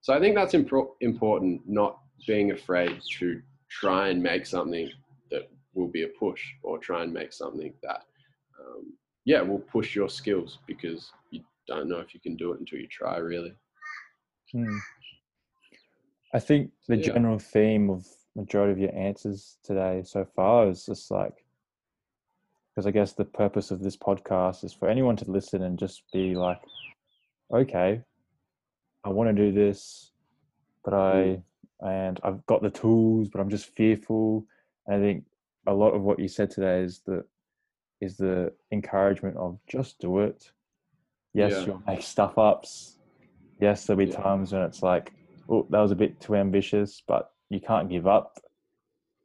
so 0.00 0.14
I 0.14 0.20
think 0.20 0.34
that's 0.34 0.54
impro- 0.54 0.94
important, 1.00 1.62
not 1.66 1.98
being 2.26 2.52
afraid 2.52 3.00
to 3.18 3.42
try 3.68 4.08
and 4.08 4.22
make 4.22 4.46
something 4.46 4.88
that 5.30 5.50
will 5.74 5.88
be 5.88 6.04
a 6.04 6.08
push 6.08 6.42
or 6.62 6.78
try 6.78 7.02
and 7.02 7.12
make 7.12 7.32
something 7.32 7.74
that, 7.82 8.02
um, 8.60 8.92
yeah, 9.24 9.42
will 9.42 9.58
push 9.58 9.94
your 9.94 10.08
skills 10.08 10.60
because 10.66 11.10
you 11.30 11.42
don't 11.66 11.88
know 11.88 11.98
if 11.98 12.14
you 12.14 12.20
can 12.20 12.36
do 12.36 12.52
it 12.52 12.60
until 12.60 12.78
you 12.78 12.86
try, 12.88 13.16
really. 13.18 13.52
Hmm. 14.52 14.78
I 16.32 16.38
think 16.38 16.70
the 16.88 16.96
Yeah. 16.96 17.12
general 17.12 17.38
theme 17.38 17.90
of 17.90 18.06
majority 18.36 18.72
of 18.72 18.78
your 18.78 18.94
answers 18.94 19.58
today 19.62 20.02
so 20.04 20.24
far 20.24 20.68
is 20.68 20.86
just 20.86 21.10
like 21.10 21.44
because 22.76 22.86
I 22.86 22.90
guess 22.90 23.14
the 23.14 23.24
purpose 23.24 23.70
of 23.70 23.82
this 23.82 23.96
podcast 23.96 24.62
is 24.62 24.74
for 24.74 24.86
anyone 24.86 25.16
to 25.16 25.30
listen 25.30 25.62
and 25.62 25.78
just 25.78 26.02
be 26.12 26.34
like, 26.34 26.60
okay, 27.50 28.02
I 29.02 29.08
want 29.08 29.34
to 29.34 29.44
do 29.44 29.50
this, 29.50 30.12
but 30.84 30.92
I 30.92 31.14
mm. 31.14 31.42
and 31.80 32.20
I've 32.22 32.44
got 32.44 32.60
the 32.60 32.68
tools, 32.68 33.28
but 33.30 33.40
I'm 33.40 33.48
just 33.48 33.74
fearful. 33.74 34.46
And 34.86 34.96
I 34.96 35.00
think 35.00 35.24
a 35.66 35.72
lot 35.72 35.92
of 35.92 36.02
what 36.02 36.18
you 36.18 36.28
said 36.28 36.50
today 36.50 36.82
is 36.82 37.00
the 37.06 37.24
is 38.02 38.18
the 38.18 38.52
encouragement 38.70 39.38
of 39.38 39.58
just 39.66 39.98
do 39.98 40.18
it. 40.18 40.52
Yes, 41.32 41.52
Yeah. 41.52 41.64
you'll 41.64 41.82
make 41.86 42.02
stuff 42.02 42.36
ups. 42.36 42.98
Yes, 43.58 43.86
there'll 43.86 44.04
be 44.04 44.04
Yeah. 44.04 44.20
times 44.20 44.52
when 44.52 44.60
it's 44.60 44.82
like, 44.82 45.14
oh, 45.48 45.66
that 45.70 45.80
was 45.80 45.92
a 45.92 45.96
bit 45.96 46.20
too 46.20 46.34
ambitious, 46.34 47.02
but 47.06 47.32
you 47.48 47.58
can't 47.58 47.88
give 47.88 48.06
up 48.06 48.38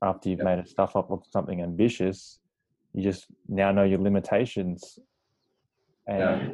after 0.01 0.29
you've 0.29 0.39
Yeah. 0.39 0.55
made 0.55 0.59
a 0.59 0.65
stuff 0.65 0.95
up 0.95 1.11
of 1.11 1.25
something 1.25 1.61
ambitious. 1.61 2.40
You 2.93 3.03
just 3.03 3.27
now 3.47 3.71
know 3.71 3.83
your 3.83 3.99
limitations. 3.99 4.99
And 6.07 6.19
Yeah. 6.19 6.51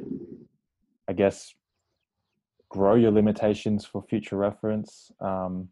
I 1.08 1.14
guess 1.14 1.56
grow 2.70 2.96
your 2.96 3.12
limitations 3.12 3.86
for 3.86 4.04
future 4.04 4.38
reference. 4.38 5.12
Um, 5.20 5.70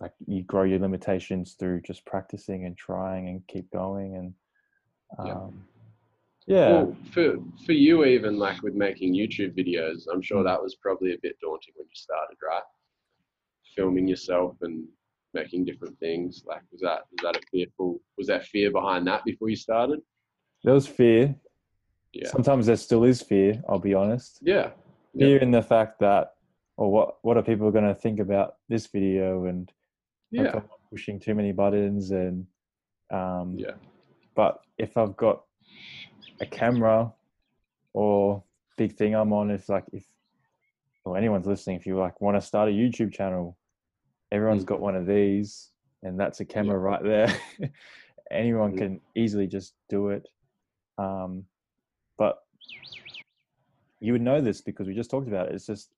like 0.00 0.12
you 0.26 0.42
grow 0.42 0.62
your 0.62 0.78
limitations 0.78 1.54
through 1.54 1.80
just 1.82 2.04
practicing 2.04 2.66
and 2.66 2.76
trying 2.76 3.28
and 3.28 3.46
keep 3.48 3.70
going 3.70 4.16
and 4.16 4.34
Yeah. 5.26 5.32
um, 5.32 5.66
yeah, 6.46 6.68
Well, 6.70 6.96
for 7.12 7.36
for 7.66 7.72
you, 7.72 8.04
even 8.04 8.38
like 8.38 8.62
with 8.62 8.74
making 8.74 9.14
YouTube 9.14 9.54
videos, 9.54 10.06
I'm 10.10 10.22
sure 10.22 10.42
that 10.44 10.62
was 10.62 10.76
probably 10.76 11.12
a 11.14 11.18
bit 11.18 11.38
daunting 11.40 11.74
when 11.76 11.86
you 11.86 11.94
started, 11.94 12.36
right? 12.42 12.62
Filming 13.74 14.08
yourself 14.08 14.56
and 14.62 14.88
making 15.34 15.64
different 15.66 15.98
things. 15.98 16.44
Like, 16.46 16.62
was 16.72 16.80
that 16.80 17.00
was 17.10 17.20
that 17.22 17.36
a 17.36 17.42
fearful? 17.50 18.00
Was 18.18 18.26
that 18.26 18.44
fear 18.44 18.70
behind 18.70 19.06
that 19.06 19.24
before 19.24 19.48
you 19.48 19.56
started? 19.56 20.00
there 20.64 20.74
was 20.74 20.88
fear. 20.88 21.34
Yeah. 22.12 22.28
Sometimes 22.30 22.66
there 22.66 22.76
still 22.76 23.04
is 23.04 23.22
fear. 23.22 23.62
I'll 23.68 23.78
be 23.78 23.94
honest. 23.94 24.40
Yeah. 24.42 24.70
Yeah. 25.14 25.26
Fear 25.26 25.38
in 25.38 25.50
the 25.52 25.62
fact 25.62 26.00
that, 26.00 26.32
or 26.76 26.90
what 26.90 27.16
what 27.22 27.36
are 27.36 27.42
people 27.42 27.70
going 27.70 27.84
to 27.86 27.94
think 27.94 28.18
about 28.18 28.56
this 28.68 28.86
video 28.88 29.44
and 29.46 29.70
Yeah. 30.30 30.60
Pushing 30.90 31.20
too 31.20 31.34
many 31.34 31.52
buttons 31.52 32.10
and 32.10 32.46
um, 33.10 33.54
Yeah. 33.56 33.74
but 34.34 34.60
if 34.78 34.96
I've 34.96 35.16
got 35.16 35.42
a 36.40 36.46
camera 36.46 37.12
or 37.94 38.42
big 38.76 38.96
thing 38.96 39.14
I'm 39.14 39.32
on, 39.32 39.50
if 39.50 39.68
like 39.68 39.84
if 39.92 40.04
or 41.04 41.16
anyone's 41.16 41.46
listening, 41.46 41.76
if 41.76 41.86
you 41.86 41.96
like 41.98 42.20
want 42.20 42.36
to 42.36 42.40
start 42.40 42.68
a 42.68 42.72
YouTube 42.72 43.12
channel, 43.12 43.56
everyone's 44.32 44.64
Mm. 44.64 44.68
got 44.72 44.80
one 44.80 44.96
of 44.96 45.06
these, 45.06 45.70
and 46.02 46.18
that's 46.18 46.40
a 46.40 46.44
camera 46.44 46.78
right 46.78 47.02
there. 47.02 47.28
Anyone 48.30 48.72
Mm. 48.74 48.78
can 48.78 49.00
easily 49.14 49.46
just 49.46 49.74
do 49.88 50.08
it. 50.10 50.28
Um, 50.98 51.46
but 52.16 52.44
you 54.00 54.12
would 54.12 54.22
know 54.22 54.40
this 54.40 54.60
because 54.60 54.86
we 54.86 54.94
just 54.94 55.10
talked 55.10 55.28
about 55.28 55.48
it. 55.48 55.54
It's 55.54 55.66
just 55.66 55.92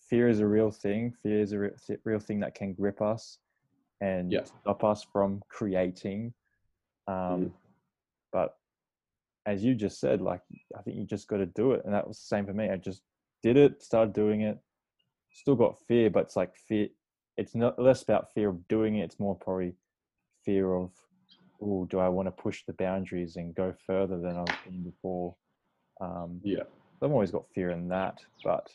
fear 0.00 0.28
is 0.28 0.40
a 0.40 0.46
real 0.46 0.70
thing. 0.70 1.12
Fear 1.22 1.40
is 1.40 1.52
a 1.52 1.58
re- 1.58 1.98
real 2.04 2.18
thing 2.18 2.40
that 2.40 2.54
can 2.54 2.72
grip 2.72 3.00
us 3.02 3.38
and 4.00 4.32
Yeah. 4.32 4.44
stop 4.44 4.84
us 4.84 5.02
from 5.02 5.42
creating. 5.48 6.34
Um, 7.06 7.46
Mhm. 7.46 7.52
But 8.32 8.58
as 9.46 9.64
you 9.64 9.74
just 9.74 9.98
said, 10.00 10.20
like 10.20 10.42
I 10.76 10.82
think 10.82 10.96
you 10.96 11.04
just 11.04 11.28
got 11.28 11.38
to 11.38 11.46
do 11.46 11.72
it, 11.72 11.84
and 11.84 11.94
that 11.94 12.06
was 12.06 12.18
the 12.18 12.26
same 12.26 12.44
for 12.44 12.52
me. 12.52 12.68
I 12.68 12.76
just 12.76 13.02
did 13.42 13.56
it, 13.56 13.82
started 13.82 14.12
doing 14.12 14.40
it. 14.42 14.58
Still 15.30 15.56
got 15.56 15.78
fear, 15.86 16.10
but 16.10 16.24
it's 16.24 16.36
like 16.36 16.54
fear. 16.56 16.88
It's 17.36 17.54
not 17.54 17.78
less 17.78 18.02
about 18.02 18.32
fear 18.34 18.48
of 18.50 18.66
doing 18.68 18.96
it. 18.96 19.04
It's 19.04 19.20
more 19.20 19.36
probably 19.36 19.76
fear 20.44 20.74
of, 20.74 20.92
oh, 21.62 21.86
do 21.86 21.98
I 21.98 22.08
want 22.08 22.26
to 22.26 22.32
push 22.42 22.64
the 22.66 22.72
boundaries 22.74 23.36
and 23.36 23.54
go 23.54 23.74
further 23.86 24.18
than 24.18 24.36
I've 24.36 24.64
been 24.64 24.82
before? 24.82 25.36
Um, 26.00 26.40
Yeah. 26.42 26.64
I've 27.02 27.10
always 27.12 27.30
got 27.30 27.48
fear 27.54 27.70
in 27.70 27.88
that, 27.88 28.18
but 28.42 28.66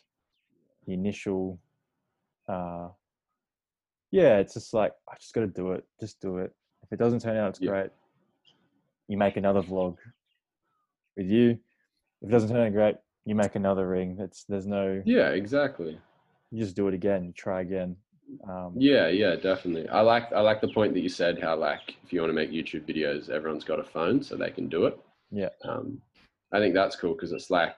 the 0.86 0.94
initial, 0.94 1.60
uh, 2.48 2.88
yeah, 4.10 4.38
it's 4.38 4.54
just 4.54 4.72
like 4.74 4.92
I 5.10 5.16
just 5.16 5.34
got 5.34 5.40
to 5.42 5.46
do 5.48 5.72
it. 5.72 5.84
Just 6.00 6.20
do 6.20 6.38
it. 6.38 6.52
If 6.82 6.92
it 6.92 6.98
doesn't 6.98 7.20
turn 7.20 7.36
out, 7.36 7.50
it's 7.50 7.60
Yeah. 7.60 7.70
great. 7.70 7.90
You 9.08 9.16
make 9.16 9.36
another 9.36 9.62
vlog 9.62 9.98
with 11.16 11.26
you. 11.26 11.58
If 12.20 12.28
it 12.28 12.30
doesn't 12.30 12.50
turn 12.50 12.66
out 12.66 12.72
great, 12.72 12.96
you 13.24 13.34
make 13.34 13.54
another 13.56 13.88
ring. 13.88 14.18
It's 14.20 14.44
there's 14.44 14.66
no. 14.66 15.02
Yeah, 15.04 15.30
exactly. 15.30 16.00
You 16.50 16.58
just 16.58 16.76
do 16.76 16.88
it 16.88 16.94
again. 16.94 17.24
You 17.24 17.32
try 17.32 17.60
again. 17.62 17.96
Um, 18.48 18.74
Yeah, 18.76 19.08
yeah, 19.08 19.36
definitely. 19.36 19.88
I 19.88 20.00
like 20.00 20.32
I 20.32 20.40
like 20.40 20.60
the 20.60 20.72
point 20.72 20.94
that 20.94 21.00
you 21.00 21.08
said 21.08 21.40
how 21.40 21.56
like 21.56 21.96
if 22.04 22.12
you 22.12 22.20
want 22.20 22.30
to 22.30 22.34
make 22.34 22.50
YouTube 22.50 22.88
videos, 22.88 23.30
everyone's 23.30 23.64
got 23.64 23.80
a 23.80 23.84
phone 23.84 24.22
so 24.22 24.36
they 24.36 24.50
can 24.50 24.68
do 24.68 24.86
it. 24.86 24.98
Yeah. 25.30 25.50
Um, 25.64 26.00
I 26.52 26.58
think 26.58 26.74
that's 26.74 26.96
cool 26.96 27.14
because 27.14 27.32
it's 27.32 27.50
like 27.50 27.76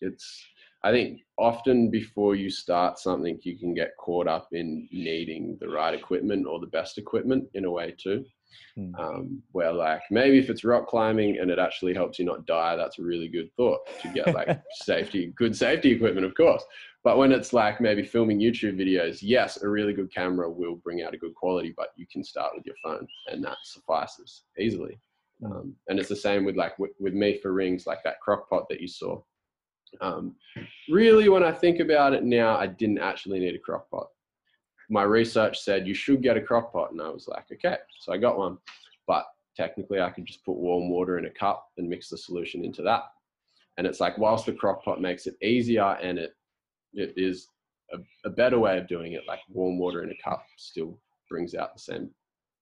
it's. 0.00 0.46
I 0.82 0.92
think 0.92 1.20
often 1.38 1.90
before 1.90 2.34
you 2.34 2.50
start 2.50 2.98
something, 2.98 3.38
you 3.42 3.58
can 3.58 3.72
get 3.72 3.96
caught 3.98 4.28
up 4.28 4.48
in 4.52 4.86
needing 4.92 5.56
the 5.58 5.68
right 5.68 5.94
equipment 5.94 6.46
or 6.46 6.60
the 6.60 6.66
best 6.66 6.98
equipment 6.98 7.46
in 7.54 7.64
a 7.64 7.70
way 7.70 7.94
too. 7.98 8.24
Hmm. 8.76 8.94
Um, 8.96 9.42
where 9.52 9.72
like 9.72 10.02
maybe 10.10 10.38
if 10.38 10.50
it's 10.50 10.64
rock 10.64 10.86
climbing 10.86 11.38
and 11.38 11.50
it 11.50 11.58
actually 11.58 11.94
helps 11.94 12.18
you 12.18 12.24
not 12.24 12.46
die, 12.46 12.76
that's 12.76 12.98
a 12.98 13.02
really 13.02 13.28
good 13.28 13.50
thought 13.56 13.80
to 14.02 14.08
get 14.08 14.34
like 14.34 14.60
safety, 14.82 15.32
good 15.36 15.56
safety 15.56 15.92
equipment, 15.92 16.26
of 16.26 16.34
course. 16.34 16.64
But 17.04 17.18
when 17.18 17.32
it's 17.32 17.52
like 17.52 17.82
maybe 17.82 18.02
filming 18.02 18.40
YouTube 18.40 18.80
videos, 18.80 19.18
yes, 19.20 19.62
a 19.62 19.68
really 19.68 19.92
good 19.92 20.12
camera 20.12 20.50
will 20.50 20.76
bring 20.76 21.02
out 21.02 21.12
a 21.12 21.18
good 21.18 21.34
quality, 21.34 21.74
but 21.76 21.88
you 21.96 22.06
can 22.10 22.24
start 22.24 22.52
with 22.56 22.64
your 22.64 22.76
phone 22.82 23.06
and 23.28 23.44
that 23.44 23.58
suffices 23.62 24.44
easily. 24.58 24.98
Um, 25.44 25.76
and 25.88 25.98
it's 25.98 26.08
the 26.08 26.16
same 26.16 26.44
with 26.44 26.56
like 26.56 26.78
with, 26.78 26.92
with 26.98 27.12
me 27.12 27.38
for 27.38 27.52
rings, 27.52 27.86
like 27.86 28.02
that 28.04 28.20
crock 28.20 28.48
pot 28.48 28.66
that 28.70 28.80
you 28.80 28.88
saw. 28.88 29.20
Um, 30.00 30.34
really, 30.88 31.28
when 31.28 31.44
I 31.44 31.52
think 31.52 31.78
about 31.78 32.14
it 32.14 32.24
now, 32.24 32.56
I 32.56 32.66
didn't 32.66 32.98
actually 32.98 33.38
need 33.38 33.54
a 33.54 33.58
crock 33.58 33.90
pot. 33.90 34.06
My 34.88 35.02
research 35.02 35.60
said 35.60 35.86
you 35.86 35.94
should 35.94 36.22
get 36.22 36.38
a 36.38 36.42
crock 36.42 36.72
pot, 36.72 36.92
and 36.92 37.02
I 37.02 37.10
was 37.10 37.28
like, 37.28 37.44
okay, 37.52 37.76
so 38.00 38.12
I 38.12 38.16
got 38.16 38.38
one. 38.38 38.58
But 39.06 39.26
technically, 39.56 40.00
I 40.00 40.10
could 40.10 40.24
just 40.24 40.44
put 40.44 40.56
warm 40.56 40.88
water 40.88 41.18
in 41.18 41.26
a 41.26 41.30
cup 41.30 41.68
and 41.76 41.88
mix 41.88 42.08
the 42.08 42.16
solution 42.16 42.64
into 42.64 42.82
that. 42.82 43.02
And 43.76 43.86
it's 43.86 44.00
like, 44.00 44.16
whilst 44.18 44.46
the 44.46 44.52
crock 44.52 44.84
pot 44.84 45.00
makes 45.00 45.26
it 45.26 45.36
easier 45.42 45.98
and 46.02 46.18
it 46.18 46.34
it 46.94 47.14
is 47.16 47.48
a, 47.92 47.98
a 48.24 48.30
better 48.30 48.58
way 48.58 48.78
of 48.78 48.88
doing 48.88 49.12
it, 49.12 49.22
like 49.26 49.40
warm 49.48 49.78
water 49.78 50.02
in 50.02 50.10
a 50.10 50.22
cup 50.22 50.44
still 50.56 50.98
brings 51.30 51.54
out 51.54 51.74
the 51.74 51.80
same 51.80 52.10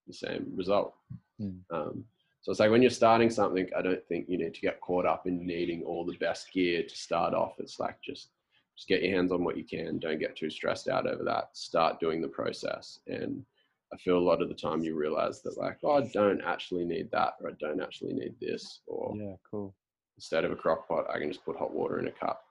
the 0.07 0.15
same 0.15 0.53
result. 0.55 0.95
Mm. 1.41 1.61
Um, 1.71 2.05
so 2.41 2.51
it's 2.51 2.59
like 2.59 2.71
when 2.71 2.83
you're 2.83 2.91
starting 2.91 3.31
something, 3.31 3.69
I 3.77 3.83
don't 3.83 4.05
think 4.09 4.27
you 4.29 4.37
need 4.37 4.55
to 4.55 4.61
get 4.61 4.81
caught 4.81 5.07
up 5.07 5.27
in 5.27 5.47
needing 5.47 5.85
all 5.85 6.05
the 6.05 6.17
best 6.19 6.53
gear 6.53 6.83
to 6.83 6.97
start 6.97 7.35
off. 7.35 7.55
It's 7.59 7.79
like 7.79 7.97
just 8.03 8.31
just 8.77 8.89
get 8.89 9.03
your 9.03 9.15
hands 9.15 9.33
on 9.33 9.45
what 9.45 9.57
you 9.57 9.65
can. 9.65 9.99
Don't 9.99 10.19
get 10.19 10.37
too 10.37 10.51
stressed 10.51 10.89
out 10.89 11.07
over 11.07 11.23
that. 11.25 11.51
Start 11.57 12.01
doing 12.01 12.21
the 12.21 12.29
process. 12.29 12.99
And 13.07 13.45
I 13.93 13.97
feel 13.99 14.17
a 14.17 14.19
lot 14.19 14.41
of 14.41 14.49
the 14.49 14.55
time 14.55 14.83
you 14.83 14.97
realize 14.97 15.43
that 15.43 15.59
like, 15.59 15.79
oh, 15.85 15.99
I 15.99 16.11
don't 16.13 16.41
actually 16.41 16.85
need 16.85 17.11
that, 17.13 17.35
or 17.41 17.51
I 17.51 17.53
don't 17.61 17.83
actually 17.83 18.15
need 18.15 18.35
this, 18.41 18.81
or 18.87 19.15
yeah, 19.15 19.35
cool. 19.49 19.75
instead 20.17 20.45
of 20.45 20.53
a 20.53 20.57
crock 20.57 20.89
pot, 20.89 21.05
I 21.13 21.19
can 21.19 21.31
just 21.31 21.45
put 21.45 21.59
hot 21.59 21.75
water 21.75 21.99
in 21.99 22.09
a 22.09 22.13
cup. 22.13 22.43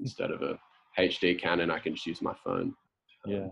Instead 0.00 0.32
of 0.32 0.42
a 0.42 0.58
HD 0.98 1.40
Canon, 1.40 1.70
I 1.70 1.78
can 1.78 1.94
just 1.94 2.06
use 2.06 2.22
my 2.22 2.34
phone. 2.44 2.74
Um, 3.24 3.32
Yeah, 3.32 3.48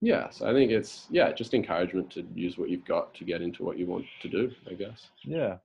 yeah. 0.00 0.30
So 0.30 0.48
I 0.48 0.52
think 0.52 0.70
it's 0.70 1.06
yeah, 1.10 1.32
just 1.32 1.54
encouragement 1.54 2.10
to 2.12 2.26
use 2.34 2.58
what 2.58 2.70
you've 2.70 2.84
got 2.84 3.14
to 3.14 3.24
get 3.24 3.42
into 3.42 3.62
what 3.64 3.78
you 3.78 3.86
want 3.86 4.04
to 4.22 4.28
do. 4.28 4.50
I 4.70 4.74
guess. 4.74 5.08
yeah. 5.22 5.58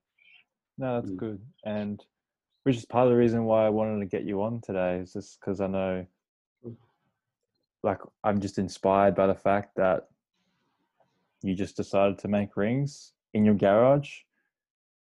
No, 0.78 1.00
that's 1.02 1.12
Mm. 1.12 1.18
good. 1.18 1.42
And 1.64 2.06
which 2.64 2.76
is 2.78 2.86
part 2.86 3.08
of 3.08 3.12
the 3.12 3.18
reason 3.18 3.46
why 3.46 3.66
I 3.66 3.70
wanted 3.70 4.00
to 4.02 4.06
get 4.06 4.26
you 4.26 4.44
on 4.44 4.62
today 4.62 4.98
is 5.00 5.14
just 5.14 5.40
because 5.40 5.60
I 5.62 5.68
know, 5.68 6.06
Mm. 6.66 6.76
like, 7.82 8.00
I'm 8.24 8.40
just 8.42 8.60
inspired 8.60 9.16
by 9.16 9.26
the 9.28 9.36
fact 9.36 9.76
that 9.78 10.10
you 11.42 11.56
just 11.56 11.78
decided 11.78 12.18
to 12.20 12.28
make 12.28 12.58
rings 12.58 13.14
in 13.34 13.46
your 13.46 13.56
garage, 13.56 14.22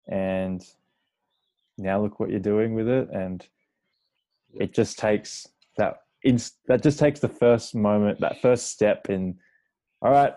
and 0.07 0.61
now 1.77 2.01
look 2.01 2.19
what 2.19 2.29
you're 2.29 2.39
doing 2.39 2.73
with 2.75 2.87
it, 2.87 3.09
and 3.11 3.47
it 4.59 4.73
just 4.73 4.99
takes 4.99 5.47
that 5.77 5.97
inst- 6.23 6.59
that 6.67 6.81
just 6.83 6.99
takes 6.99 7.19
the 7.19 7.29
first 7.29 7.75
moment, 7.75 8.19
that 8.21 8.41
first 8.41 8.67
step 8.67 9.09
in. 9.09 9.37
All 10.01 10.11
right, 10.11 10.33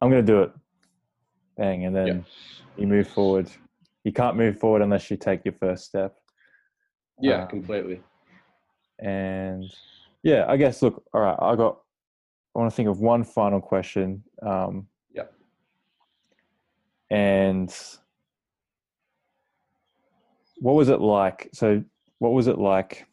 I'm 0.00 0.10
gonna 0.10 0.22
do 0.22 0.42
it. 0.42 0.52
Bang, 1.56 1.84
and 1.84 1.94
then 1.94 2.06
Yeah. 2.06 2.22
you 2.76 2.86
move 2.86 3.08
forward. 3.08 3.50
You 4.04 4.12
can't 4.12 4.36
move 4.36 4.58
forward 4.58 4.82
unless 4.82 5.10
you 5.10 5.16
take 5.16 5.44
your 5.44 5.54
first 5.54 5.84
step. 5.84 6.16
Yeah, 7.20 7.42
Um, 7.42 7.48
completely. 7.48 8.02
And 8.98 9.64
yeah, 10.22 10.46
I 10.48 10.56
guess 10.56 10.82
look, 10.82 11.04
all 11.12 11.20
right, 11.20 11.38
I 11.40 11.54
got 11.56 11.80
I 12.54 12.60
want 12.60 12.70
to 12.70 12.76
think 12.76 12.88
of 12.88 13.00
one 13.00 13.24
final 13.24 13.60
question. 13.60 14.24
Um 14.42 14.88
Yep. 15.12 15.32
And 17.10 17.74
what 20.58 20.74
was 20.74 20.88
it 20.88 21.00
like? 21.00 21.50
So 21.52 21.84
what 22.18 22.32
was 22.32 22.46
it 22.46 22.58
like? 22.58 23.06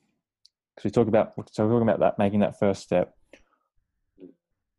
Because 0.76 0.86
we 0.86 0.91
talk 0.91 1.07
about 1.07 1.34
so 1.51 1.65
we're 1.65 1.72
talking 1.74 1.88
about 1.88 1.99
that 1.99 2.17
making 2.17 2.39
that 2.41 2.57
first 2.57 2.82
step. 2.82 3.15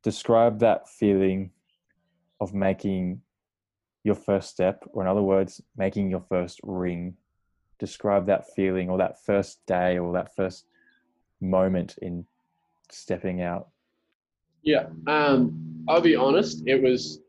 Describe 0.03 0.61
that 0.61 0.89
feeling 0.89 1.51
of 2.41 2.55
making 2.55 3.23
your 4.05 4.17
first 4.17 4.51
step, 4.51 4.83
or 4.93 5.03
in 5.03 5.09
other 5.09 5.23
words, 5.23 5.61
making 5.77 6.11
your 6.11 6.25
first 6.29 6.61
ring. 6.65 7.17
Describe 7.79 8.27
that 8.27 8.53
feeling, 8.55 8.91
or 8.91 8.99
that 8.99 9.25
first 9.25 9.65
day, 9.67 9.99
or 9.99 10.13
that 10.15 10.35
first 10.35 10.67
moment 11.41 11.97
in 12.03 12.25
stepping 12.91 13.43
out. 13.43 13.69
Yeah. 14.63 14.87
Um, 15.07 15.85
I'll 15.89 16.01
be 16.01 16.17
honest. 16.17 16.63
It 16.67 16.83
was 16.83 17.21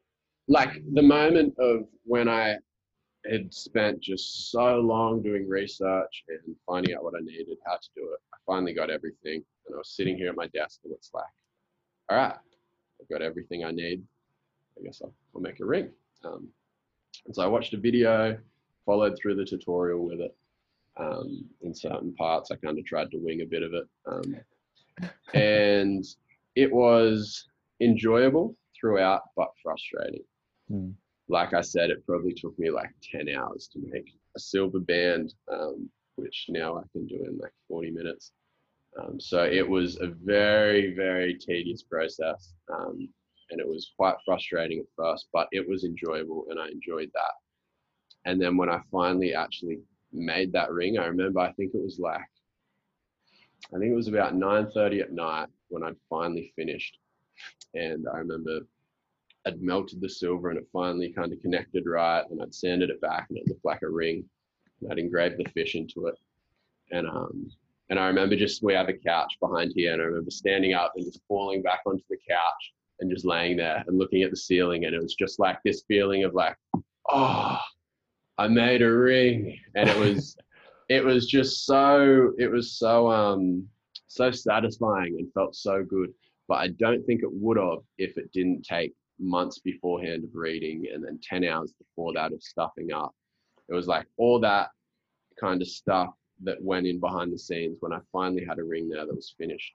like 0.48 0.82
the 0.94 1.02
moment 1.02 1.58
of 1.58 1.88
when 2.06 2.28
I 2.28 2.58
had 3.30 3.54
spent 3.54 4.02
just 4.02 4.52
so 4.52 4.80
long 4.80 5.22
doing 5.22 5.48
research 5.48 6.24
and 6.28 6.56
finding 6.66 6.96
out 6.96 7.04
what 7.04 7.14
I 7.16 7.22
needed, 7.22 7.58
how 7.66 7.76
to 7.76 7.90
do 7.96 8.04
it. 8.14 8.20
I 8.34 8.38
finally 8.46 8.74
got 8.74 8.90
everything, 8.90 9.44
and 9.66 9.76
I 9.76 9.78
was 9.78 9.90
sitting 9.90 10.18
here 10.18 10.30
at 10.30 10.36
my 10.36 10.48
desk, 10.48 10.82
and 10.84 10.94
it's 10.94 11.12
like, 11.14 11.24
all 12.10 12.18
right, 12.18 12.36
I've 13.02 13.10
got 13.10 13.22
everything 13.22 13.64
I 13.64 13.72
need. 13.72 14.04
I 14.78 14.84
guess 14.84 15.02
I'll, 15.04 15.14
I'll 15.36 15.42
make 15.42 15.60
a 15.60 15.66
ring. 15.66 15.90
Um, 16.24 16.50
and 17.26 17.36
so 17.36 17.44
I 17.44 17.48
watched 17.48 17.74
a 17.74 17.78
video, 17.78 18.38
followed 18.86 19.18
through 19.18 19.36
the 19.36 19.46
tutorial 19.46 20.06
with 20.06 20.20
it. 20.20 20.36
Um, 20.98 21.46
in 21.62 21.74
certain 21.74 22.14
parts, 22.14 22.52
I 22.52 22.56
kind 22.56 22.78
of 22.78 22.86
tried 22.86 23.10
to 23.12 23.18
wing 23.18 23.42
a 23.42 23.46
bit 23.46 23.64
of 23.64 23.74
it. 23.74 23.88
Um, 24.06 24.36
and 25.34 26.06
it 26.56 26.72
was 26.72 27.48
enjoyable 27.82 28.56
throughout, 28.80 29.22
but 29.36 29.50
frustrating. 29.62 30.24
Mm. 30.72 30.94
Like 31.30 31.54
I 31.54 31.62
said, 31.62 31.90
it 31.90 32.06
probably 32.06 32.34
took 32.34 32.58
me 32.60 32.70
like 32.70 32.92
10 33.12 33.30
hours 33.30 33.70
to 33.74 33.80
make 33.90 34.14
a 34.36 34.40
silver 34.40 34.80
band, 34.80 35.34
um, 35.52 35.90
which 36.16 36.46
now 36.50 36.78
I 36.78 36.84
can 36.92 37.08
do 37.08 37.24
in 37.26 37.38
like 37.38 37.54
40 37.68 37.92
minutes. 37.92 38.32
Um, 39.02 39.20
so 39.20 39.44
it 39.44 39.68
was 39.68 40.00
a 40.00 40.08
very, 40.24 40.94
very 40.94 41.36
tedious 41.36 41.84
process. 41.84 42.54
Um, 42.72 43.10
and 43.50 43.60
it 43.60 43.68
was 43.68 43.92
quite 43.98 44.16
frustrating 44.26 44.80
at 44.80 44.86
first, 44.98 45.28
but 45.34 45.48
it 45.52 45.68
was 45.68 45.84
enjoyable 45.84 46.46
and 46.50 46.60
I 46.60 46.68
enjoyed 46.70 47.10
that. 47.14 47.34
And 48.26 48.42
then 48.42 48.58
when 48.58 48.70
I 48.70 48.82
finally 48.92 49.34
actually 49.34 49.80
made 50.12 50.52
that 50.54 50.72
ring, 50.72 50.98
I 50.98 51.06
remember 51.06 51.40
I 51.40 51.52
think 51.54 51.74
it 51.74 51.84
was 51.84 52.00
like 52.00 52.22
I 53.74 53.80
think 53.80 53.92
it 53.92 53.96
was 53.96 54.08
about 54.08 54.36
9:30 54.36 55.02
at 55.02 55.14
night 55.14 55.48
when 55.70 55.84
I'd 55.84 55.96
finally 56.10 56.54
finished, 56.56 57.00
and 57.74 58.08
I 58.08 58.18
remember 58.18 58.60
I'd 59.46 59.62
melted 59.62 60.00
the 60.02 60.10
silver 60.10 60.50
and 60.50 60.58
it 60.58 60.68
finally 60.72 61.12
kind 61.12 61.34
of 61.34 61.42
connected 61.42 61.86
right, 61.86 62.24
and 62.30 62.42
I'd 62.42 62.54
sanded 62.54 62.90
it 62.90 63.02
back 63.02 63.28
and 63.30 63.38
it 63.38 63.48
looked 63.48 63.66
like 63.66 63.82
a 63.82 63.90
ring, 63.90 64.24
and 64.82 64.92
I'd 64.92 65.00
engraved 65.00 65.38
the 65.38 65.50
fish 65.52 65.76
into 65.76 66.08
it, 66.08 66.16
and 66.92 67.08
um 67.08 67.50
and 67.90 68.00
I 68.00 68.08
remember 68.08 68.36
just 68.36 68.64
we 68.64 68.74
have 68.74 68.90
a 68.90 68.94
couch 68.94 69.38
behind 69.42 69.74
here, 69.76 69.94
and 69.94 70.02
I 70.02 70.06
remember 70.06 70.32
standing 70.32 70.74
up 70.74 70.94
and 70.96 71.06
just 71.06 71.22
falling 71.28 71.62
back 71.62 71.82
onto 71.86 72.04
the 72.10 72.18
couch 72.28 72.74
and 73.00 73.12
just 73.12 73.26
laying 73.26 73.58
there 73.58 73.84
and 73.86 73.98
looking 73.98 74.24
at 74.24 74.32
the 74.32 74.38
ceiling, 74.38 74.86
and 74.86 74.96
it 74.96 75.02
was 75.02 75.16
just 75.16 75.40
like 75.40 75.60
this 75.64 75.84
feeling 75.88 76.24
of 76.24 76.34
like, 76.34 76.56
oh, 77.10 77.60
I 78.38 78.48
made 78.48 78.82
a 78.82 78.92
ring, 78.92 79.60
and 79.76 79.90
it 79.90 79.98
was 79.98 80.38
it 80.90 81.04
was 81.04 81.28
just 81.28 81.66
so 81.66 82.34
it 82.38 82.50
was 82.50 82.78
so 82.78 83.12
um 83.12 83.68
so 84.08 84.32
satisfying 84.32 85.18
and 85.20 85.32
felt 85.34 85.56
so 85.56 85.84
good. 85.84 86.14
But 86.48 86.56
I 86.56 86.68
don't 86.70 87.06
think 87.06 87.24
it 87.24 87.32
would 87.32 87.58
have 87.58 87.80
if 87.98 88.18
it 88.18 88.32
didn't 88.32 88.64
take 88.64 88.94
months 89.20 89.60
beforehand 89.60 90.24
of 90.24 90.30
reading 90.34 90.86
and 90.94 91.04
then 91.04 91.20
10 91.22 91.44
hours 91.44 91.74
before 91.74 92.14
that 92.14 92.34
of 92.34 92.42
stuffing 92.42 92.92
up. 92.92 93.14
It 93.70 93.74
was 93.74 93.88
like 93.88 94.06
all 94.18 94.40
that 94.42 94.70
kind 95.40 95.62
of 95.62 95.68
stuff 95.68 96.10
that 96.44 96.62
went 96.62 96.88
in 96.88 97.00
behind 97.00 97.32
the 97.32 97.40
scenes 97.40 97.78
when 97.80 97.94
I 97.94 98.00
finally 98.12 98.46
had 98.46 98.60
a 98.60 98.64
ring 98.64 98.90
there 98.90 99.06
that 99.06 99.16
was 99.16 99.36
finished. 99.38 99.74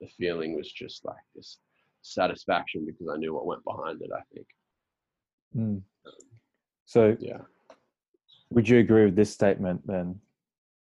The 0.00 0.08
feeling 0.18 0.56
was 0.56 0.70
just 0.72 1.04
like 1.04 1.16
this 1.34 1.58
satisfaction 2.02 2.84
because 2.86 3.08
I 3.12 3.18
knew 3.18 3.34
what 3.34 3.46
went 3.46 3.64
behind 3.64 4.00
it, 4.02 4.10
I 4.14 4.22
think. 4.34 4.46
Mm. 5.56 5.82
So, 6.86 7.16
Yeah. 7.20 7.42
would 8.50 8.68
you 8.68 8.78
agree 8.78 9.04
with 9.04 9.16
this 9.16 9.32
statement 9.32 9.86
then? 9.86 10.20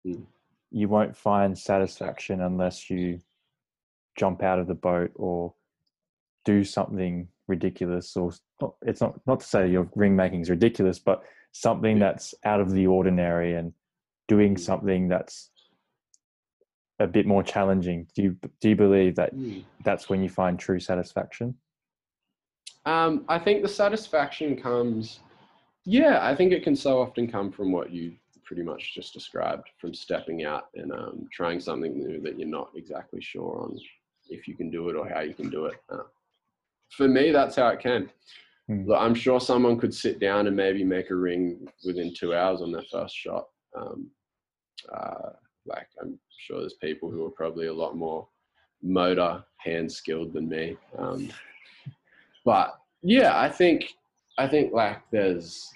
Mm. 0.05 0.25
You 0.71 0.89
won't 0.89 1.15
find 1.15 1.57
satisfaction 1.57 2.41
unless 2.41 2.89
you 2.89 3.21
jump 4.17 4.43
out 4.43 4.59
of 4.59 4.67
the 4.67 4.75
boat 4.75 5.11
or 5.15 5.53
do 6.43 6.63
something 6.63 7.27
ridiculous 7.47 8.15
or 8.17 8.31
it's 8.83 9.01
not 9.01 9.19
not 9.27 9.39
to 9.39 9.45
say 9.45 9.69
your 9.69 9.89
ring 9.95 10.15
making 10.15 10.41
is 10.41 10.49
ridiculous 10.49 10.99
but 10.99 11.21
something 11.51 11.97
Yeah. 11.97 12.05
that's 12.05 12.33
out 12.43 12.59
of 12.59 12.71
the 12.71 12.87
ordinary 12.87 13.55
and 13.55 13.73
doing 14.27 14.55
Mm. 14.55 14.59
something 14.59 15.07
that's 15.07 15.51
a 16.99 17.07
bit 17.07 17.25
more 17.27 17.43
challenging 17.43 18.07
do 18.15 18.23
you 18.23 18.37
do 18.61 18.69
you 18.69 18.75
believe 18.75 19.15
that 19.15 19.33
that's 19.83 20.09
when 20.09 20.23
you 20.23 20.29
find 20.29 20.57
true 20.59 20.79
satisfaction 20.79 21.55
Um, 22.85 23.25
I 23.27 23.39
think 23.39 23.63
the 23.63 23.67
satisfaction 23.67 24.55
comes, 24.61 25.21
yeah, 25.85 26.19
I 26.21 26.35
think 26.35 26.51
it 26.51 26.63
can 26.63 26.75
so 26.75 27.01
often 27.01 27.27
come 27.27 27.51
from 27.51 27.71
what 27.71 27.91
you 27.91 28.15
pretty 28.43 28.61
much 28.61 28.93
just 28.93 29.11
described 29.11 29.67
from 29.79 29.91
stepping 29.91 30.45
out 30.45 30.65
and 30.75 30.91
um, 30.91 31.27
trying 31.33 31.59
something 31.59 31.97
new 31.97 32.21
that 32.21 32.37
you're 32.37 32.47
not 32.47 32.69
exactly 32.75 33.19
sure 33.21 33.59
on 33.63 33.75
if 34.29 34.47
you 34.47 34.53
can 34.55 34.69
do 34.69 34.87
it 34.89 34.95
or 34.95 35.09
how 35.09 35.21
you 35.21 35.33
can 35.33 35.49
do 35.49 35.65
it. 35.65 35.77
Uh, 35.89 36.03
for 36.89 37.07
me, 37.07 37.31
that's 37.31 37.55
how 37.55 37.67
it 37.69 37.79
came. 37.79 38.09
Hmm. 38.67 38.85
Look, 38.87 38.99
I'm 38.99 39.15
sure 39.15 39.39
someone 39.39 39.77
could 39.77 39.93
sit 39.93 40.19
down 40.19 40.47
and 40.47 40.55
maybe 40.55 40.83
make 40.83 41.09
a 41.09 41.15
ring 41.15 41.67
within 41.85 42.13
two 42.13 42.33
hours 42.33 42.61
on 42.61 42.71
their 42.71 42.85
first 42.91 43.15
shot. 43.15 43.45
Um, 43.75 44.09
uh, 44.93 45.29
like, 45.65 45.87
I'm 46.01 46.19
sure 46.37 46.59
there's 46.59 46.73
people 46.73 47.09
who 47.09 47.25
are 47.25 47.31
probably 47.31 47.67
a 47.67 47.73
lot 47.73 47.95
more 47.95 48.27
motor 48.81 49.43
hand 49.57 49.91
skilled 49.91 50.33
than 50.33 50.47
me. 50.47 50.77
Um, 50.97 51.29
but 52.43 52.75
yeah, 53.01 53.39
I 53.39 53.49
think 53.49 53.93
I 54.37 54.47
think 54.47 54.73
like 54.73 55.01
there's 55.11 55.69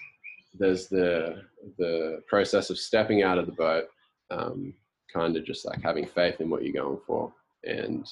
there's 0.58 0.88
the 0.88 1.42
the 1.78 2.22
process 2.28 2.70
of 2.70 2.78
stepping 2.78 3.22
out 3.22 3.38
of 3.38 3.46
the 3.46 3.52
boat, 3.52 3.86
um, 4.30 4.72
kind 5.12 5.36
of 5.36 5.44
just 5.44 5.66
like 5.66 5.82
having 5.82 6.06
faith 6.06 6.40
in 6.40 6.48
what 6.48 6.64
you're 6.64 6.82
going 6.82 7.00
for, 7.06 7.32
and 7.64 8.08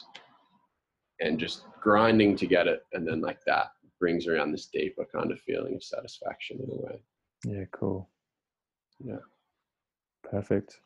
and 1.20 1.38
just 1.38 1.64
grinding 1.80 2.36
to 2.36 2.46
get 2.46 2.66
it, 2.66 2.82
and 2.92 3.06
then 3.06 3.20
like 3.20 3.40
that 3.46 3.66
brings 3.98 4.26
around 4.28 4.52
this 4.52 4.66
deeper 4.66 5.04
kind 5.12 5.32
of 5.32 5.40
feeling 5.40 5.74
of 5.74 5.82
satisfaction 5.82 6.58
in 6.62 6.70
a 6.70 6.80
way. 6.86 7.00
yeah 7.44 7.64
cool 7.72 8.08
Yeah. 9.00 9.16
perfect 10.22 10.80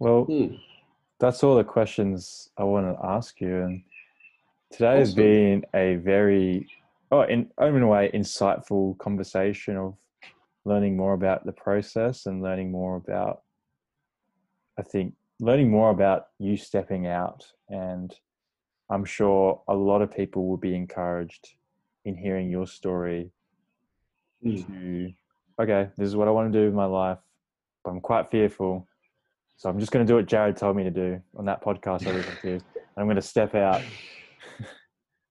well 0.00 0.24
Hmm. 0.24 0.54
that's 1.20 1.44
all 1.44 1.56
the 1.56 1.64
questions 1.64 2.48
I 2.56 2.64
want 2.64 2.86
to 2.86 3.06
ask 3.06 3.40
you. 3.40 3.62
And 3.62 3.82
today 4.72 4.96
has 4.98 5.14
been 5.14 5.64
a 5.74 5.96
very, 5.96 6.66
oh, 7.12 7.22
in, 7.22 7.50
in 7.60 7.82
a 7.82 7.86
way, 7.86 8.10
insightful 8.14 8.96
conversation 8.98 9.76
of 9.76 9.96
learning 10.64 10.96
more 10.96 11.12
about 11.12 11.44
the 11.44 11.52
process 11.52 12.24
and 12.26 12.42
learning 12.42 12.70
more 12.72 12.96
about, 12.96 13.42
I 14.78 14.82
think, 14.82 15.14
learning 15.40 15.70
more 15.70 15.90
about 15.90 16.28
you 16.38 16.56
stepping 16.56 17.06
out. 17.06 17.44
And 17.68 18.14
I'm 18.90 19.04
sure 19.04 19.62
a 19.68 19.74
lot 19.74 20.02
of 20.02 20.10
people 20.14 20.48
will 20.48 20.56
be 20.56 20.74
encouraged 20.74 21.54
in 22.04 22.16
hearing 22.16 22.50
your 22.50 22.66
story 22.66 23.30
Hmm. 24.42 24.56
to, 24.56 25.12
okay, 25.60 25.90
this 25.98 26.06
is 26.08 26.16
what 26.16 26.26
I 26.26 26.30
want 26.30 26.52
to 26.52 26.58
do 26.58 26.64
with 26.64 26.74
my 26.74 26.86
life, 26.86 27.18
but 27.84 27.90
I'm 27.90 28.00
quite 28.00 28.30
fearful. 28.30 28.86
So 29.58 29.68
I'm 29.68 29.78
just 29.78 29.92
going 29.92 30.06
to 30.06 30.10
do 30.10 30.16
what 30.16 30.26
Jarrod 30.26 30.56
told 30.56 30.76
me 30.76 30.84
to 30.84 30.90
do 30.90 31.20
on 31.36 31.44
that 31.44 31.62
podcast 31.62 32.06
I 32.06 32.10
listened 32.10 32.40
to. 32.40 32.52
And 32.52 32.62
I'm 32.96 33.04
going 33.04 33.16
to 33.16 33.22
step 33.22 33.54
out. 33.54 33.82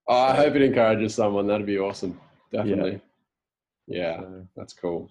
Oh, 0.08 0.16
I 0.16 0.36
hope 0.36 0.56
it 0.56 0.62
encourages 0.62 1.16
someone. 1.16 1.48
That'd 1.48 1.66
be 1.66 1.80
awesome. 1.80 2.20
Definitely. 2.52 3.02
Yeah, 3.88 4.18
So, 4.20 4.48
that's 4.56 4.74
cool. 4.74 5.10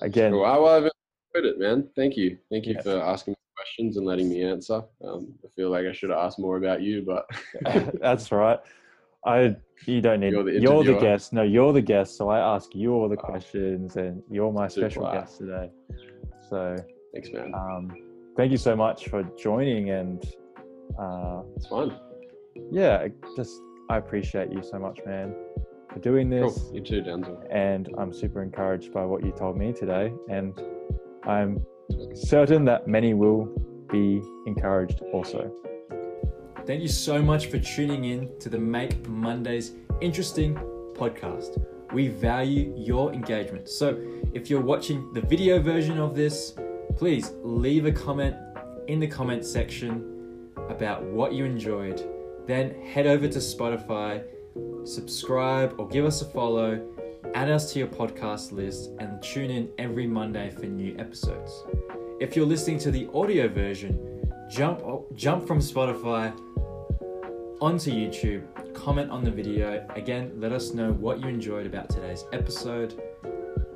again, 0.00 0.32
Cool. 0.32 0.44
Oh, 0.44 0.62
well, 0.62 0.76
I've 0.76 0.90
enjoyed 1.34 1.50
it, 1.54 1.58
man. 1.58 1.88
Thank 1.96 2.18
you. 2.18 2.36
Thank 2.50 2.66
you 2.66 2.74
Yes. 2.74 2.84
for 2.84 3.00
asking 3.00 3.32
me 3.32 3.36
questions 3.60 3.96
and 3.98 4.06
letting 4.06 4.28
me 4.28 4.42
answer. 4.42 4.82
Um, 5.06 5.22
I 5.44 5.48
feel 5.54 5.70
like 5.70 5.84
I 5.86 5.92
should 5.92 6.10
have 6.10 6.18
asked 6.26 6.38
more 6.38 6.56
about 6.56 6.80
you, 6.82 7.04
but 7.12 7.22
that's 8.00 8.32
right. 8.32 8.58
I 9.26 9.54
you 9.86 10.00
don't 10.00 10.20
need 10.20 10.32
You're 10.32 10.48
you're 10.64 10.84
the 10.84 10.94
the, 10.94 11.00
guest. 11.00 11.32
No, 11.34 11.42
you're 11.42 11.74
the 11.74 11.82
guest. 11.82 12.16
So 12.16 12.30
I 12.30 12.38
ask 12.54 12.74
you 12.74 12.94
all 12.94 13.08
the 13.08 13.18
Oh. 13.18 13.30
questions, 13.32 13.96
and 13.96 14.22
you're 14.30 14.52
my 14.52 14.66
special 14.68 15.04
guest 15.12 15.38
today. 15.38 15.70
So 16.48 16.76
thanks, 17.12 17.28
man. 17.32 17.52
um, 17.54 17.82
thank 18.36 18.50
you 18.50 18.56
so 18.68 18.74
much 18.74 19.08
for 19.08 19.22
joining, 19.46 19.90
and 19.90 20.18
uh, 20.98 21.42
It's 21.56 21.66
fun. 21.66 21.88
yeah, 22.70 23.08
just 23.36 23.54
I 23.90 23.98
appreciate 23.98 24.50
you 24.52 24.62
so 24.62 24.78
much, 24.78 24.98
man, 25.04 25.34
for 25.92 25.98
doing 25.98 26.30
Cool. 26.30 26.48
this. 26.50 26.70
You 26.72 26.80
too, 26.90 27.02
Denzel. 27.02 27.36
and 27.50 27.84
I'm 27.98 28.12
super 28.14 28.42
encouraged 28.42 28.90
by 28.94 29.04
what 29.04 29.22
you 29.26 29.32
told 29.32 29.54
me 29.58 29.72
today. 29.82 30.06
And 30.30 30.58
I'm 31.24 31.50
certain 32.14 32.64
that 32.64 32.86
many 32.86 33.14
will 33.14 33.46
be 33.90 34.22
encouraged 34.46 35.02
also. 35.12 35.52
Thank 36.66 36.82
you 36.82 36.88
so 36.88 37.22
much 37.22 37.46
for 37.46 37.58
tuning 37.58 38.04
in 38.04 38.30
to 38.38 38.48
the 38.48 38.58
Make 38.58 39.08
Mondays 39.08 39.72
Interesting 40.00 40.54
podcast. 40.94 41.60
We 41.92 42.08
value 42.08 42.72
your 42.76 43.12
engagement. 43.12 43.68
So, 43.68 43.98
if 44.32 44.48
you're 44.48 44.60
watching 44.60 45.12
the 45.12 45.22
video 45.22 45.60
version 45.60 45.98
of 45.98 46.14
this, 46.14 46.54
please 46.96 47.32
leave 47.42 47.86
a 47.86 47.92
comment 47.92 48.36
in 48.86 49.00
the 49.00 49.06
comment 49.06 49.44
section 49.44 50.50
about 50.68 51.02
what 51.02 51.32
you 51.32 51.44
enjoyed. 51.44 52.06
Then 52.46 52.74
head 52.82 53.06
over 53.06 53.26
to 53.26 53.38
Spotify, 53.38 54.22
subscribe 54.84 55.74
or 55.78 55.88
give 55.88 56.04
us 56.04 56.22
a 56.22 56.26
follow, 56.26 56.80
add 57.34 57.50
us 57.50 57.72
to 57.72 57.78
your 57.78 57.88
podcast 57.88 58.52
list, 58.52 58.90
and 58.98 59.22
tune 59.22 59.50
in 59.50 59.70
every 59.78 60.06
Monday 60.06 60.50
for 60.50 60.66
new 60.66 60.96
episodes. 60.98 61.64
If 62.20 62.36
you're 62.36 62.46
listening 62.46 62.78
to 62.80 62.90
the 62.90 63.08
audio 63.14 63.48
version, 63.48 64.22
jump 64.50 64.82
jump 65.14 65.46
from 65.46 65.58
Spotify 65.58 66.32
onto 67.60 67.90
YouTube, 67.90 68.42
comment 68.74 69.10
on 69.10 69.24
the 69.24 69.30
video. 69.30 69.86
Again, 69.94 70.32
let 70.36 70.52
us 70.52 70.72
know 70.72 70.92
what 70.92 71.20
you 71.20 71.28
enjoyed 71.28 71.66
about 71.66 71.90
today's 71.90 72.24
episode 72.32 73.00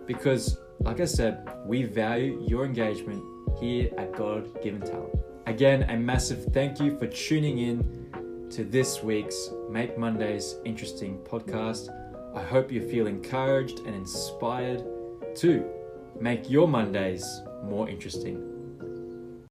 because, 0.06 0.58
like 0.80 1.00
I 1.00 1.04
said, 1.04 1.48
we 1.66 1.84
value 1.84 2.44
your 2.46 2.64
engagement 2.64 3.22
here 3.58 3.90
at 3.98 4.12
God 4.12 4.62
Given 4.62 4.80
Talent. 4.80 5.14
Again, 5.46 5.82
a 5.90 5.96
massive 5.96 6.46
thank 6.52 6.80
you 6.80 6.98
for 6.98 7.06
tuning 7.06 7.58
in 7.58 8.48
to 8.50 8.64
this 8.64 9.02
week's 9.02 9.50
Make 9.70 9.98
Mondays 9.98 10.56
Interesting 10.64 11.18
podcast. 11.18 11.88
I 12.34 12.42
hope 12.42 12.72
you 12.72 12.88
feel 12.88 13.06
encouraged 13.06 13.80
and 13.86 13.94
inspired 13.94 14.82
to 15.36 15.64
make 16.20 16.50
your 16.50 16.66
Mondays 16.66 17.24
more 17.62 17.88
interesting. 17.88 18.53